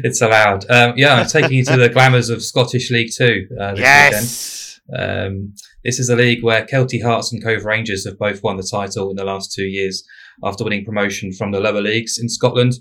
it's 0.02 0.20
allowed. 0.20 0.68
Um, 0.68 0.94
yeah, 0.96 1.14
I'm 1.14 1.28
taking 1.28 1.52
you 1.52 1.64
to 1.66 1.76
the 1.76 1.88
glamours 1.94 2.28
of 2.28 2.42
Scottish 2.42 2.90
League 2.90 3.12
Two 3.16 3.46
uh, 3.56 3.70
this 3.70 3.80
yes. 3.80 4.80
weekend. 4.88 5.28
Um, 5.28 5.54
this 5.84 5.98
is 5.98 6.08
a 6.08 6.16
league 6.16 6.42
where 6.42 6.66
Kelty 6.66 7.02
Hearts 7.02 7.32
and 7.32 7.42
Cove 7.42 7.64
Rangers 7.64 8.04
have 8.04 8.18
both 8.18 8.42
won 8.42 8.56
the 8.56 8.62
title 8.62 9.10
in 9.10 9.16
the 9.16 9.24
last 9.24 9.52
two 9.52 9.64
years 9.66 10.04
after 10.44 10.64
winning 10.64 10.84
promotion 10.84 11.32
from 11.32 11.52
the 11.52 11.60
lower 11.60 11.80
leagues 11.80 12.18
in 12.18 12.28
Scotland. 12.28 12.74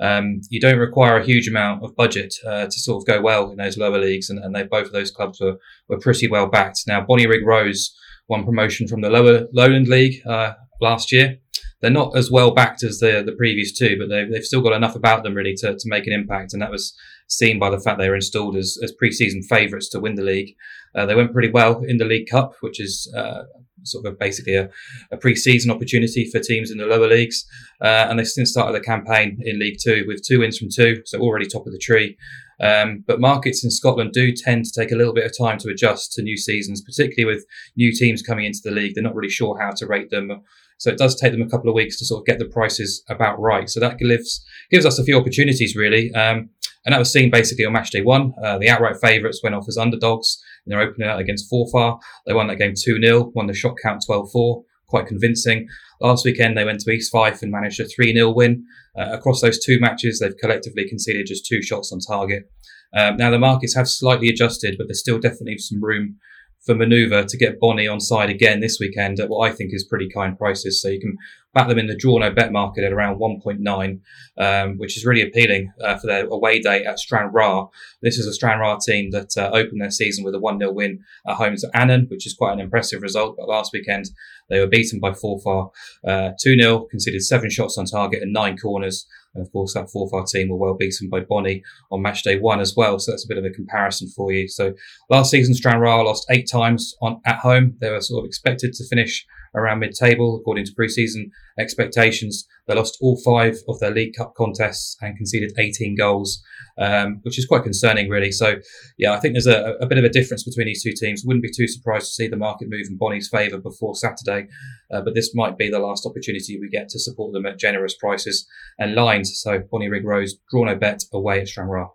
Um, 0.00 0.40
you 0.48 0.60
don't 0.60 0.78
require 0.78 1.18
a 1.18 1.24
huge 1.24 1.48
amount 1.48 1.84
of 1.84 1.96
budget 1.96 2.34
uh, 2.46 2.66
to 2.66 2.72
sort 2.72 3.02
of 3.02 3.06
go 3.06 3.20
well 3.20 3.50
in 3.50 3.56
those 3.56 3.78
lower 3.78 3.98
leagues, 3.98 4.30
and, 4.30 4.38
and 4.38 4.54
they 4.54 4.64
both 4.64 4.86
of 4.86 4.92
those 4.92 5.10
clubs 5.10 5.40
were, 5.40 5.58
were 5.88 5.98
pretty 5.98 6.28
well 6.28 6.46
backed. 6.46 6.80
Now, 6.86 7.04
Bonnyrigg 7.04 7.44
Rose 7.44 7.96
won 8.28 8.44
promotion 8.44 8.86
from 8.88 9.00
the 9.00 9.10
lower 9.10 9.46
Lowland 9.52 9.88
League 9.88 10.24
uh, 10.26 10.52
last 10.80 11.12
year. 11.12 11.38
they're 11.80 11.90
not 11.90 12.16
as 12.16 12.30
well 12.30 12.50
backed 12.52 12.82
as 12.82 12.98
the 12.98 13.22
the 13.24 13.32
previous 13.32 13.72
two, 13.72 13.96
but 13.98 14.08
they've, 14.08 14.30
they've 14.30 14.44
still 14.44 14.62
got 14.62 14.74
enough 14.74 14.96
about 14.96 15.22
them 15.22 15.34
really 15.34 15.54
to, 15.54 15.74
to 15.74 15.84
make 15.86 16.06
an 16.06 16.12
impact. 16.12 16.52
And 16.52 16.62
that 16.62 16.70
was 16.70 16.94
seen 17.30 17.58
by 17.58 17.70
the 17.70 17.80
fact 17.80 17.98
they 17.98 18.08
were 18.08 18.16
installed 18.16 18.56
as, 18.56 18.76
as 18.82 18.92
pre-season 18.92 19.42
favourites 19.42 19.88
to 19.88 20.00
win 20.00 20.16
the 20.16 20.22
league. 20.22 20.54
Uh, 20.94 21.06
they 21.06 21.14
went 21.14 21.32
pretty 21.32 21.50
well 21.50 21.82
in 21.86 21.96
the 21.96 22.04
League 22.04 22.28
Cup, 22.28 22.54
which 22.60 22.80
is 22.80 23.12
uh, 23.16 23.42
sort 23.84 24.04
of 24.04 24.18
basically 24.18 24.56
a, 24.56 24.68
a 25.12 25.16
pre-season 25.16 25.70
opportunity 25.70 26.28
for 26.28 26.40
teams 26.40 26.70
in 26.70 26.78
the 26.78 26.86
lower 26.86 27.06
leagues. 27.06 27.46
Uh, 27.80 28.06
and 28.08 28.18
they've 28.18 28.26
since 28.26 28.50
started 28.50 28.74
the 28.74 28.84
campaign 28.84 29.38
in 29.42 29.60
League 29.60 29.78
Two 29.82 30.04
with 30.08 30.26
two 30.26 30.40
wins 30.40 30.58
from 30.58 30.68
two, 30.74 31.02
so 31.04 31.20
already 31.20 31.46
top 31.46 31.66
of 31.66 31.72
the 31.72 31.78
tree. 31.78 32.16
Um, 32.60 33.04
but 33.06 33.20
markets 33.20 33.64
in 33.64 33.70
Scotland 33.70 34.12
do 34.12 34.32
tend 34.32 34.66
to 34.66 34.72
take 34.78 34.92
a 34.92 34.96
little 34.96 35.14
bit 35.14 35.24
of 35.24 35.32
time 35.38 35.56
to 35.58 35.70
adjust 35.70 36.12
to 36.14 36.22
new 36.22 36.36
seasons, 36.36 36.82
particularly 36.82 37.34
with 37.34 37.46
new 37.76 37.92
teams 37.92 38.22
coming 38.22 38.44
into 38.44 38.60
the 38.62 38.72
league. 38.72 38.94
They're 38.94 39.04
not 39.04 39.14
really 39.14 39.30
sure 39.30 39.58
how 39.58 39.70
to 39.70 39.86
rate 39.86 40.10
them. 40.10 40.42
So 40.76 40.90
it 40.90 40.98
does 40.98 41.14
take 41.14 41.32
them 41.32 41.42
a 41.42 41.48
couple 41.48 41.68
of 41.68 41.74
weeks 41.74 41.98
to 41.98 42.06
sort 42.06 42.22
of 42.22 42.26
get 42.26 42.38
the 42.38 42.46
prices 42.46 43.04
about 43.08 43.38
right. 43.38 43.68
So 43.68 43.80
that 43.80 43.98
gives 43.98 44.44
gives 44.70 44.84
us 44.84 44.98
a 44.98 45.04
few 45.04 45.16
opportunities 45.16 45.76
really. 45.76 46.12
Um, 46.12 46.50
and 46.84 46.92
that 46.92 46.98
was 46.98 47.12
seen 47.12 47.30
basically 47.30 47.64
on 47.64 47.72
match 47.72 47.90
day 47.90 48.02
one. 48.02 48.32
Uh, 48.42 48.58
the 48.58 48.68
outright 48.68 48.96
favourites 49.00 49.42
went 49.42 49.54
off 49.54 49.68
as 49.68 49.76
underdogs 49.76 50.42
in 50.66 50.70
their 50.70 50.80
opener 50.80 51.10
against 51.16 51.50
Forfar. 51.50 51.98
They 52.26 52.32
won 52.32 52.46
that 52.48 52.58
game 52.58 52.74
2 52.76 53.00
0, 53.00 53.32
won 53.34 53.46
the 53.46 53.54
shot 53.54 53.74
count 53.82 54.02
12 54.06 54.30
4, 54.32 54.62
quite 54.88 55.06
convincing. 55.06 55.68
Last 56.00 56.24
weekend, 56.24 56.56
they 56.56 56.64
went 56.64 56.80
to 56.80 56.90
East 56.90 57.12
Fife 57.12 57.42
and 57.42 57.52
managed 57.52 57.80
a 57.80 57.84
3 57.86 58.14
0 58.14 58.30
win. 58.30 58.64
Uh, 58.98 59.10
across 59.12 59.40
those 59.40 59.62
two 59.62 59.78
matches, 59.78 60.18
they've 60.18 60.36
collectively 60.36 60.88
conceded 60.88 61.26
just 61.26 61.46
two 61.46 61.62
shots 61.62 61.92
on 61.92 62.00
target. 62.00 62.50
Um, 62.96 63.16
now, 63.16 63.30
the 63.30 63.38
markets 63.38 63.76
have 63.76 63.88
slightly 63.88 64.28
adjusted, 64.28 64.76
but 64.76 64.88
there's 64.88 65.00
still 65.00 65.20
definitely 65.20 65.58
some 65.58 65.82
room 65.82 66.16
for 66.64 66.74
manoeuvre 66.74 67.24
to 67.24 67.36
get 67.38 67.58
Bonnie 67.58 67.88
on 67.88 68.00
side 68.00 68.30
again 68.30 68.60
this 68.60 68.78
weekend 68.78 69.18
at 69.18 69.28
what 69.28 69.50
I 69.50 69.54
think 69.54 69.72
is 69.72 69.84
pretty 69.84 70.08
kind 70.08 70.36
prices. 70.36 70.80
So 70.80 70.88
you 70.88 71.00
can 71.00 71.16
back 71.54 71.68
them 71.68 71.78
in 71.78 71.86
the 71.86 71.96
draw 71.96 72.18
no 72.18 72.30
bet 72.30 72.52
market 72.52 72.84
at 72.84 72.92
around 72.92 73.18
1.9, 73.18 74.00
um, 74.38 74.78
which 74.78 74.96
is 74.96 75.04
really 75.04 75.22
appealing 75.22 75.72
uh, 75.82 75.96
for 75.96 76.06
their 76.06 76.26
away 76.26 76.60
day 76.60 76.84
at 76.84 76.98
Stranraer. 76.98 77.66
This 78.02 78.18
is 78.18 78.26
a 78.26 78.32
Stranraer 78.32 78.76
team 78.84 79.10
that 79.10 79.36
uh, 79.36 79.50
opened 79.52 79.80
their 79.80 79.90
season 79.90 80.24
with 80.24 80.34
a 80.34 80.38
1 80.38 80.58
0 80.58 80.72
win 80.72 81.00
at 81.26 81.36
home 81.36 81.56
to 81.56 81.70
Annan, 81.74 82.06
which 82.08 82.26
is 82.26 82.34
quite 82.34 82.52
an 82.52 82.60
impressive 82.60 83.02
result. 83.02 83.36
But 83.36 83.48
last 83.48 83.72
weekend, 83.72 84.10
they 84.48 84.60
were 84.60 84.66
beaten 84.66 85.00
by 85.00 85.10
Forfar 85.10 85.70
uh, 86.06 86.30
2 86.40 86.56
0, 86.60 86.86
conceded 86.90 87.22
seven 87.22 87.50
shots 87.50 87.78
on 87.78 87.86
target 87.86 88.22
and 88.22 88.32
nine 88.32 88.56
corners. 88.56 89.06
And 89.34 89.44
of 89.44 89.52
course, 89.52 89.74
that 89.74 89.86
Forfar 89.86 90.28
team 90.28 90.48
were 90.48 90.56
well 90.56 90.74
beaten 90.74 91.08
by 91.08 91.20
Bonnie 91.20 91.62
on 91.90 92.02
match 92.02 92.22
day 92.22 92.38
one 92.38 92.60
as 92.60 92.74
well. 92.76 92.98
So 92.98 93.12
that's 93.12 93.24
a 93.24 93.28
bit 93.28 93.38
of 93.38 93.44
a 93.44 93.50
comparison 93.50 94.08
for 94.08 94.32
you. 94.32 94.48
So 94.48 94.74
last 95.08 95.30
season, 95.30 95.54
Stranraer 95.54 96.04
lost 96.04 96.26
eight 96.30 96.48
times 96.50 96.96
on 97.00 97.20
at 97.26 97.38
home. 97.38 97.76
They 97.80 97.90
were 97.90 98.00
sort 98.00 98.24
of 98.24 98.26
expected 98.26 98.72
to 98.74 98.88
finish 98.88 99.26
around 99.54 99.80
mid-table 99.80 100.36
according 100.36 100.64
to 100.64 100.72
pre-season 100.74 101.30
expectations. 101.58 102.46
They 102.66 102.74
lost 102.74 102.96
all 103.00 103.20
five 103.24 103.56
of 103.68 103.80
their 103.80 103.90
League 103.90 104.14
Cup 104.16 104.34
contests 104.36 104.96
and 105.00 105.16
conceded 105.16 105.52
18 105.58 105.96
goals, 105.96 106.42
um, 106.78 107.20
which 107.22 107.38
is 107.38 107.46
quite 107.46 107.62
concerning, 107.62 108.08
really. 108.08 108.32
So, 108.32 108.56
yeah, 108.98 109.12
I 109.12 109.20
think 109.20 109.34
there's 109.34 109.46
a, 109.46 109.74
a, 109.80 109.86
bit 109.86 109.98
of 109.98 110.04
a 110.04 110.08
difference 110.08 110.44
between 110.44 110.66
these 110.66 110.82
two 110.82 110.92
teams. 110.92 111.24
Wouldn't 111.24 111.42
be 111.42 111.50
too 111.50 111.66
surprised 111.66 112.06
to 112.06 112.12
see 112.12 112.28
the 112.28 112.36
market 112.36 112.68
move 112.70 112.86
in 112.88 112.96
Bonnie's 112.96 113.28
favour 113.28 113.58
before 113.58 113.94
Saturday, 113.94 114.48
uh, 114.92 115.00
but 115.02 115.14
this 115.14 115.34
might 115.34 115.58
be 115.58 115.68
the 115.68 115.80
last 115.80 116.06
opportunity 116.06 116.58
we 116.58 116.68
get 116.68 116.88
to 116.90 116.98
support 116.98 117.32
them 117.32 117.46
at 117.46 117.58
generous 117.58 117.94
prices 117.94 118.46
and 118.78 118.94
lines. 118.94 119.40
So, 119.40 119.60
Bonnyrigg 119.60 120.04
Rose, 120.04 120.36
draw 120.50 120.64
no 120.64 120.76
bet 120.76 121.02
away 121.12 121.40
at 121.40 121.48
Stranraer. 121.48 121.88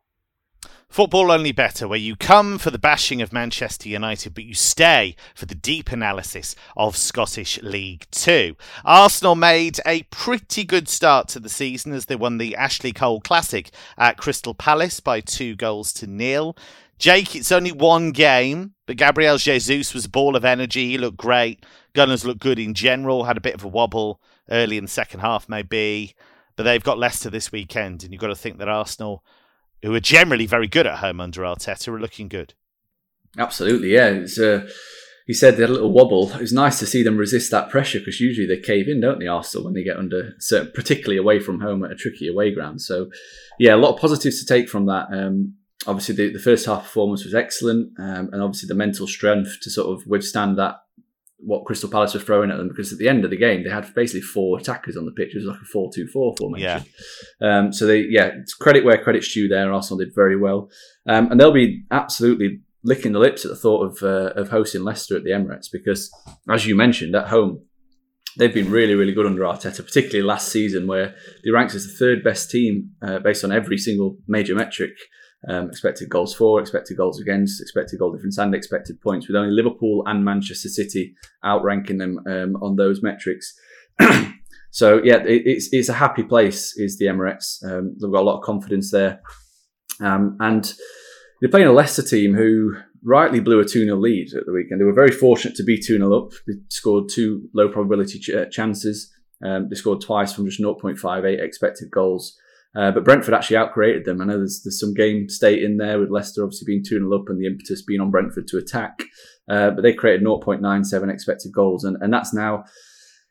Football 0.96 1.30
Only 1.30 1.52
Better, 1.52 1.90
where 1.90 2.00
you 2.00 2.16
come 2.16 2.58
for 2.58 2.72
the 2.72 2.80
bashing 2.80 3.22
of 3.22 3.34
Manchester 3.34 3.90
United, 3.90 4.34
but 4.34 4.46
you 4.46 4.54
stay 4.54 5.18
for 5.36 5.46
the 5.46 5.54
deep 5.54 5.92
analysis 5.92 6.56
of 6.78 6.96
Scottish 6.96 7.62
League 7.62 8.08
Two. 8.12 8.56
Arsenal 8.86 9.36
made 9.36 9.82
a 9.86 10.04
pretty 10.04 10.64
good 10.64 10.88
start 10.88 11.28
to 11.28 11.42
the 11.42 11.50
season 11.50 11.92
as 11.92 12.06
they 12.06 12.16
won 12.16 12.38
the 12.38 12.56
Ashley 12.56 12.94
Cole 12.94 13.20
Classic 13.20 13.72
at 13.98 14.16
Crystal 14.16 14.54
Palace 14.54 15.02
by 15.02 15.20
two 15.20 15.58
goals 15.58 15.92
to 15.92 16.08
nil. 16.08 16.56
Jake, 16.98 17.36
it's 17.36 17.52
only 17.52 17.74
one 17.74 18.12
game, 18.12 18.76
but 18.86 18.96
Gabriel 18.96 19.38
Jesus 19.38 19.94
was 19.94 20.06
a 20.06 20.10
ball 20.10 20.38
of 20.38 20.46
energy. 20.46 20.92
He 20.92 20.98
looked 20.98 21.18
great. 21.18 21.66
Gunners 21.92 22.24
looked 22.24 22.40
good 22.40 22.58
in 22.58 22.74
general, 22.74 23.26
had 23.26 23.36
a 23.36 23.42
bit 23.42 23.56
of 23.56 23.66
a 23.66 23.68
wobble 23.68 24.22
early 24.50 24.78
in 24.78 24.86
the 24.86 24.90
second 24.90 25.20
half, 25.20 25.50
maybe. 25.50 26.16
But 26.56 26.64
they've 26.64 26.82
got 26.82 26.98
Leicester 26.98 27.30
this 27.30 27.52
weekend, 27.52 28.06
and 28.06 28.14
you've 28.14 28.22
got 28.22 28.28
to 28.28 28.36
think 28.36 28.60
that 28.60 28.70
Arsenal 28.70 29.26
who 29.82 29.94
are 29.94 30.00
generally 30.00 30.46
very 30.46 30.68
good 30.68 30.88
at 30.88 31.00
home 31.00 31.20
under 31.20 31.42
Arteta, 31.42 31.90
are 31.90 32.00
looking 32.00 32.28
good. 32.28 32.54
Absolutely, 33.38 33.94
yeah. 33.94 34.08
It's, 34.08 34.40
uh, 34.40 34.68
he 35.28 35.34
said 35.34 35.56
they 35.56 35.62
had 35.62 35.72
a 35.72 35.74
little 35.74 35.92
wobble. 35.92 36.32
It 36.32 36.42
was 36.42 36.54
nice 36.54 36.80
to 36.80 36.86
see 36.86 37.04
them 37.04 37.18
resist 37.18 37.52
that 37.52 37.70
pressure 37.70 38.00
because 38.00 38.20
usually 38.20 38.48
they 38.48 38.60
cave 38.60 38.88
in, 38.88 39.02
don't 39.02 39.20
they, 39.20 39.28
Arsenal, 39.28 39.66
when 39.66 39.74
they 39.74 39.84
get 39.84 39.98
under, 39.98 40.34
so 40.40 40.66
particularly 40.68 41.18
away 41.18 41.40
from 41.40 41.60
home 41.60 41.84
at 41.84 41.92
a 41.92 41.96
tricky 41.96 42.28
away 42.28 42.54
ground. 42.54 42.82
So, 42.82 43.10
yeah, 43.60 43.74
a 43.74 43.78
lot 43.78 43.96
of 43.96 44.00
positives 44.00 44.40
to 44.40 44.46
take 44.46 44.70
from 44.70 44.86
that. 44.86 45.08
Um, 45.12 45.56
obviously, 45.88 46.16
the, 46.16 46.34
the, 46.34 46.40
first 46.40 46.68
half 46.68 46.84
performance 46.84 47.26
was 47.26 47.34
excellent, 47.34 48.00
um, 48.00 48.30
and 48.32 48.42
obviously 48.42 48.68
the 48.68 48.76
mental 48.76 49.08
strength 49.08 49.58
to 49.64 49.72
sort 49.72 49.88
of 49.88 50.06
withstand 50.08 50.60
that 50.60 50.76
what 51.38 51.66
Crystal 51.66 51.90
Palace 51.90 52.14
were 52.14 52.20
throwing 52.20 52.50
at 52.50 52.58
them 52.58 52.70
because 52.70 52.92
at 52.92 53.00
the 53.00 53.10
end 53.10 53.24
of 53.24 53.30
the 53.30 53.38
game 53.38 53.64
they 53.64 53.70
had 53.70 53.94
basically 53.94 54.22
four 54.22 54.58
attackers 54.58 54.98
on 54.98 55.06
the 55.06 55.12
pitch. 55.12 55.36
It 55.36 55.40
was 55.40 55.46
like 55.46 55.62
a 55.62 55.66
four-two-four 55.66 56.36
formation. 56.38 56.86
Yeah. 57.42 57.58
Um, 57.58 57.74
so 57.74 57.86
they, 57.86 58.02
yeah, 58.10 58.32
it's 58.42 58.54
credit 58.54 58.86
where 58.86 59.02
credit's 59.02 59.34
due. 59.34 59.48
There, 59.48 59.72
Arsenal 59.72 60.00
did 60.00 60.16
very 60.16 60.38
well, 60.38 60.70
um, 61.08 61.32
and 61.32 61.40
they'll 61.40 61.52
be 61.52 61.84
absolutely 61.92 62.62
licking 62.84 63.14
the 63.14 63.20
lips 63.20 63.44
at 63.46 63.50
the 63.50 63.58
thought 63.58 63.84
of 63.84 64.04
uh, 64.04 64.40
of 64.40 64.50
hosting 64.50 64.84
Leicester 64.84 65.18
at 65.18 65.24
the 65.24 65.32
Emirates 65.32 65.68
because, 65.72 66.12
as 66.50 66.66
you 66.66 66.76
mentioned, 66.76 67.16
at 67.16 67.28
home 67.28 67.62
they've 68.38 68.54
been 68.54 68.70
really, 68.70 68.96
really 68.96 69.14
good 69.14 69.26
under 69.26 69.44
Arteta, 69.44 69.84
particularly 69.84 70.22
last 70.22 70.50
season 70.50 70.88
where 70.88 71.16
they 71.44 71.52
ranked 71.52 71.74
as 71.74 71.88
the 71.88 71.94
third 71.94 72.24
best 72.24 72.52
team 72.52 72.92
uh, 73.02 73.20
based 73.20 73.44
on 73.44 73.52
every 73.52 73.78
single 73.78 74.18
major 74.28 74.56
metric 74.56 74.92
um, 75.48 75.70
expected 75.70 76.10
goals 76.10 76.34
for, 76.34 76.60
expected 76.60 76.98
goals 76.98 77.20
against, 77.20 77.62
expected 77.62 78.00
goal 78.00 78.12
difference, 78.12 78.38
and 78.38 78.56
expected 78.56 79.00
points, 79.02 79.28
with 79.28 79.36
only 79.36 79.52
Liverpool 79.52 80.04
and 80.06 80.26
Manchester 80.26 80.70
City 80.70 81.16
outranking 81.44 81.98
them 81.98 82.20
um, 82.28 82.56
on 82.62 82.76
those 82.76 83.04
metrics. 83.04 83.54
so 84.72 85.02
yeah, 85.04 85.24
it, 85.24 85.44
it's 85.46 85.70
it's 85.72 85.90
a 85.90 85.94
happy 85.94 86.24
place. 86.24 86.76
Is 86.78 86.98
the 86.98 87.06
Emirates? 87.06 87.64
Um, 87.64 87.96
they've 88.00 88.12
got 88.12 88.22
a 88.22 88.30
lot 88.30 88.38
of 88.38 88.44
confidence 88.44 88.92
there, 88.92 89.22
um, 90.02 90.38
and 90.40 90.74
they're 91.42 91.52
playing 91.52 91.68
a 91.68 91.74
Leicester 91.74 92.04
team 92.04 92.34
who 92.34 92.76
rightly 93.04 93.40
blew 93.40 93.60
a 93.60 93.66
2 93.66 93.86
0 93.86 93.98
lead 93.98 94.34
at 94.34 94.46
the 94.46 94.52
weekend. 94.52 94.82
They 94.82 94.86
were 94.86 94.94
very 94.94 95.12
fortunate 95.12 95.56
to 95.56 95.64
be 95.64 95.78
2 95.78 95.98
0 95.98 96.14
up. 96.18 96.32
They 96.48 96.54
scored 96.70 97.10
two 97.14 97.48
low 97.54 97.70
probability 97.70 98.20
ch- 98.20 98.32
uh, 98.32 98.46
chances. 98.46 99.12
Um, 99.46 99.70
they 99.70 99.76
scored 99.76 100.02
twice 100.02 100.34
from 100.34 100.46
just 100.46 100.62
0.58 100.62 101.40
expected 101.40 101.92
goals. 101.92 102.38
Uh, 102.76 102.92
but 102.92 103.06
Brentford 103.06 103.34
actually 103.34 103.58
outcreated 103.58 104.04
them. 104.04 104.22
I 104.22 104.26
know 104.26 104.38
there's, 104.38 104.62
there's 104.64 104.80
some 104.80 104.94
game 104.94 105.30
state 105.30 105.64
in 105.64 105.78
there 105.78 106.00
with 106.00 106.12
Leicester 106.12 106.44
obviously 106.44 106.66
being 106.66 106.84
2 106.84 106.98
0 107.00 107.14
up 107.14 107.30
and 107.30 107.40
the 107.40 107.48
impetus 107.48 107.82
being 107.82 108.02
on 108.02 108.12
Brentford 108.12 108.48
to 108.50 108.58
attack. 108.58 109.04
Uh, 109.50 109.72
but 109.72 109.82
they 109.82 109.94
created 109.94 110.26
0.97 110.26 111.14
expected 111.14 111.54
goals. 111.54 111.84
And, 111.84 111.98
and 112.02 112.12
that's 112.12 112.34
now 112.34 112.66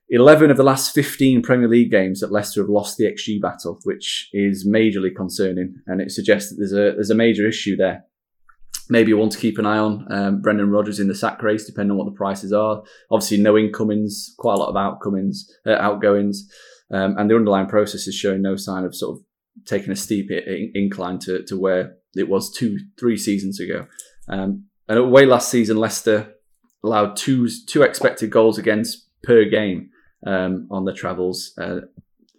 11 0.09 0.51
of 0.51 0.57
the 0.57 0.63
last 0.63 0.95
15 0.95 1.43
Premier 1.43 1.69
League 1.69 1.91
games 1.91 2.21
that 2.21 2.33
Leicester 2.33 2.63
have 2.63 2.71
lost 2.71 2.97
the 2.97 3.05
XG 3.05 3.41
battle, 3.41 3.79
which 3.85 4.31
is 4.33 4.67
majorly 4.67 5.15
concerning. 5.15 5.75
And 5.87 6.01
it 6.01 6.11
suggests 6.11 6.51
that 6.51 6.57
there's 6.59 6.73
a, 6.73 6.95
there's 6.95 7.11
a 7.11 7.15
major 7.15 7.47
issue 7.47 7.77
there. 7.77 8.05
Maybe 8.89 9.13
one 9.15 9.31
to 9.31 9.39
keep 9.39 9.59
an 9.59 9.67
eye 9.67 9.79
on. 9.79 10.07
Um, 10.11 10.43
Brendan 10.43 10.71
Rodgers 10.71 11.01
in 11.01 11.09
the 11.09 11.15
sack 11.15 11.43
race, 11.43 11.67
depending 11.67 11.93
on 11.93 11.97
what 11.97 12.05
the 12.05 12.17
prices 12.17 12.53
are. 12.53 12.83
Obviously, 13.11 13.39
no 13.39 13.57
incomings, 13.59 14.35
quite 14.39 14.55
a 14.55 14.59
lot 14.59 14.69
of 14.69 14.77
outcomings, 14.77 15.51
uh, 15.67 15.73
outgoings. 15.73 16.51
Um, 16.93 17.17
and 17.17 17.31
the 17.31 17.37
underlying 17.37 17.67
process 17.67 18.07
is 18.07 18.15
showing 18.15 18.43
no 18.43 18.57
sign 18.57 18.85
of 18.85 18.95
sort 18.95 19.19
of 19.19 19.25
taken 19.67 19.93
a 19.93 19.97
steep 19.97 20.31
incline 20.75 21.19
to, 21.21 21.43
to 21.45 21.59
where 21.59 21.97
it 22.15 22.29
was 22.29 22.51
two, 22.51 22.79
three 22.99 23.17
seasons 23.17 23.61
ago. 23.61 23.87
Um, 24.29 24.67
and 24.89 24.99
away 24.99 25.27
last 25.27 25.51
season, 25.51 25.77
Leicester 25.77 26.35
allowed 26.83 27.17
two 27.17 27.49
two 27.67 27.83
expected 27.83 28.31
goals 28.31 28.59
against 28.59 29.07
per 29.23 29.45
game 29.45 29.91
um, 30.27 30.69
on 30.71 30.85
the 30.85 30.93
travels. 30.93 31.55
Uh, 31.59 31.81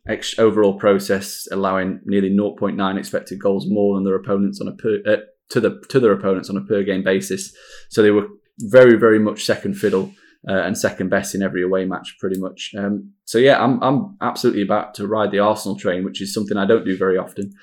ex- 0.07 0.37
overall 0.37 0.77
process 0.77 1.47
allowing 1.51 1.99
nearly 2.05 2.29
0.9 2.29 2.97
expected 2.97 3.39
goals 3.39 3.65
more 3.67 3.95
than 3.95 4.03
their 4.03 4.15
opponents 4.15 4.61
on 4.61 4.67
a 4.67 4.73
per 4.73 4.99
uh, 5.07 5.17
to 5.49 5.59
the 5.59 5.83
to 5.89 5.99
their 5.99 6.13
opponents 6.13 6.49
on 6.49 6.57
a 6.57 6.61
per 6.61 6.83
game 6.83 7.03
basis. 7.03 7.55
So 7.89 8.01
they 8.01 8.11
were 8.11 8.27
very 8.59 8.97
very 8.97 9.19
much 9.19 9.45
second 9.45 9.75
fiddle 9.75 10.11
uh, 10.47 10.61
and 10.61 10.77
second 10.77 11.09
best 11.09 11.33
in 11.33 11.41
every 11.41 11.63
away 11.63 11.85
match, 11.85 12.15
pretty 12.19 12.39
much. 12.39 12.71
Um, 12.77 13.13
so 13.23 13.37
yeah, 13.37 13.63
I'm 13.63 13.81
I'm 13.81 14.17
absolutely 14.21 14.61
about 14.61 14.93
to 14.95 15.07
ride 15.07 15.31
the 15.31 15.39
Arsenal 15.39 15.77
train, 15.77 16.03
which 16.03 16.21
is 16.21 16.33
something 16.33 16.57
I 16.57 16.65
don't 16.65 16.85
do 16.85 16.97
very 16.97 17.17
often. 17.17 17.53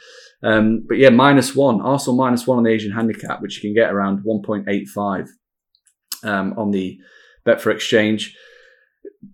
Um, 0.43 0.85
but 0.89 0.99
yeah, 0.99 1.11
minus 1.11 1.55
one, 1.55 1.81
Arsenal 1.81 2.17
minus 2.17 2.47
one 2.47 2.59
on 2.59 2.65
the 2.65 2.71
Asian 2.71 2.93
handicap, 2.93 3.41
which 3.41 3.57
you 3.57 3.69
can 3.69 3.75
get 3.75 3.93
around 3.93 4.25
1.85 4.25 5.29
um, 6.25 6.55
on 6.57 6.73
the 6.73 6.99
Betfair 7.47 7.73
Exchange. 7.73 8.37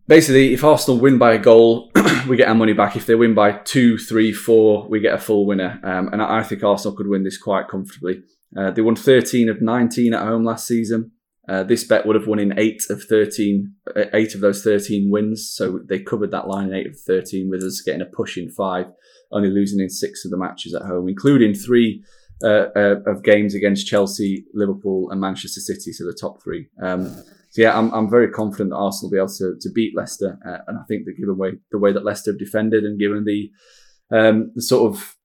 Basically, 0.06 0.52
if 0.52 0.64
Arsenal 0.64 1.00
win 1.00 1.16
by 1.16 1.32
a 1.32 1.38
goal, 1.38 1.90
we 2.28 2.36
get 2.36 2.48
our 2.48 2.54
money 2.54 2.74
back. 2.74 2.94
If 2.94 3.06
they 3.06 3.14
win 3.14 3.34
by 3.34 3.52
two, 3.52 3.96
three, 3.96 4.32
four, 4.32 4.86
we 4.88 5.00
get 5.00 5.14
a 5.14 5.18
full 5.18 5.46
winner. 5.46 5.80
Um, 5.82 6.08
and 6.12 6.20
I 6.20 6.42
think 6.42 6.62
Arsenal 6.62 6.96
could 6.96 7.08
win 7.08 7.24
this 7.24 7.38
quite 7.38 7.68
comfortably. 7.68 8.22
Uh, 8.56 8.70
they 8.70 8.82
won 8.82 8.96
13 8.96 9.48
of 9.48 9.62
19 9.62 10.12
at 10.12 10.22
home 10.22 10.44
last 10.44 10.66
season. 10.66 11.12
Uh, 11.48 11.62
this 11.62 11.84
bet 11.84 12.04
would 12.04 12.16
have 12.16 12.26
won 12.26 12.38
in 12.38 12.58
eight 12.58 12.82
of 12.90 13.02
13, 13.04 13.72
uh, 13.96 14.04
eight 14.12 14.34
of 14.34 14.40
those 14.40 14.62
13 14.62 15.10
wins. 15.10 15.50
So 15.54 15.80
they 15.88 15.98
covered 15.98 16.30
that 16.32 16.46
line 16.46 16.68
in 16.68 16.74
eight 16.74 16.88
of 16.88 17.00
13 17.00 17.48
with 17.48 17.62
us 17.62 17.80
getting 17.80 18.02
a 18.02 18.06
push 18.06 18.36
in 18.36 18.50
five, 18.50 18.86
only 19.32 19.48
losing 19.48 19.80
in 19.80 19.88
six 19.88 20.24
of 20.24 20.30
the 20.30 20.36
matches 20.36 20.74
at 20.74 20.82
home, 20.82 21.08
including 21.08 21.54
three 21.54 22.04
uh, 22.44 22.66
uh, 22.76 22.96
of 23.06 23.24
games 23.24 23.54
against 23.54 23.86
Chelsea, 23.86 24.44
Liverpool, 24.54 25.10
and 25.10 25.20
Manchester 25.20 25.60
City, 25.60 25.92
so 25.92 26.04
the 26.04 26.16
top 26.20 26.42
three. 26.42 26.68
Um, 26.82 27.06
so 27.50 27.62
yeah, 27.62 27.76
I'm, 27.76 27.92
I'm 27.92 28.10
very 28.10 28.30
confident 28.30 28.70
that 28.70 28.76
Arsenal 28.76 29.10
will 29.10 29.16
be 29.16 29.18
able 29.18 29.34
to, 29.38 29.56
to 29.60 29.70
beat 29.74 29.96
Leicester, 29.96 30.38
uh, 30.46 30.58
and 30.68 30.78
I 30.78 30.82
think 30.86 31.06
that 31.06 31.16
given 31.18 31.36
way, 31.36 31.52
the 31.72 31.78
way 31.78 31.92
that 31.92 32.04
Leicester 32.04 32.30
have 32.32 32.38
defended 32.38 32.84
and 32.84 32.98
given 32.98 33.24
the 33.24 33.50
um, 34.16 34.52
the 34.54 34.62
sort 34.62 34.92
of 34.92 35.16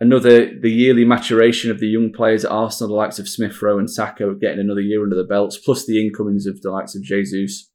another 0.00 0.58
the 0.58 0.70
yearly 0.70 1.04
maturation 1.04 1.70
of 1.70 1.80
the 1.80 1.86
young 1.86 2.12
players 2.12 2.44
at 2.44 2.50
Arsenal, 2.50 2.90
the 2.90 2.96
likes 2.96 3.18
of 3.18 3.28
Smith 3.28 3.60
Rowe 3.62 3.78
and 3.78 3.90
Saka 3.90 4.34
getting 4.40 4.60
another 4.60 4.80
year 4.80 5.02
under 5.02 5.16
the 5.16 5.24
belts, 5.24 5.58
plus 5.58 5.86
the 5.86 6.04
incomings 6.04 6.46
of 6.46 6.60
the 6.62 6.70
likes 6.70 6.94
of 6.94 7.02
Jesus, 7.02 7.70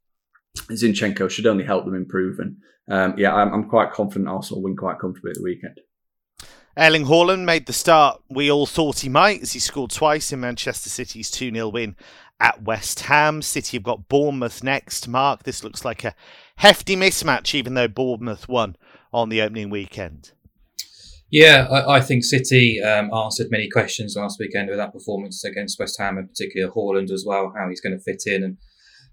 Zinchenko 0.58 1.30
should 1.30 1.48
only 1.48 1.66
help 1.66 1.86
them 1.86 1.96
improve. 1.96 2.40
And 2.40 2.58
um, 2.90 3.16
yeah, 3.18 3.34
I'm, 3.34 3.54
I'm 3.54 3.70
quite 3.70 3.92
confident 3.92 4.30
Arsenal 4.30 4.62
will 4.62 4.70
win 4.70 4.78
quite 4.78 5.00
comfortably 5.00 5.32
at 5.32 5.38
the 5.38 5.44
weekend. 5.44 5.80
Erling 6.78 7.06
Haaland 7.06 7.44
made 7.44 7.66
the 7.66 7.74
start 7.74 8.22
we 8.30 8.50
all 8.50 8.66
thought 8.66 9.00
he 9.00 9.10
might 9.10 9.42
as 9.42 9.54
he 9.54 9.60
scored 9.60 9.92
twice 9.92 10.32
in 10.32 10.40
Manchester 10.40 10.90
City's 10.90 11.30
2 11.30 11.52
0 11.52 11.68
win 11.70 11.96
at 12.40 12.64
West 12.64 13.02
Ham. 13.02 13.42
City 13.42 13.78
have 13.78 13.84
got 13.84 14.08
Bournemouth 14.08 14.64
next. 14.64 15.08
Mark, 15.08 15.44
this 15.44 15.64
looks 15.64 15.84
like 15.84 16.04
a 16.04 16.16
hefty 16.58 16.96
mismatch, 16.96 17.54
even 17.54 17.74
though 17.74 17.88
Bournemouth 17.88 18.48
won 18.48 18.78
on 19.12 19.30
the 19.30 19.42
opening 19.42 19.70
weekend. 19.70 20.32
Yeah, 21.32 21.68
I, 21.70 21.98
I 21.98 22.02
think 22.02 22.24
City 22.24 22.82
um, 22.82 23.14
answered 23.14 23.52
many 23.52 23.70
questions 23.70 24.16
last 24.16 24.40
weekend 24.40 24.70
with 24.70 24.78
that 24.78 24.94
performance 24.94 25.44
against 25.44 25.80
West 25.80 26.00
Ham, 26.00 26.18
and 26.18 26.28
particularly 26.28 26.72
Haaland 26.74 27.12
as 27.12 27.24
well, 27.26 27.54
how 27.56 27.70
he's 27.70 27.82
going 27.82 27.98
to 27.98 28.04
fit 28.04 28.24
in. 28.26 28.44
And 28.44 28.58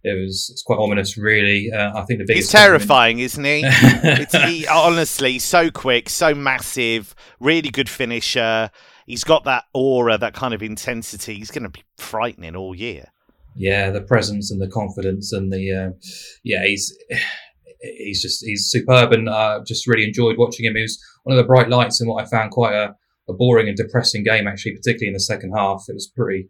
it 0.03 0.19
was 0.19 0.49
it's 0.51 0.63
quite 0.63 0.79
ominous, 0.79 1.19
really. 1.19 1.71
Uh, 1.71 1.91
I 1.99 2.05
think 2.05 2.21
the 2.21 2.25
biggest. 2.27 2.53
He's 2.53 2.61
terrifying, 2.61 3.19
isn't 3.19 3.45
he? 3.45 3.63
it's, 3.65 4.35
he 4.35 4.67
honestly 4.67 5.39
so 5.39 5.71
quick, 5.71 6.09
so 6.09 6.35
massive, 6.35 7.15
really 7.41 7.71
good 7.71 7.89
finisher. 7.89 8.71
He's 9.07 9.25
got 9.25 9.45
that 9.45 9.65
aura, 9.75 10.17
that 10.17 10.35
kind 10.35 10.55
of 10.55 10.63
intensity. 10.63 11.35
He's 11.35 11.51
going 11.51 11.65
to 11.65 11.69
be 11.69 11.85
frightening 11.99 12.57
all 12.57 12.75
year. 12.75 13.07
Yeah, 13.55 13.91
the 13.91 14.03
presence 14.03 14.51
and 14.51 14.61
the 14.61 14.69
confidence 14.69 15.33
and 15.33 15.53
the 15.53 15.73
uh, 15.73 15.91
yeah, 16.45 16.65
he's 16.65 16.97
he's 17.81 18.23
just 18.23 18.45
he's 18.45 18.69
superb, 18.69 19.13
and 19.13 19.29
uh, 19.29 19.61
just 19.67 19.87
really 19.87 20.05
enjoyed 20.05 20.37
watching 20.39 20.65
him. 20.65 20.77
He 20.77 20.83
was 20.83 20.99
one 21.25 21.37
of 21.37 21.43
the 21.43 21.47
bright 21.47 21.69
lights 21.69 22.01
in 22.01 22.09
what 22.09 22.23
I 22.23 22.29
found 22.29 22.51
quite 22.51 22.75
a, 22.75 22.95
a 23.29 23.33
boring 23.33 23.69
and 23.69 23.77
depressing 23.77 24.25
game, 24.25 24.47
actually, 24.47 24.73
particularly 24.77 25.09
in 25.09 25.15
the 25.15 25.21
second 25.21 25.53
half. 25.57 25.85
It 25.89 25.95
was 25.95 26.07
pretty 26.07 26.49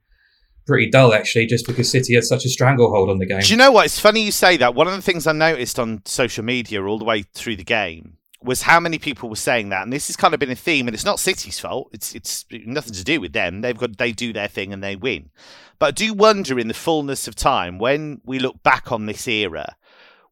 pretty 0.66 0.90
dull 0.90 1.14
actually, 1.14 1.46
just 1.46 1.66
because 1.66 1.90
City 1.90 2.14
had 2.14 2.24
such 2.24 2.44
a 2.44 2.48
stranglehold 2.48 3.08
on 3.08 3.18
the 3.18 3.26
game. 3.26 3.40
Do 3.40 3.50
you 3.50 3.56
know 3.56 3.70
what? 3.70 3.86
It's 3.86 4.00
funny 4.00 4.22
you 4.22 4.32
say 4.32 4.56
that. 4.56 4.74
One 4.74 4.88
of 4.88 4.94
the 4.94 5.02
things 5.02 5.26
I 5.26 5.32
noticed 5.32 5.78
on 5.78 6.02
social 6.04 6.44
media 6.44 6.82
all 6.82 6.98
the 6.98 7.04
way 7.04 7.22
through 7.22 7.56
the 7.56 7.64
game 7.64 8.18
was 8.42 8.62
how 8.62 8.78
many 8.78 8.98
people 8.98 9.28
were 9.28 9.36
saying 9.36 9.70
that, 9.70 9.82
and 9.82 9.92
this 9.92 10.08
has 10.08 10.16
kind 10.16 10.34
of 10.34 10.40
been 10.40 10.50
a 10.50 10.56
theme. 10.56 10.86
And 10.88 10.94
it's 10.94 11.04
not 11.04 11.20
City's 11.20 11.58
fault. 11.58 11.90
It's 11.92 12.14
it's 12.14 12.44
nothing 12.50 12.94
to 12.94 13.04
do 13.04 13.20
with 13.20 13.32
them. 13.32 13.60
They've 13.60 13.76
got 13.76 13.96
they 13.96 14.12
do 14.12 14.32
their 14.32 14.48
thing 14.48 14.72
and 14.72 14.82
they 14.82 14.96
win. 14.96 15.30
But 15.78 15.86
I 15.86 15.90
do 15.90 16.14
wonder 16.14 16.58
in 16.58 16.68
the 16.68 16.74
fullness 16.74 17.28
of 17.28 17.34
time 17.34 17.78
when 17.78 18.20
we 18.24 18.38
look 18.38 18.62
back 18.62 18.90
on 18.90 19.06
this 19.06 19.28
era, 19.28 19.76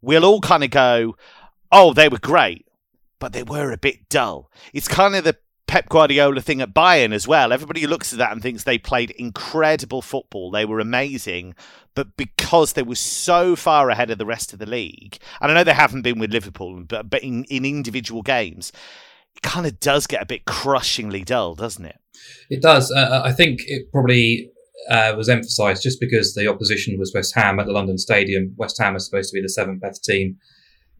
we'll 0.04 0.24
all 0.24 0.40
kind 0.40 0.64
of 0.64 0.70
go, 0.70 1.16
"Oh, 1.72 1.92
they 1.92 2.08
were 2.08 2.18
great." 2.18 2.66
But 3.18 3.32
they 3.32 3.42
were 3.42 3.72
a 3.72 3.78
bit 3.78 4.08
dull. 4.08 4.50
It's 4.72 4.88
kind 4.88 5.14
of 5.14 5.24
the 5.24 5.36
Pep 5.66 5.88
Guardiola 5.88 6.40
thing 6.40 6.60
at 6.60 6.74
Bayern 6.74 7.12
as 7.12 7.26
well. 7.26 7.52
Everybody 7.52 7.86
looks 7.86 8.12
at 8.12 8.18
that 8.18 8.32
and 8.32 8.42
thinks 8.42 8.64
they 8.64 8.78
played 8.78 9.10
incredible 9.12 10.02
football. 10.02 10.50
They 10.50 10.64
were 10.64 10.78
amazing, 10.78 11.54
but 11.94 12.16
because 12.16 12.74
they 12.74 12.82
were 12.82 12.94
so 12.94 13.56
far 13.56 13.90
ahead 13.90 14.10
of 14.10 14.18
the 14.18 14.26
rest 14.26 14.52
of 14.52 14.58
the 14.58 14.66
league, 14.66 15.18
and 15.40 15.50
I 15.50 15.54
know 15.54 15.64
they 15.64 15.72
haven't 15.72 16.02
been 16.02 16.18
with 16.18 16.32
Liverpool, 16.32 16.84
but 16.86 17.08
but 17.08 17.22
in, 17.22 17.44
in 17.44 17.64
individual 17.64 18.22
games, 18.22 18.72
it 19.34 19.42
kind 19.42 19.66
of 19.66 19.80
does 19.80 20.06
get 20.06 20.22
a 20.22 20.26
bit 20.26 20.44
crushingly 20.44 21.24
dull, 21.24 21.54
doesn't 21.54 21.84
it? 21.84 21.98
It 22.50 22.62
does. 22.62 22.92
Uh, 22.92 23.22
I 23.24 23.32
think 23.32 23.62
it 23.66 23.90
probably 23.90 24.50
uh, 24.90 25.14
was 25.16 25.28
emphasised 25.28 25.82
just 25.82 26.00
because 26.00 26.34
the 26.34 26.48
opposition 26.48 26.98
was 26.98 27.12
West 27.14 27.34
Ham 27.34 27.58
at 27.58 27.66
the 27.66 27.72
London 27.72 27.98
Stadium. 27.98 28.54
West 28.56 28.78
Ham 28.80 28.96
is 28.96 29.06
supposed 29.06 29.30
to 29.30 29.34
be 29.34 29.42
the 29.42 29.48
seventh 29.48 29.80
best 29.80 30.04
team 30.04 30.36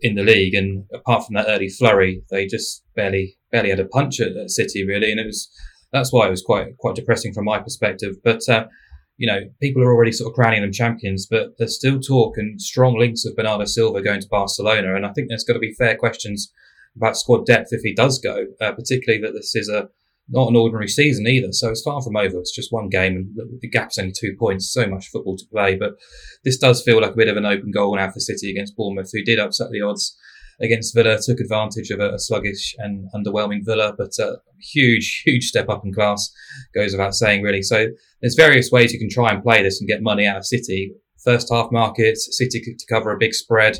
in 0.01 0.15
the 0.15 0.23
league, 0.23 0.55
and 0.55 0.85
apart 0.93 1.25
from 1.25 1.35
that 1.35 1.47
early 1.49 1.69
flurry, 1.69 2.23
they 2.31 2.47
just 2.47 2.85
barely 2.95 3.37
barely 3.51 3.71
had 3.71 3.81
a 3.81 3.87
punch 3.87 4.21
at, 4.21 4.37
at 4.37 4.51
City 4.51 4.87
really, 4.87 5.11
and 5.11 5.21
it 5.21 5.27
was 5.27 5.49
that's 5.93 6.13
why 6.13 6.27
it 6.27 6.31
was 6.31 6.43
quite 6.43 6.77
quite 6.79 6.95
depressing 6.95 7.33
from 7.33 7.45
my 7.45 7.59
perspective. 7.59 8.17
But 8.23 8.49
uh, 8.49 8.67
you 9.17 9.27
know, 9.27 9.41
people 9.61 9.83
are 9.83 9.93
already 9.93 10.13
sort 10.13 10.31
of 10.31 10.35
crowning 10.35 10.63
them 10.63 10.73
champions, 10.73 11.27
but 11.27 11.57
there's 11.59 11.77
still 11.77 12.01
talk 12.01 12.37
and 12.37 12.61
strong 12.61 12.99
links 12.99 13.25
of 13.25 13.37
Bernardo 13.37 13.65
Silva 13.65 14.03
going 14.03 14.21
to 14.21 14.29
Barcelona, 14.29 14.95
and 14.95 15.07
I 15.07 15.13
think 15.13 15.29
there's 15.29 15.45
got 15.45 15.55
to 15.55 15.61
be 15.61 15.75
fair 15.75 15.97
questions 15.97 16.53
about 16.97 17.17
squad 17.17 17.47
depth 17.47 17.69
if 17.73 17.83
he 17.83 17.95
does 17.95 18.19
go, 18.19 18.47
uh, 18.61 18.73
particularly 18.73 19.21
that 19.23 19.33
this 19.33 19.55
is 19.55 19.69
a 19.69 19.89
not 20.29 20.49
an 20.49 20.57
ordinary 20.57 20.89
season 20.89 21.27
either. 21.27 21.53
So 21.53 21.71
it's 21.71 21.83
far 21.83 22.03
from 22.03 22.17
over. 22.17 22.39
It's 22.39 22.55
just 22.55 22.73
one 22.73 22.89
game, 22.89 23.17
and 23.17 23.61
the 23.61 23.69
gap's 23.69 23.99
only 23.99 24.13
two 24.13 24.35
points. 24.39 24.73
So 24.73 24.87
much 24.87 25.09
football 25.09 25.37
to 25.37 25.45
play, 25.53 25.77
but 25.77 25.95
this 26.45 26.59
does 26.59 26.83
feel 26.83 27.01
like 27.01 27.13
a 27.13 27.17
bit 27.17 27.29
of 27.29 27.37
an 27.37 27.47
open 27.47 27.71
goal 27.71 27.97
now 27.97 28.11
for 28.11 28.21
City 28.21 28.51
against 28.51 28.77
Bournemouth, 28.77 29.11
who 29.13 29.23
did 29.23 29.39
upset 29.39 29.71
the 29.71 29.83
odds 29.83 30.17
against 30.61 30.95
Villa, 30.95 31.19
took 31.21 31.41
advantage 31.41 31.91
of 31.91 32.01
a, 32.01 32.15
a 32.15 32.19
sluggish 32.19 32.75
and 32.79 33.09
underwhelming 33.15 33.65
Villa, 33.65 33.95
but 33.97 34.11
a 34.21 34.37
huge, 34.61 35.23
huge 35.27 35.45
step 35.45 35.69
up 35.69 35.85
in 35.85 35.93
class 35.93 36.31
goes 36.75 36.93
without 36.93 37.15
saying, 37.15 37.43
really. 37.43 37.63
So 37.63 37.89
there's 38.21 38.35
various 38.35 38.71
ways 38.71 38.93
you 38.93 38.99
can 38.99 39.11
try 39.11 39.31
and 39.31 39.43
play 39.43 39.63
this 39.63 39.81
and 39.81 39.89
get 39.89 40.03
money 40.03 40.27
out 40.27 40.39
of 40.39 40.47
City. 40.47 40.93
First 41.25 41.49
half 41.51 41.73
markets, 41.73 42.29
City 42.37 42.61
to 42.61 42.87
cover 42.89 43.11
a 43.11 43.19
big 43.19 43.35
spread. 43.35 43.79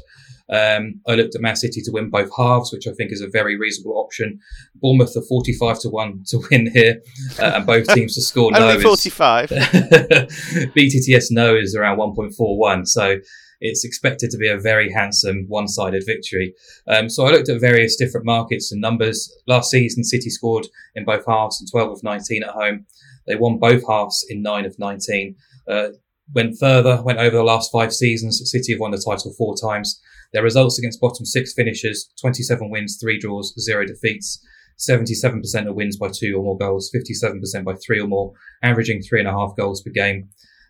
Um, 0.51 1.01
I 1.07 1.15
looked 1.15 1.35
at 1.35 1.41
Man 1.41 1.57
City 1.57 1.81
to 1.83 1.91
win 1.91 2.11
both 2.11 2.31
halves, 2.37 2.73
which 2.73 2.87
I 2.87 2.93
think 2.93 3.13
is 3.13 3.21
a 3.21 3.29
very 3.29 3.57
reasonable 3.57 3.99
option. 3.99 4.39
Bournemouth 4.75 5.17
are 5.17 5.23
45 5.23 5.81
to 5.81 5.89
1 5.89 6.25
to 6.29 6.43
win 6.51 6.71
here, 6.71 7.01
uh, 7.41 7.53
and 7.57 7.67
both 7.67 7.87
teams 7.89 8.15
to 8.15 8.23
score 8.23 8.53
no. 8.53 8.69
Only 8.69 8.83
45. 8.83 9.49
BTTS 9.51 11.27
no 11.31 11.55
is 11.57 11.75
around 11.75 11.99
1.41. 11.99 12.87
So 12.87 13.17
it's 13.61 13.85
expected 13.85 14.31
to 14.31 14.37
be 14.37 14.49
a 14.49 14.59
very 14.59 14.93
handsome 14.93 15.47
one-sided 15.49 16.05
victory. 16.05 16.55
Um, 16.87 17.09
so 17.09 17.27
I 17.27 17.31
looked 17.31 17.49
at 17.49 17.61
various 17.61 17.97
different 17.97 18.27
markets 18.27 18.71
and 18.71 18.81
numbers. 18.81 19.35
Last 19.47 19.71
season, 19.71 20.05
City 20.05 20.29
scored 20.29 20.67
in 20.95 21.05
both 21.05 21.25
halves 21.27 21.61
and 21.61 21.71
12 21.71 21.91
of 21.91 22.03
19 22.03 22.43
at 22.43 22.51
home. 22.51 22.87
They 23.27 23.37
won 23.37 23.59
both 23.59 23.87
halves 23.89 24.25
in 24.29 24.43
9 24.43 24.67
of 24.67 24.79
19. 24.79 25.37
Uh, 25.67 25.89
went 26.35 26.59
further, 26.59 27.03
went 27.03 27.19
over 27.19 27.37
the 27.37 27.43
last 27.43 27.73
five 27.73 27.93
seasons. 27.93 28.43
City 28.51 28.73
have 28.73 28.81
won 28.81 28.91
the 28.91 28.99
title 28.99 29.33
four 29.37 29.55
times. 29.57 30.01
Their 30.35 30.43
results 30.43 30.79
against 30.79 31.01
bottom 31.01 31.25
six 31.25 31.55
finishers 31.55 32.11
27 32.21 32.69
wins, 32.69 32.99
three 33.01 33.19
draws, 33.19 33.55
zero 33.59 33.87
defeats. 33.87 34.45
77% 34.77 35.69
of 35.69 35.77
wins 35.77 35.97
by 35.97 36.09
two 36.09 36.35
or 36.37 36.43
more 36.43 36.59
goals, 36.59 36.91
57% 36.93 37.65
by 37.65 37.75
three 37.75 38.01
or 38.01 38.09
more, 38.09 38.33
averaging 38.61 39.01
three 39.01 39.21
and 39.21 39.29
a 39.29 39.33
half 39.33 39.55
goals 39.57 39.81
per 39.81 39.91
game. 39.91 40.29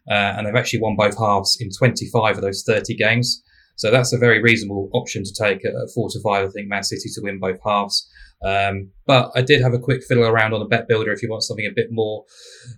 Uh, 0.08 0.34
and 0.36 0.46
they've 0.46 0.54
actually 0.54 0.80
won 0.80 0.94
both 0.94 1.18
halves 1.18 1.56
in 1.58 1.70
25 1.70 2.36
of 2.36 2.42
those 2.42 2.62
30 2.66 2.94
games. 2.96 3.42
So 3.76 3.90
that's 3.90 4.12
a 4.12 4.18
very 4.18 4.42
reasonable 4.42 4.90
option 4.92 5.24
to 5.24 5.32
take 5.32 5.64
at 5.64 5.72
four 5.94 6.10
to 6.10 6.20
five. 6.22 6.46
I 6.46 6.50
think 6.50 6.68
Man 6.68 6.82
City 6.82 7.08
to 7.14 7.20
win 7.22 7.40
both 7.40 7.58
halves. 7.64 8.06
Um, 8.44 8.90
but 9.06 9.30
I 9.34 9.40
did 9.40 9.62
have 9.62 9.72
a 9.72 9.78
quick 9.78 10.02
fiddle 10.04 10.24
around 10.24 10.52
on 10.52 10.60
the 10.60 10.66
bet 10.66 10.86
builder 10.86 11.12
if 11.12 11.22
you 11.22 11.30
want 11.30 11.44
something 11.44 11.64
a 11.64 11.72
bit 11.74 11.88
more 11.90 12.24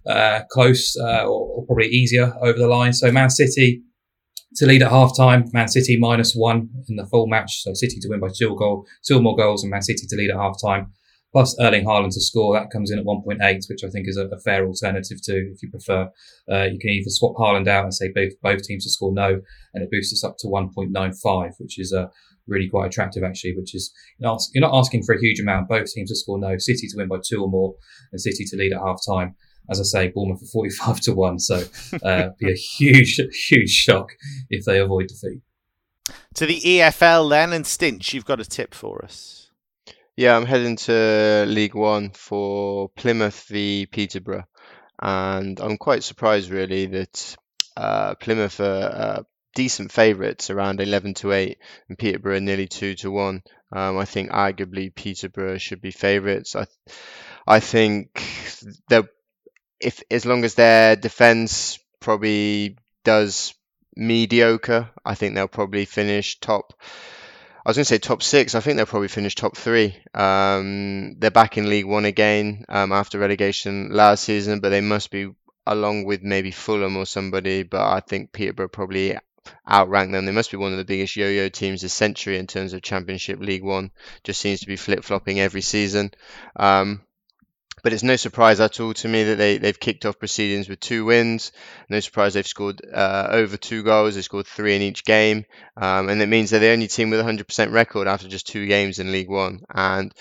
uh, 0.07 0.43
close 0.49 0.97
uh, 0.97 1.25
or, 1.25 1.57
or, 1.57 1.67
probably 1.67 1.89
easier 1.89 2.33
over 2.41 2.57
the 2.57 2.69
line. 2.69 2.93
So 2.93 3.11
Man 3.11 3.31
City 3.31 3.83
to 4.57 4.67
lead 4.67 4.83
at 4.83 4.91
half 4.91 5.17
time, 5.17 5.45
Man 5.53 5.69
City 5.69 5.99
minus 5.99 6.35
one 6.35 6.71
in 6.89 6.97
the 6.97 7.07
full 7.07 7.27
match. 7.27 7.63
So 7.63 7.75
City 7.75 7.99
to 8.01 8.09
win 8.09 8.21
by 8.21 8.29
two 8.37 8.55
goal, 8.57 8.87
two 9.07 9.21
more 9.21 9.37
goals, 9.37 9.63
and 9.63 9.71
Man 9.71 9.83
City 9.83 10.07
to 10.09 10.17
lead 10.17 10.31
at 10.31 10.37
half 10.37 10.57
time. 10.63 10.93
Plus 11.33 11.55
Erling 11.61 11.85
Haaland 11.85 12.15
to 12.15 12.21
score, 12.21 12.55
that 12.55 12.71
comes 12.71 12.91
in 12.91 12.99
at 12.99 13.05
1.8, 13.05 13.69
which 13.69 13.85
I 13.85 13.91
think 13.91 14.09
is 14.09 14.17
a, 14.17 14.27
a 14.29 14.41
fair 14.41 14.65
alternative 14.65 15.19
to, 15.25 15.35
if 15.53 15.63
you 15.63 15.69
prefer. 15.71 16.09
Uh, 16.51 16.63
you 16.65 16.79
can 16.79 16.91
either 16.91 17.11
swap 17.11 17.37
Haaland 17.37 17.69
out 17.69 17.85
and 17.85 17.93
say 17.93 18.11
both, 18.15 18.33
both 18.41 18.63
teams 18.63 18.85
to 18.85 18.91
score 18.91 19.13
no, 19.13 19.43
and 19.75 19.85
it 19.85 19.91
boosts 19.91 20.15
us 20.15 20.25
up 20.25 20.37
to 20.39 20.47
1.95, 20.47 21.51
which 21.59 21.79
is 21.79 21.93
uh, 21.93 22.07
really 22.47 22.71
quite 22.71 22.87
attractive 22.87 23.23
actually, 23.23 23.55
which 23.55 23.75
is 23.75 23.93
you're 24.19 24.31
not, 24.31 24.41
you're 24.55 24.63
not 24.63 24.79
asking 24.79 25.03
for 25.03 25.15
a 25.15 25.21
huge 25.21 25.39
amount. 25.39 25.69
Both 25.69 25.93
teams 25.93 26.11
to 26.11 26.17
score 26.17 26.39
no, 26.39 26.57
City 26.57 26.87
to 26.89 26.97
win 26.97 27.09
by 27.09 27.19
two 27.23 27.43
or 27.43 27.51
more, 27.51 27.75
and 28.13 28.21
City 28.21 28.45
to 28.47 28.57
lead 28.57 28.73
at 28.73 28.81
half 28.81 29.01
time 29.07 29.35
as 29.71 29.81
I 29.81 29.85
say, 29.85 30.09
Bournemouth 30.09 30.41
for 30.41 30.47
45 30.47 31.01
to 31.01 31.15
1. 31.15 31.39
So 31.39 31.63
uh, 32.03 32.29
be 32.39 32.51
a 32.51 32.55
huge, 32.55 33.21
huge 33.49 33.71
shock 33.71 34.13
if 34.51 34.65
they 34.65 34.79
avoid 34.79 35.09
defeat. 35.09 35.41
To 36.35 36.47
the 36.47 36.61
EFL 36.61 37.31
then, 37.31 37.53
and 37.53 37.65
Stinch, 37.65 38.13
you've 38.13 38.25
got 38.25 38.41
a 38.41 38.45
tip 38.45 38.75
for 38.75 39.05
us. 39.05 39.51
Yeah, 40.17 40.37
I'm 40.37 40.47
heading 40.47 40.77
to 40.77 41.45
League 41.47 41.75
One 41.75 42.11
for 42.11 42.89
Plymouth 42.91 43.45
v 43.49 43.87
Peterborough. 43.87 44.45
And 45.01 45.61
I'm 45.61 45.77
quite 45.77 46.05
surprised, 46.05 46.51
really, 46.51 46.87
that 46.87 47.37
uh, 47.77 48.15
Plymouth 48.15 48.61
are 48.61 48.83
uh, 48.83 49.23
decent 49.55 49.93
favourites, 49.93 50.49
around 50.51 50.81
11 50.81 51.15
to 51.15 51.33
8, 51.33 51.59
and 51.89 51.99
Peterborough 51.99 52.39
nearly 52.39 52.67
2 52.67 52.95
to 52.95 53.11
1. 53.11 53.43
Um, 53.73 53.99
I 53.99 54.05
think 54.05 54.31
arguably 54.31 54.95
Peterborough 54.95 55.59
should 55.59 55.81
be 55.81 55.91
favourites. 55.91 56.55
I, 56.57 56.67
I 57.47 57.61
think 57.61 58.23
they're 58.89 59.09
if 59.81 60.03
as 60.11 60.27
long 60.27 60.45
as 60.45 60.55
their 60.55 60.97
defense 60.97 61.79
probably 62.01 62.79
does 63.05 63.55
mediocre. 63.97 64.91
I 65.05 65.15
think 65.15 65.35
they'll 65.35 65.49
probably 65.49 65.87
finish 65.87 66.39
top. 66.41 66.75
I 67.65 67.71
was 67.71 67.77
going 67.77 67.85
to 67.85 67.89
say 67.89 67.99
top 67.99 68.23
six. 68.23 68.55
I 68.55 68.61
think 68.61 68.77
they'll 68.77 68.87
probably 68.87 69.09
finish 69.09 69.35
top 69.35 69.57
three. 69.57 69.97
Um, 70.15 71.17
they're 71.19 71.31
back 71.31 71.59
in 71.59 71.69
League 71.69 71.87
One 71.87 72.05
again 72.05 72.65
um, 72.69 72.93
after 72.93 73.19
relegation 73.19 73.91
last 73.91 74.25
season, 74.25 74.61
but 74.61 74.69
they 74.69 74.81
must 74.81 75.11
be 75.11 75.31
along 75.67 76.05
with 76.05 76.23
maybe 76.23 76.53
Fulham 76.53 76.97
or 76.97 77.07
somebody. 77.07 77.65
But 77.65 77.83
I 77.83 78.01
think 78.01 78.33
Peterborough 78.33 78.69
probably 78.69 79.19
outrank 79.69 80.13
them. 80.13 80.27
They 80.27 80.33
must 80.33 80.53
be 80.53 80.57
one 80.57 80.73
of 80.73 80.79
the 80.79 80.85
biggest 80.85 81.17
yo-yo 81.17 81.49
teams 81.49 81.83
this 81.83 81.93
century 81.93 82.39
in 82.39 82.47
terms 82.47 82.73
of 82.73 82.83
Championship 82.83 83.41
League 83.41 83.65
One. 83.65 83.91
Just 84.23 84.41
seems 84.41 84.61
to 84.61 84.67
be 84.67 84.77
flip-flopping 84.77 85.41
every 85.41 85.63
season. 85.63 86.13
Um, 86.55 87.03
but 87.87 87.93
it's 87.93 88.03
no 88.03 88.17
surprise 88.17 88.59
at 88.59 88.81
all 88.81 88.93
to 88.93 89.07
me 89.07 89.23
that 89.23 89.39
they, 89.39 89.59
they've 89.59 89.79
kicked 89.79 90.07
off 90.07 90.19
proceedings 90.19 90.69
with 90.69 90.81
two 90.81 91.05
wins. 91.05 91.53
No 91.89 92.01
surprise 92.01 92.35
they've 92.35 92.45
scored 92.45 92.83
uh, 92.93 93.29
over 93.31 93.57
two 93.57 93.85
goals. 93.85 94.17
They 94.17 94.23
scored 94.23 94.49
three 94.49 94.75
in 94.75 94.83
each 94.83 95.05
game. 95.05 95.45
Um, 95.77 96.09
and 96.09 96.21
it 96.21 96.27
means 96.27 96.51
they're 96.51 96.59
the 96.59 96.71
only 96.71 96.89
team 96.89 97.11
with 97.11 97.21
a 97.21 97.23
100% 97.23 97.71
record 97.71 98.09
after 98.09 98.27
just 98.27 98.49
two 98.49 98.67
games 98.67 98.99
in 98.99 99.13
League 99.13 99.31
One. 99.31 99.61
And 99.73 100.13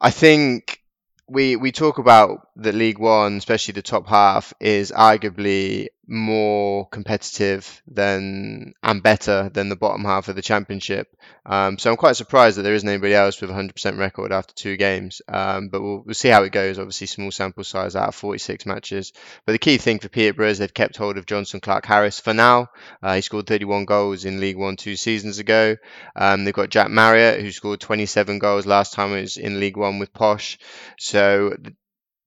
I 0.00 0.10
think 0.10 0.80
we 1.28 1.56
we 1.56 1.70
talk 1.70 1.98
about 1.98 2.48
the 2.56 2.72
League 2.72 2.98
One, 2.98 3.36
especially 3.36 3.72
the 3.72 3.82
top 3.82 4.06
half, 4.06 4.54
is 4.58 4.90
arguably 4.90 5.88
more 6.08 6.88
competitive 6.88 7.82
than 7.88 8.74
and 8.82 9.02
better 9.02 9.48
than 9.48 9.68
the 9.68 9.76
bottom 9.76 10.04
half 10.04 10.28
of 10.28 10.36
the 10.36 10.42
championship. 10.42 11.08
Um, 11.44 11.78
so 11.78 11.90
I'm 11.90 11.96
quite 11.96 12.16
surprised 12.16 12.58
that 12.58 12.62
there 12.62 12.74
isn't 12.74 12.88
anybody 12.88 13.14
else 13.14 13.40
with 13.40 13.50
100% 13.50 13.98
record 13.98 14.32
after 14.32 14.54
two 14.54 14.76
games. 14.76 15.22
Um, 15.28 15.68
but 15.68 15.82
we'll, 15.82 16.02
we'll 16.04 16.14
see 16.14 16.28
how 16.28 16.44
it 16.44 16.52
goes. 16.52 16.78
Obviously, 16.78 17.06
small 17.06 17.30
sample 17.30 17.64
size 17.64 17.96
out 17.96 18.08
of 18.08 18.14
46 18.14 18.66
matches. 18.66 19.12
But 19.44 19.52
the 19.52 19.58
key 19.58 19.78
thing 19.78 19.98
for 19.98 20.08
Peterborough 20.08 20.48
is 20.48 20.58
they've 20.58 20.72
kept 20.72 20.96
hold 20.96 21.18
of 21.18 21.26
Jonson 21.26 21.60
Clarke-Harris 21.60 22.20
for 22.20 22.34
now. 22.34 22.68
Uh, 23.02 23.14
he 23.16 23.20
scored 23.20 23.46
31 23.46 23.84
goals 23.84 24.24
in 24.24 24.40
League 24.40 24.58
One 24.58 24.76
two 24.76 24.96
seasons 24.96 25.38
ago. 25.38 25.76
Um, 26.14 26.44
they've 26.44 26.54
got 26.54 26.70
Jack 26.70 26.90
Marriott 26.90 27.40
who 27.40 27.50
scored 27.50 27.80
27 27.80 28.38
goals 28.38 28.66
last 28.66 28.92
time 28.92 29.12
it 29.12 29.22
was 29.22 29.36
in 29.36 29.60
League 29.60 29.76
One 29.76 29.98
with 29.98 30.12
Posh. 30.12 30.58
So 30.98 31.56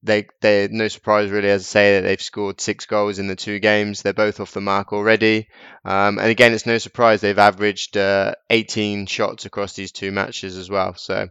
they 0.02 0.26
they're 0.40 0.68
no 0.68 0.88
surprise 0.88 1.30
really 1.30 1.50
as 1.50 1.62
I 1.62 1.64
say 1.64 1.94
that 1.94 2.06
they've 2.06 2.20
scored 2.20 2.60
six 2.60 2.86
goals 2.86 3.18
in 3.18 3.26
the 3.26 3.36
two 3.36 3.58
games. 3.58 4.02
They're 4.02 4.12
both 4.12 4.40
off 4.40 4.52
the 4.52 4.60
mark 4.60 4.92
already, 4.92 5.48
um, 5.84 6.18
and 6.18 6.28
again 6.28 6.52
it's 6.52 6.66
no 6.66 6.78
surprise 6.78 7.20
they've 7.20 7.38
averaged 7.38 7.96
uh, 7.96 8.34
18 8.48 9.06
shots 9.06 9.44
across 9.46 9.74
these 9.74 9.92
two 9.92 10.10
matches 10.12 10.56
as 10.56 10.70
well. 10.70 10.94
So 10.94 11.28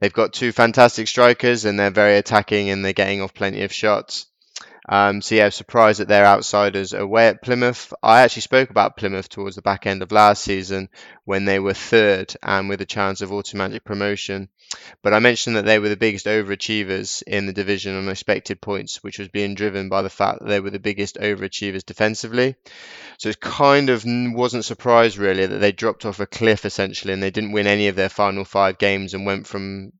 they've 0.00 0.12
got 0.12 0.32
two 0.32 0.52
fantastic 0.52 1.08
strikers 1.08 1.64
and 1.64 1.78
they're 1.78 1.90
very 1.90 2.16
attacking 2.16 2.70
and 2.70 2.84
they're 2.84 2.92
getting 2.92 3.20
off 3.20 3.34
plenty 3.34 3.62
of 3.62 3.72
shots. 3.72 4.26
Um, 4.88 5.20
so 5.20 5.34
yeah, 5.34 5.50
surprised 5.50 6.00
that 6.00 6.08
they're 6.08 6.24
outsiders 6.24 6.94
away 6.94 7.28
at 7.28 7.42
Plymouth. 7.42 7.92
I 8.02 8.22
actually 8.22 8.42
spoke 8.42 8.70
about 8.70 8.96
Plymouth 8.96 9.28
towards 9.28 9.56
the 9.56 9.62
back 9.62 9.86
end 9.86 10.02
of 10.02 10.12
last 10.12 10.42
season 10.42 10.88
when 11.24 11.44
they 11.44 11.58
were 11.58 11.74
third 11.74 12.34
and 12.42 12.70
with 12.70 12.80
a 12.80 12.86
chance 12.86 13.20
of 13.20 13.30
automatic 13.30 13.84
promotion. 13.84 14.48
But 15.02 15.12
I 15.12 15.18
mentioned 15.18 15.56
that 15.56 15.66
they 15.66 15.78
were 15.78 15.90
the 15.90 15.96
biggest 15.96 16.24
overachievers 16.24 17.22
in 17.26 17.44
the 17.44 17.52
division 17.52 17.96
on 17.96 18.08
expected 18.08 18.62
points, 18.62 19.02
which 19.02 19.18
was 19.18 19.28
being 19.28 19.54
driven 19.54 19.90
by 19.90 20.00
the 20.00 20.10
fact 20.10 20.40
that 20.40 20.48
they 20.48 20.60
were 20.60 20.70
the 20.70 20.78
biggest 20.78 21.16
overachievers 21.16 21.84
defensively. 21.84 22.56
So 23.18 23.28
it 23.28 23.40
kind 23.40 23.90
of 23.90 24.04
wasn't 24.06 24.64
surprised 24.64 25.18
really 25.18 25.44
that 25.44 25.58
they 25.58 25.72
dropped 25.72 26.06
off 26.06 26.20
a 26.20 26.26
cliff 26.26 26.64
essentially 26.64 27.12
and 27.12 27.22
they 27.22 27.30
didn't 27.30 27.52
win 27.52 27.66
any 27.66 27.88
of 27.88 27.96
their 27.96 28.08
final 28.08 28.44
five 28.44 28.78
games 28.78 29.12
and 29.12 29.26
went 29.26 29.46
from 29.46 29.92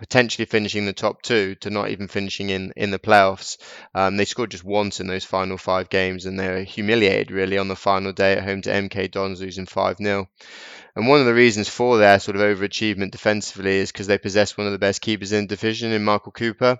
potentially 0.00 0.46
finishing 0.46 0.86
the 0.86 0.92
top 0.92 1.22
two 1.22 1.54
to 1.56 1.70
not 1.70 1.90
even 1.90 2.08
finishing 2.08 2.50
in 2.50 2.72
in 2.76 2.90
the 2.90 2.98
playoffs. 2.98 3.58
Um, 3.94 4.16
they 4.16 4.24
scored 4.24 4.50
just 4.50 4.64
once 4.64 4.98
in 4.98 5.06
those 5.06 5.24
final 5.24 5.56
five 5.56 5.88
games, 5.88 6.26
and 6.26 6.38
they 6.38 6.48
were 6.48 6.62
humiliated 6.62 7.30
really 7.30 7.58
on 7.58 7.68
the 7.68 7.76
final 7.76 8.12
day 8.12 8.32
at 8.32 8.44
home 8.44 8.62
to 8.62 8.70
MK 8.70 9.10
Dons, 9.12 9.40
losing 9.40 9.66
five 9.66 9.98
0 9.98 10.28
and 10.96 11.06
one 11.06 11.20
of 11.20 11.26
the 11.26 11.34
reasons 11.34 11.68
for 11.68 11.98
their 11.98 12.18
sort 12.18 12.36
of 12.36 12.42
overachievement 12.42 13.12
defensively 13.12 13.76
is 13.78 13.92
because 13.92 14.06
they 14.06 14.18
possess 14.18 14.56
one 14.56 14.66
of 14.66 14.72
the 14.72 14.78
best 14.78 15.00
keepers 15.00 15.32
in 15.32 15.44
the 15.44 15.54
division 15.56 15.92
in 15.92 16.04
Michael 16.04 16.32
Cooper. 16.32 16.78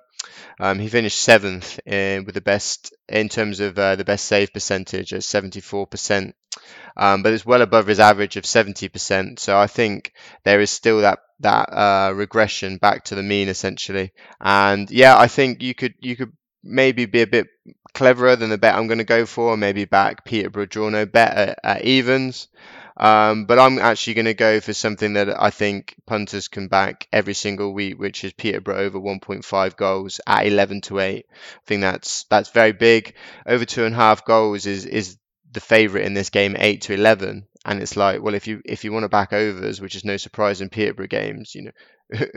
Um, 0.59 0.79
he 0.79 0.89
finished 0.89 1.21
seventh 1.21 1.79
in, 1.87 2.25
with 2.25 2.35
the 2.35 2.41
best 2.41 2.95
in 3.09 3.29
terms 3.29 3.61
of 3.61 3.79
uh, 3.79 3.97
the 3.97 4.05
best 4.05 4.27
save 4.27 4.53
percentage 4.53 5.13
at 5.13 5.21
74%, 5.21 6.33
um, 6.97 7.23
but 7.23 7.33
it's 7.33 7.47
well 7.47 7.63
above 7.63 7.87
his 7.87 8.01
average 8.01 8.37
of 8.37 8.45
70%. 8.45 9.39
So 9.39 9.59
I 9.59 9.67
think 9.67 10.13
there 10.45 10.61
is 10.61 10.71
still 10.71 11.01
that 11.01 11.21
that 11.41 11.73
uh, 11.73 12.13
regression 12.15 12.77
back 12.77 13.05
to 13.05 13.15
the 13.15 13.23
mean 13.23 13.49
essentially. 13.49 14.13
And 14.41 14.91
yeah, 14.91 15.19
I 15.19 15.27
think 15.27 15.63
you 15.63 15.75
could 15.75 15.95
you 16.01 16.17
could 16.17 16.33
maybe 16.63 17.07
be 17.07 17.23
a 17.23 17.27
bit 17.27 17.49
cleverer 17.95 18.37
than 18.37 18.51
the 18.51 18.59
bet 18.59 18.75
I'm 18.75 18.87
going 18.87 18.99
to 18.99 19.05
go 19.05 19.27
for. 19.27 19.57
Maybe 19.57 19.85
back 19.85 20.25
Peterborough 20.25 20.67
draw 20.67 20.89
no 20.91 21.07
bet 21.07 21.33
at, 21.33 21.59
at 21.65 21.83
evens. 21.83 22.49
Um, 22.97 23.47
but 23.47 23.59
I'm 23.59 23.79
actually 23.79 24.15
going 24.15 24.27
to 24.27 24.35
go 24.35 24.61
for 24.61 24.75
something 24.75 25.15
that 25.15 25.41
I 25.41 25.49
think 25.49 25.95
punters 26.07 26.49
can 26.49 26.69
back 26.69 27.09
every 27.11 27.33
single 27.33 27.73
week, 27.73 27.99
which 27.99 28.25
is 28.25 28.35
Peterborough 28.35 28.77
over 28.77 29.01
1.5 29.01 29.77
goals 29.77 30.21
at 30.27 30.47
11 30.47 30.83
to 30.83 30.99
8. 30.99 31.25
I 31.31 31.35
think 31.65 31.81
that's 31.81 32.25
that's 32.25 32.51
very 32.51 32.73
big. 32.73 33.15
Over 33.47 33.65
two 33.65 33.85
and 33.85 33.95
a 33.95 33.97
half 33.97 34.27
goals 34.27 34.67
is 34.67 34.85
is 34.85 35.17
the 35.53 35.61
favourite 35.61 36.07
in 36.07 36.15
this 36.15 36.31
game, 36.31 36.57
8 36.59 36.83
to 36.83 36.95
11. 36.95 37.47
And 37.65 37.83
it's 37.83 37.97
like, 37.97 38.23
well, 38.23 38.35
if 38.35 38.47
you 38.47 38.63
if 38.65 38.85
you 38.85 38.93
want 38.93 39.05
to 39.05 39.09
back 39.09 39.33
overs, 39.33 39.81
which 39.81 39.95
is 39.95 40.05
no 40.05 40.17
surprise 40.17 40.61
in 40.61 40.71
Peterborough 40.71 41.09
games, 41.09 41.55
you 41.55 41.63
know, 41.63 41.71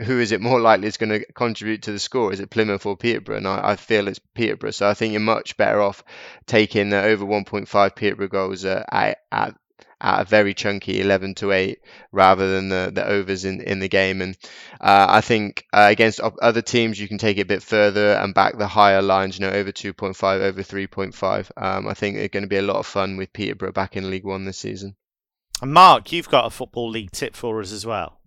who 0.04 0.20
is 0.20 0.32
it 0.32 0.40
more 0.40 0.60
likely 0.60 0.86
is 0.86 0.98
going 0.98 1.10
to 1.10 1.32
contribute 1.32 1.82
to 1.82 1.92
the 1.92 1.98
score? 1.98 2.32
Is 2.32 2.40
it 2.40 2.50
Plymouth 2.50 2.86
or 2.86 2.96
Peterborough? 2.96 3.38
And 3.38 3.48
I, 3.48 3.70
I 3.70 3.76
feel 3.76 4.08
it's 4.08 4.20
Peterborough. 4.34 4.70
So 4.70 4.88
I 4.88 4.94
think 4.94 5.12
you're 5.12 5.20
much 5.20 5.56
better 5.56 5.80
off 5.80 6.04
taking 6.46 6.90
the 6.90 7.02
over 7.02 7.24
1.5 7.24 7.96
Peterborough 7.96 8.28
goals 8.28 8.64
uh, 8.64 8.84
at, 8.90 9.18
at 9.32 9.54
at 10.04 10.20
a 10.20 10.24
very 10.24 10.52
chunky 10.52 11.00
11 11.00 11.34
to 11.36 11.50
8 11.50 11.80
rather 12.12 12.54
than 12.54 12.68
the, 12.68 12.92
the 12.94 13.06
overs 13.06 13.46
in, 13.46 13.62
in 13.62 13.78
the 13.78 13.88
game. 13.88 14.20
And 14.20 14.36
uh, 14.78 15.06
I 15.08 15.22
think 15.22 15.64
uh, 15.72 15.88
against 15.90 16.20
other 16.20 16.60
teams, 16.60 17.00
you 17.00 17.08
can 17.08 17.16
take 17.16 17.38
it 17.38 17.42
a 17.42 17.46
bit 17.46 17.62
further 17.62 18.12
and 18.12 18.34
back 18.34 18.58
the 18.58 18.68
higher 18.68 19.00
lines, 19.00 19.38
you 19.38 19.46
know, 19.46 19.52
over 19.52 19.72
2.5, 19.72 20.40
over 20.40 20.62
3.5. 20.62 21.50
Um, 21.56 21.88
I 21.88 21.94
think 21.94 22.18
it's 22.18 22.32
going 22.32 22.42
to 22.42 22.48
be 22.48 22.58
a 22.58 22.62
lot 22.62 22.76
of 22.76 22.86
fun 22.86 23.16
with 23.16 23.32
Peterborough 23.32 23.72
back 23.72 23.96
in 23.96 24.10
League 24.10 24.24
One 24.24 24.44
this 24.44 24.58
season. 24.58 24.94
And 25.62 25.72
Mark, 25.72 26.12
you've 26.12 26.28
got 26.28 26.46
a 26.46 26.50
Football 26.50 26.90
League 26.90 27.12
tip 27.12 27.34
for 27.34 27.60
us 27.60 27.72
as 27.72 27.86
well. 27.86 28.20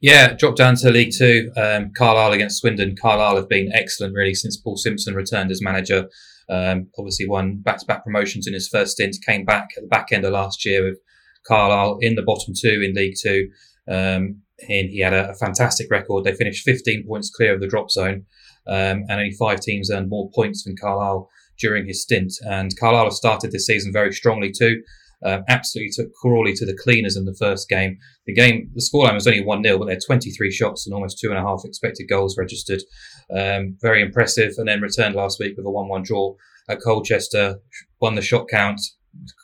Yeah, 0.00 0.34
drop 0.34 0.56
down 0.56 0.76
to 0.76 0.90
League 0.90 1.12
Two. 1.16 1.50
Um, 1.56 1.92
Carlisle 1.96 2.32
against 2.32 2.60
Swindon. 2.60 2.96
Carlisle 3.00 3.36
have 3.36 3.48
been 3.48 3.70
excellent 3.74 4.14
really 4.14 4.34
since 4.34 4.56
Paul 4.56 4.76
Simpson 4.76 5.14
returned 5.14 5.50
as 5.50 5.60
manager. 5.60 6.08
Um, 6.50 6.88
obviously, 6.98 7.28
won 7.28 7.58
back-to-back 7.58 8.04
promotions 8.04 8.46
in 8.46 8.54
his 8.54 8.68
first 8.68 8.92
stint. 8.92 9.16
Came 9.24 9.44
back 9.44 9.70
at 9.76 9.82
the 9.82 9.88
back 9.88 10.12
end 10.12 10.24
of 10.24 10.32
last 10.32 10.64
year 10.64 10.84
with 10.84 10.98
Carlisle 11.46 11.98
in 12.00 12.14
the 12.14 12.22
bottom 12.22 12.54
two 12.58 12.82
in 12.82 12.94
League 12.94 13.16
Two. 13.20 13.50
Um, 13.88 14.42
and 14.68 14.90
he 14.90 15.00
had 15.00 15.14
a, 15.14 15.30
a, 15.30 15.34
fantastic 15.34 15.90
record. 15.90 16.24
They 16.24 16.34
finished 16.34 16.64
15 16.64 17.06
points 17.06 17.30
clear 17.30 17.54
of 17.54 17.60
the 17.60 17.68
drop 17.68 17.90
zone, 17.90 18.26
um, 18.66 19.04
and 19.08 19.12
only 19.12 19.32
five 19.32 19.60
teams 19.60 19.90
earned 19.90 20.10
more 20.10 20.30
points 20.34 20.64
than 20.64 20.76
Carlisle 20.76 21.30
during 21.58 21.86
his 21.86 22.02
stint. 22.02 22.32
And 22.46 22.76
Carlisle 22.78 23.04
have 23.04 23.12
started 23.12 23.52
this 23.52 23.66
season 23.66 23.92
very 23.92 24.12
strongly 24.12 24.50
too. 24.50 24.82
Um, 25.24 25.42
absolutely 25.48 25.90
took 25.92 26.14
Crawley 26.14 26.54
to 26.54 26.64
the 26.64 26.76
cleaners 26.76 27.16
in 27.16 27.24
the 27.24 27.34
first 27.34 27.68
game. 27.68 27.98
The 28.26 28.34
game, 28.34 28.70
the 28.74 28.80
scoreline 28.80 29.14
was 29.14 29.26
only 29.26 29.44
1 29.44 29.64
0, 29.64 29.78
but 29.78 29.86
they 29.86 29.94
had 29.94 30.02
23 30.06 30.50
shots 30.52 30.86
and 30.86 30.94
almost 30.94 31.18
two 31.18 31.30
and 31.30 31.38
a 31.38 31.42
half 31.42 31.62
expected 31.64 32.08
goals 32.08 32.38
registered. 32.38 32.82
Um, 33.36 33.76
very 33.80 34.00
impressive. 34.00 34.54
And 34.58 34.68
then 34.68 34.80
returned 34.80 35.16
last 35.16 35.40
week 35.40 35.56
with 35.56 35.66
a 35.66 35.70
1 35.70 35.88
1 35.88 36.02
draw 36.02 36.34
at 36.68 36.80
Colchester, 36.80 37.56
won 38.00 38.14
the 38.14 38.22
shot 38.22 38.46
count, 38.48 38.80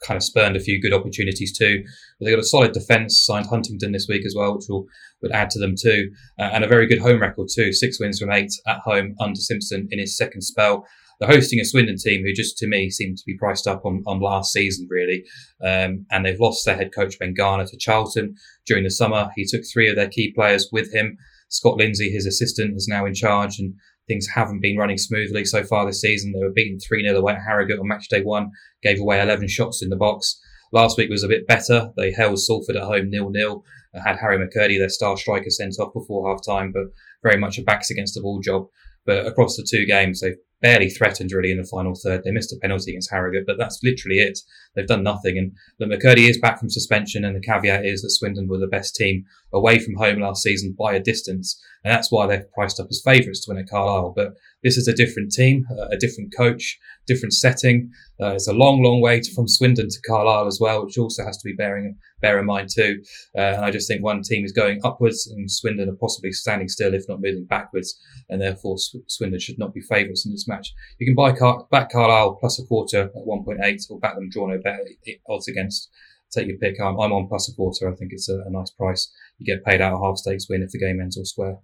kind 0.07 0.17
of 0.17 0.23
spurned 0.23 0.57
a 0.57 0.61
few 0.61 0.81
good 0.81 0.93
opportunities 0.93 1.57
too. 1.57 1.83
But 2.19 2.27
they 2.27 2.31
got 2.31 2.41
a 2.41 2.45
solid 2.45 2.73
defence, 2.73 3.25
signed 3.25 3.47
Huntington 3.47 3.93
this 3.93 4.07
week 4.09 4.25
as 4.25 4.35
well, 4.37 4.55
which 4.55 4.67
will 4.69 4.87
would 5.23 5.33
add 5.33 5.51
to 5.51 5.59
them 5.59 5.75
too, 5.81 6.11
uh, 6.39 6.51
and 6.53 6.65
a 6.65 6.69
very 6.69 6.87
good 6.87 7.01
home 7.01 7.21
record 7.21 7.49
too. 7.53 7.73
Six 7.73 7.99
wins 7.99 8.21
from 8.21 8.31
eight 8.31 8.53
at 8.67 8.81
home 8.81 9.15
under 9.21 9.41
Simpson 9.41 9.89
in 9.91 9.99
his 9.99 10.17
second 10.17 10.43
spell 10.43 10.87
they're 11.19 11.31
hosting 11.31 11.61
a 11.61 11.65
Swindon 11.65 11.97
team 11.97 12.23
who 12.25 12.33
just 12.33 12.59
to 12.59 12.67
me 12.67 12.91
seem 12.91 13.15
to 13.15 13.23
be 13.27 13.37
priced 13.37 13.67
up 13.67 13.85
on, 13.85 14.03
on 14.07 14.21
last 14.21 14.53
season 14.53 14.87
really, 14.91 15.25
um, 15.63 16.07
and 16.11 16.25
they've 16.25 16.41
lost 16.41 16.65
their 16.65 16.77
head 16.77 16.91
coach 16.95 17.19
Ben 17.19 17.35
Garner 17.35 17.67
to 17.67 17.77
Charlton 17.77 18.35
during 18.67 18.85
the 18.85 18.91
summer. 18.91 19.31
He 19.37 19.47
took 19.47 19.63
three 19.73 19.89
of 19.89 19.97
their 19.97 20.09
key 20.09 20.33
players 20.35 20.69
with 20.73 20.93
him. 20.93 21.17
Scott 21.49 21.77
Lindsey, 21.77 22.11
his 22.11 22.27
assistant, 22.27 22.77
is 22.77 22.89
now 22.89 23.07
in 23.07 23.15
charge, 23.15 23.59
and 23.59 23.75
things 24.09 24.27
haven't 24.35 24.61
been 24.61 24.77
running 24.77 24.99
smoothly 24.99 25.45
so 25.45 25.63
far 25.65 25.87
this 25.87 26.01
season. 26.01 26.33
They 26.33 26.45
were 26.45 26.53
beaten 26.53 26.79
3 26.81 27.07
0 27.07 27.19
away 27.19 27.35
at 27.35 27.43
Harrogate 27.47 27.79
on 27.79 27.89
match 27.89 28.09
day 28.09 28.23
one, 28.23 28.51
gave 28.83 29.01
away 29.01 29.21
11 29.21 29.49
shots 29.49 29.83
in 29.83 29.91
the 29.91 29.97
box. 29.97 30.41
Last 30.73 30.99
week 30.99 31.09
was 31.09 31.23
a 31.23 31.29
bit 31.29 31.47
better. 31.47 31.93
They 31.97 32.11
held 32.11 32.41
Salford 32.41 32.77
at 32.77 32.83
home 32.83 33.09
nil 33.09 33.31
nil. 33.31 33.63
Had 34.05 34.17
Harry 34.17 34.39
McKirdy, 34.39 34.77
their 34.77 34.89
star 34.89 35.17
striker, 35.17 35.51
sent 35.51 35.79
off 35.79 35.95
before 35.95 36.29
half 36.29 36.45
time, 36.45 36.73
but 36.73 36.87
very 37.23 37.39
much 37.39 37.59
a 37.59 37.63
backs 37.63 37.91
against 37.91 38.15
the 38.15 38.21
ball 38.21 38.41
job. 38.41 38.67
But 39.07 39.27
across 39.27 39.57
the 39.57 39.67
two 39.69 39.87
games, 39.87 40.21
they've 40.21 40.37
barely 40.65 40.89
threatened 40.89 41.31
really 41.31 41.53
in 41.53 41.59
the 41.59 41.65
final 41.65 41.95
third. 41.95 42.23
They 42.25 42.31
missed 42.31 42.51
a 42.51 42.57
penalty 42.57 42.93
against 42.93 43.11
Harrogate, 43.11 43.45
but 43.47 43.59
that's 43.59 43.81
literally 43.85 44.19
it. 44.19 44.39
They've 44.75 44.87
done 44.87 45.03
nothing. 45.03 45.39
And 45.39 45.53
but 45.79 45.89
McKirdy 45.89 46.29
is 46.29 46.39
back 46.39 46.59
from 46.59 46.71
suspension, 46.71 47.25
and 47.25 47.37
the 47.37 47.41
caveat 47.41 47.85
is 47.85 48.03
that 48.03 48.11
Swindon 48.11 48.49
were 48.49 48.59
the 48.59 48.67
best 48.67 48.95
team 48.95 49.25
away 49.53 49.79
from 49.79 49.95
home 49.95 50.21
last 50.21 50.43
season 50.43 50.75
by 50.79 50.95
a 50.95 51.01
distance, 51.01 51.61
and 51.85 51.93
that's 51.93 52.11
why 52.11 52.27
they're 52.27 52.47
priced 52.55 52.81
up 52.81 52.89
as 52.91 53.03
favourites 53.05 53.45
to 53.45 53.51
win 53.53 53.63
at 53.63 53.69
Carlisle. 53.69 54.13
But 54.17 54.35
this 54.63 54.77
is 54.77 54.89
a 54.89 54.95
different 54.95 55.31
team, 55.31 55.67
uh, 55.71 55.89
a 55.93 55.97
different 55.97 56.35
coach, 56.37 56.79
different 57.07 57.35
setting. 57.35 57.91
Uh, 58.21 58.35
it's 58.35 58.49
a 58.49 58.53
long, 58.53 58.83
long 58.83 59.01
way 59.01 59.21
to, 59.21 59.35
from 59.35 59.47
Swindon 59.47 59.89
to 59.89 60.01
Carlisle 60.07 60.47
as 60.47 60.59
well, 60.61 60.85
which 60.85 60.99
also 60.99 61.25
has 61.25 61.37
to 61.37 61.45
be 61.45 61.55
bearing 61.55 61.97
bear 62.25 62.39
in 62.39 62.47
mind 62.47 62.71
too. 62.75 63.03
Uh, 63.37 63.41
and 63.41 63.65
I 63.65 63.71
just 63.71 63.87
think 63.87 64.03
one 64.03 64.23
team 64.23 64.45
is 64.45 64.53
going 64.53 64.81
upwards, 64.83 65.27
and 65.27 65.51
Swindon 65.51 65.91
are 65.91 65.97
possibly 65.97 66.33
standing 66.33 66.69
still, 66.69 66.95
if 66.95 67.05
not 67.09 67.21
moving 67.21 67.45
backwards, 67.45 68.01
and 68.31 68.41
therefore 68.41 68.77
Swindon 69.09 69.39
should 69.39 69.59
not 69.59 69.75
be 69.75 69.83
favourites 69.83 70.25
in 70.25 70.33
this 70.33 70.49
match. 70.49 70.73
You 70.99 71.07
can 71.07 71.15
buy 71.15 71.33
Car- 71.33 71.67
back 71.71 71.91
Carlisle 71.91 72.37
plus 72.41 72.59
a 72.59 72.65
quarter 72.65 73.03
at 73.03 73.15
1.8, 73.15 73.91
or 73.91 73.99
back 73.99 74.15
them 74.15 74.31
drawn 74.31 74.53
over 74.53 74.63
odds 75.29 75.49
against. 75.49 75.91
Take 76.33 76.49
your 76.49 76.59
pick. 76.59 76.81
I'm, 76.81 76.99
I'm 76.99 77.13
on 77.13 77.29
plus 77.29 77.49
a 77.49 77.55
quarter. 77.55 77.89
I 77.89 77.95
think 77.95 78.13
it's 78.13 78.29
a, 78.29 78.41
a 78.47 78.51
nice 78.51 78.71
price. 78.71 79.13
You 79.39 79.47
get 79.47 79.65
paid 79.65 79.81
out 79.81 79.95
a 79.95 80.05
half 80.05 80.17
stakes 80.19 80.49
win 80.49 80.63
if 80.63 80.71
the 80.71 80.79
game 80.79 81.01
ends 81.01 81.17
all 81.17 81.25
square. 81.25 81.59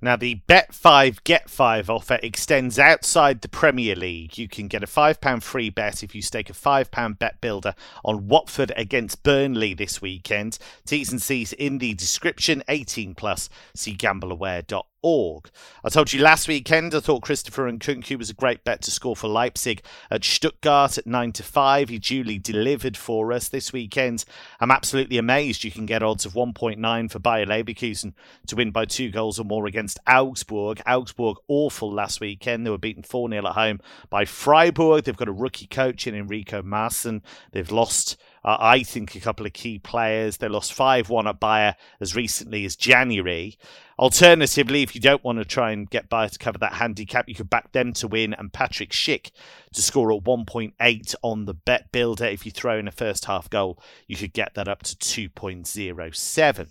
Now, 0.00 0.14
the 0.14 0.34
Bet 0.34 0.72
5 0.72 1.24
Get 1.24 1.50
5 1.50 1.90
offer 1.90 2.20
extends 2.22 2.78
outside 2.78 3.40
the 3.40 3.48
Premier 3.48 3.96
League. 3.96 4.38
You 4.38 4.46
can 4.46 4.68
get 4.68 4.84
a 4.84 4.86
£5 4.86 5.42
free 5.42 5.70
bet 5.70 6.04
if 6.04 6.14
you 6.14 6.22
stake 6.22 6.48
a 6.48 6.52
£5 6.52 7.18
bet 7.18 7.40
builder 7.40 7.74
on 8.04 8.28
Watford 8.28 8.72
against 8.76 9.24
Burnley 9.24 9.74
this 9.74 10.00
weekend. 10.00 10.58
T's 10.86 11.10
and 11.10 11.20
C's 11.20 11.52
in 11.52 11.78
the 11.78 11.94
description, 11.94 12.62
18 12.68 13.16
plus. 13.16 13.48
See 13.74 13.96
gambleaware.org 13.96 14.86
org. 15.02 15.50
I 15.84 15.88
told 15.88 16.12
you 16.12 16.20
last 16.20 16.48
weekend 16.48 16.94
I 16.94 17.00
thought 17.00 17.22
Christopher 17.22 17.66
and 17.66 17.80
Nkunku 17.80 18.18
was 18.18 18.30
a 18.30 18.34
great 18.34 18.64
bet 18.64 18.82
to 18.82 18.90
score 18.90 19.16
for 19.16 19.28
Leipzig 19.28 19.82
at 20.10 20.24
Stuttgart 20.24 20.98
at 20.98 21.06
9 21.06 21.32
to 21.32 21.42
5. 21.42 21.88
He 21.88 21.98
duly 21.98 22.38
delivered 22.38 22.96
for 22.96 23.32
us 23.32 23.48
this 23.48 23.72
weekend. 23.72 24.24
I'm 24.60 24.70
absolutely 24.70 25.18
amazed 25.18 25.64
you 25.64 25.70
can 25.70 25.86
get 25.86 26.02
odds 26.02 26.26
of 26.26 26.34
1.9 26.34 27.10
for 27.10 27.18
Bayer 27.18 27.46
Leverkusen 27.46 28.14
to 28.46 28.56
win 28.56 28.70
by 28.70 28.84
two 28.84 29.10
goals 29.10 29.38
or 29.38 29.44
more 29.44 29.66
against 29.66 29.98
Augsburg. 30.06 30.80
Augsburg 30.86 31.36
awful 31.48 31.92
last 31.92 32.20
weekend. 32.20 32.66
They 32.66 32.70
were 32.70 32.78
beaten 32.78 33.02
4 33.02 33.30
0 33.30 33.46
at 33.46 33.52
home 33.54 33.80
by 34.10 34.24
Freiburg. 34.24 35.04
They've 35.04 35.16
got 35.16 35.28
a 35.28 35.32
rookie 35.32 35.66
coach 35.66 36.06
in 36.06 36.14
Enrico 36.14 36.62
Maaßen. 36.62 37.22
They've 37.52 37.70
lost 37.70 38.16
uh, 38.48 38.56
I 38.58 38.82
think 38.82 39.14
a 39.14 39.20
couple 39.20 39.44
of 39.44 39.52
key 39.52 39.78
players. 39.78 40.38
They 40.38 40.48
lost 40.48 40.72
5 40.72 41.10
1 41.10 41.26
at 41.26 41.38
Bayer 41.38 41.76
as 42.00 42.16
recently 42.16 42.64
as 42.64 42.76
January. 42.76 43.58
Alternatively, 43.98 44.82
if 44.82 44.94
you 44.94 45.02
don't 45.02 45.22
want 45.22 45.38
to 45.38 45.44
try 45.44 45.70
and 45.70 45.90
get 45.90 46.08
Bayer 46.08 46.30
to 46.30 46.38
cover 46.38 46.56
that 46.56 46.72
handicap, 46.72 47.28
you 47.28 47.34
could 47.34 47.50
back 47.50 47.72
them 47.72 47.92
to 47.92 48.08
win 48.08 48.32
and 48.32 48.50
Patrick 48.50 48.88
Schick 48.88 49.32
to 49.74 49.82
score 49.82 50.10
at 50.14 50.24
1.8 50.24 51.14
on 51.22 51.44
the 51.44 51.52
bet 51.52 51.92
builder. 51.92 52.24
If 52.24 52.46
you 52.46 52.50
throw 52.50 52.78
in 52.78 52.88
a 52.88 52.92
first 52.92 53.26
half 53.26 53.50
goal, 53.50 53.82
you 54.06 54.16
could 54.16 54.32
get 54.32 54.54
that 54.54 54.66
up 54.66 54.82
to 54.84 54.96
2.07. 54.96 56.68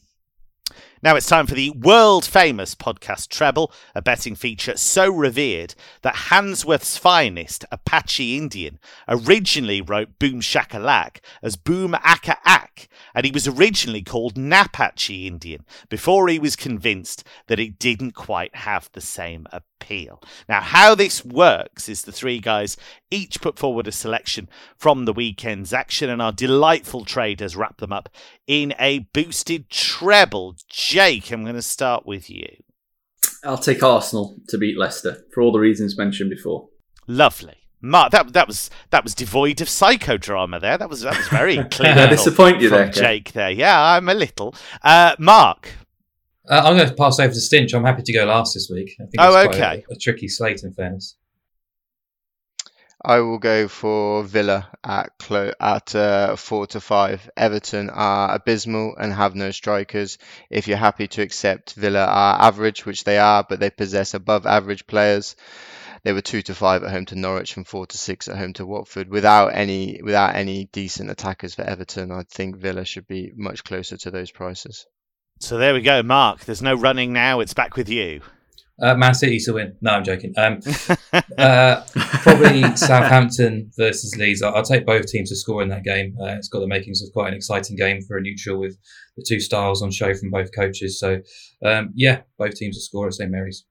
Now 1.04 1.16
it's 1.16 1.28
time 1.28 1.46
for 1.46 1.54
the 1.54 1.70
world 1.70 2.26
famous 2.26 2.74
podcast 2.74 3.30
Treble, 3.30 3.72
a 3.94 4.02
betting 4.02 4.36
feature 4.36 4.76
so 4.76 5.10
revered 5.10 5.76
that 6.02 6.16
Handsworth's 6.30 6.98
finest, 6.98 7.64
Apache 7.72 8.36
Indian, 8.36 8.80
originally 9.08 9.80
wrote 9.80 10.18
Boom 10.20 10.42
Shakalak 10.42 11.20
as 11.44 11.56
Boom 11.56 11.94
Aka 11.94 12.38
Ak, 12.46 12.90
and 13.14 13.26
he 13.26 13.32
was 13.32 13.48
originally 13.48 14.02
called 14.02 14.36
Napache 14.36 15.26
Indian 15.26 15.66
before 15.88 16.28
he 16.28 16.40
was 16.40 16.56
convinced 16.56 17.24
that 17.46 17.60
it 17.60 17.80
didn't 17.80 18.12
quite 18.12 18.56
have 18.56 18.90
the 18.94 19.02
same 19.02 19.48
appeal. 19.52 20.22
Now, 20.50 20.62
how 20.62 20.96
this 20.96 21.24
works 21.24 21.88
is 21.88 22.02
the 22.02 22.12
three 22.12 22.40
guys 22.40 22.76
each 23.10 23.40
put 23.40 23.58
forward 23.58 23.88
a 23.88 23.92
selection 23.92 24.50
from 24.76 25.06
the 25.06 25.14
weekend's 25.14 25.74
action, 25.74 26.10
and 26.10 26.22
our 26.22 26.32
delightful 26.32 27.06
traders 27.06 27.56
wrap 27.56 27.78
them 27.78 27.94
up 27.94 28.10
in 28.48 28.74
a 28.80 29.00
boosted 29.14 29.70
treble. 29.70 30.56
Jake, 30.64 31.32
I'm 31.32 31.44
going 31.44 31.56
to 31.56 31.62
start 31.62 32.06
with 32.06 32.30
you. 32.30 32.48
I'll 33.44 33.58
take 33.58 33.84
Arsenal 33.84 34.38
to 34.50 34.58
beat 34.58 34.78
Leicester 34.78 35.24
for 35.34 35.42
all 35.42 35.52
the 35.52 35.60
reasons 35.60 35.98
mentioned 35.98 36.30
before. 36.30 36.70
Lovely. 37.08 37.56
Mark, 37.80 38.12
that 38.12 38.34
that 38.34 38.48
was 38.48 38.72
that 38.90 39.04
was 39.04 39.14
devoid 39.14 39.62
of 39.62 39.68
psychodrama. 39.68 40.60
There, 40.60 40.78
that 40.80 40.90
was 40.90 41.02
that 41.02 41.16
was 41.16 41.28
very 41.28 41.64
clear. 41.72 41.94
I 41.94 42.08
disappoint 42.08 42.60
you 42.60 42.70
there, 42.70 42.90
Jake. 42.90 43.34
There, 43.34 43.52
yeah, 43.52 43.80
I'm 43.80 44.10
a 44.10 44.16
little. 44.16 44.56
Uh, 44.82 45.16
Mark, 45.20 45.70
uh, 46.50 46.62
I'm 46.64 46.78
going 46.78 46.90
to 46.90 46.96
pass 46.96 47.20
over 47.20 47.34
to 47.34 47.40
Stinch. 47.40 47.74
I'm 47.74 47.84
happy 47.84 48.04
to 48.04 48.14
go 48.14 48.26
last 48.26 48.54
this 48.54 48.70
week. 48.70 48.96
I 49.00 49.04
think 49.04 49.16
oh, 49.20 49.48
okay. 49.48 49.84
A, 49.90 49.94
a, 49.94 49.98
tricky 49.98 50.28
slate, 50.28 50.64
in 50.64 50.74
fairness. 50.74 51.16
I 53.08 53.22
will 53.22 53.38
go 53.38 53.70
for 53.70 54.22
Villa 54.24 54.68
at 54.84 55.18
clo- 55.18 55.54
at 55.62 55.96
uh, 55.96 56.36
four 56.36 56.68
to 56.68 56.82
five. 56.82 57.30
Everton 57.38 57.90
are 57.90 58.36
abysmal 58.36 58.98
and 59.00 59.14
have 59.14 59.34
no 59.34 59.52
strikers. 59.52 60.18
If 60.50 60.68
you're 60.68 60.76
happy 60.76 61.08
to 61.08 61.22
accept 61.22 61.76
Villa 61.76 62.04
are 62.04 62.42
average, 62.42 62.86
which 62.86 63.06
they 63.06 63.18
are, 63.18 63.46
but 63.48 63.62
they 63.62 63.70
possess 63.70 64.14
above 64.14 64.46
average 64.46 64.88
players. 64.88 65.38
They 66.04 66.12
were 66.12 66.22
two 66.22 66.42
to 66.42 66.54
five 66.54 66.84
at 66.84 66.92
home 66.92 67.06
to 67.06 67.16
Norwich 67.16 67.56
and 67.56 67.66
four 67.66 67.88
to 67.88 67.98
six 67.98 68.28
at 68.28 68.38
home 68.38 68.52
to 68.56 68.66
Watford. 68.66 69.08
Without 69.08 69.56
any 69.56 70.02
without 70.04 70.36
any 70.36 70.66
decent 70.66 71.10
attackers 71.10 71.56
for 71.56 71.62
Everton, 71.62 72.12
I 72.12 72.24
think 72.24 72.58
Villa 72.58 72.84
should 72.84 73.08
be 73.08 73.32
much 73.38 73.64
closer 73.64 73.96
to 73.96 74.12
those 74.12 74.32
prices. 74.32 74.86
So 75.40 75.58
there 75.58 75.74
we 75.74 75.82
go, 75.82 76.04
Mark. 76.04 76.44
There's 76.44 76.62
no 76.62 76.76
running 76.76 77.14
now. 77.14 77.40
It's 77.40 77.54
back 77.54 77.78
with 77.78 77.88
you. 77.88 78.22
Uh, 78.82 78.96
Man 78.96 79.14
City 79.14 79.40
to 79.40 79.54
win. 79.54 79.76
No, 79.82 79.92
I'm 79.92 80.04
joking. 80.04 80.34
Um, 80.38 80.60
uh, 81.38 81.84
probably 81.94 82.62
Southampton 82.76 83.72
versus 83.76 84.16
Leeds. 84.18 84.42
I'll, 84.44 84.56
I'll, 84.56 84.64
take 84.64 84.86
both 84.86 85.08
teams 85.08 85.30
to 85.30 85.36
score 85.36 85.64
in 85.64 85.70
that 85.70 85.84
game. 85.84 86.16
Uh, 86.22 86.36
it's 86.36 86.48
got 86.48 86.60
the 86.60 86.68
makings 86.68 87.02
of 87.02 87.12
quite 87.12 87.30
an 87.30 87.34
exciting 87.34 87.76
game 87.76 88.02
for 88.02 88.18
a 88.18 88.22
neutral 88.22 88.60
with 88.60 88.78
the 89.16 89.26
two 89.28 89.40
styles 89.40 89.82
on 89.82 89.90
show 89.90 90.14
from 90.14 90.30
both 90.30 90.50
coaches. 90.54 91.00
So, 91.00 91.22
um, 91.66 91.92
yeah, 91.96 92.22
both 92.38 92.54
teams 92.56 92.78
to 92.78 92.82
score 92.82 93.08
at 93.08 93.14
St 93.14 93.32
Mary's. 93.32 93.66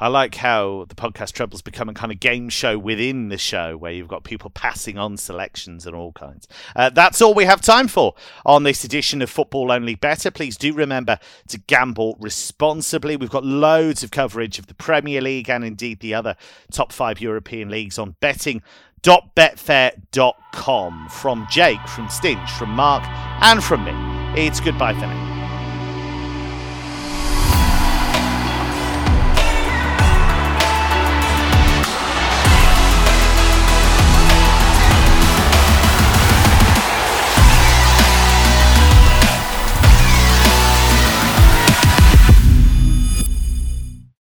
I 0.00 0.08
like 0.08 0.34
how 0.34 0.86
the 0.88 0.94
podcast 0.94 1.32
Treble's 1.32 1.62
become 1.62 1.88
a 1.88 1.94
kind 1.94 2.10
of 2.10 2.20
game 2.20 2.48
show 2.48 2.78
within 2.78 3.28
the 3.28 3.38
show 3.38 3.76
where 3.76 3.92
you've 3.92 4.08
got 4.08 4.24
people 4.24 4.50
passing 4.50 4.98
on 4.98 5.16
selections 5.16 5.86
and 5.86 5.94
all 5.94 6.12
kinds. 6.12 6.48
Uh, 6.74 6.90
that's 6.90 7.22
all 7.22 7.32
we 7.32 7.44
have 7.44 7.60
time 7.60 7.86
for 7.86 8.14
on 8.44 8.64
this 8.64 8.84
edition 8.84 9.22
of 9.22 9.30
Football 9.30 9.70
Only 9.70 9.94
Better. 9.94 10.30
Please 10.30 10.56
do 10.56 10.72
remember 10.72 11.18
to 11.48 11.58
gamble 11.58 12.16
responsibly. 12.18 13.16
We've 13.16 13.30
got 13.30 13.44
loads 13.44 14.02
of 14.02 14.10
coverage 14.10 14.58
of 14.58 14.66
the 14.66 14.74
Premier 14.74 15.20
League 15.20 15.48
and 15.48 15.64
indeed 15.64 16.00
the 16.00 16.14
other 16.14 16.36
top 16.72 16.92
five 16.92 17.20
European 17.20 17.70
leagues 17.70 17.98
on 17.98 18.16
betting.betfair.com. 18.20 21.08
From 21.08 21.46
Jake, 21.50 21.88
from 21.88 22.08
Stinch, 22.08 22.50
from 22.58 22.70
Mark, 22.70 23.04
and 23.42 23.62
from 23.62 23.84
me, 23.84 23.92
it's 24.40 24.60
goodbye 24.60 24.94
for 24.94 25.00
now. 25.00 25.23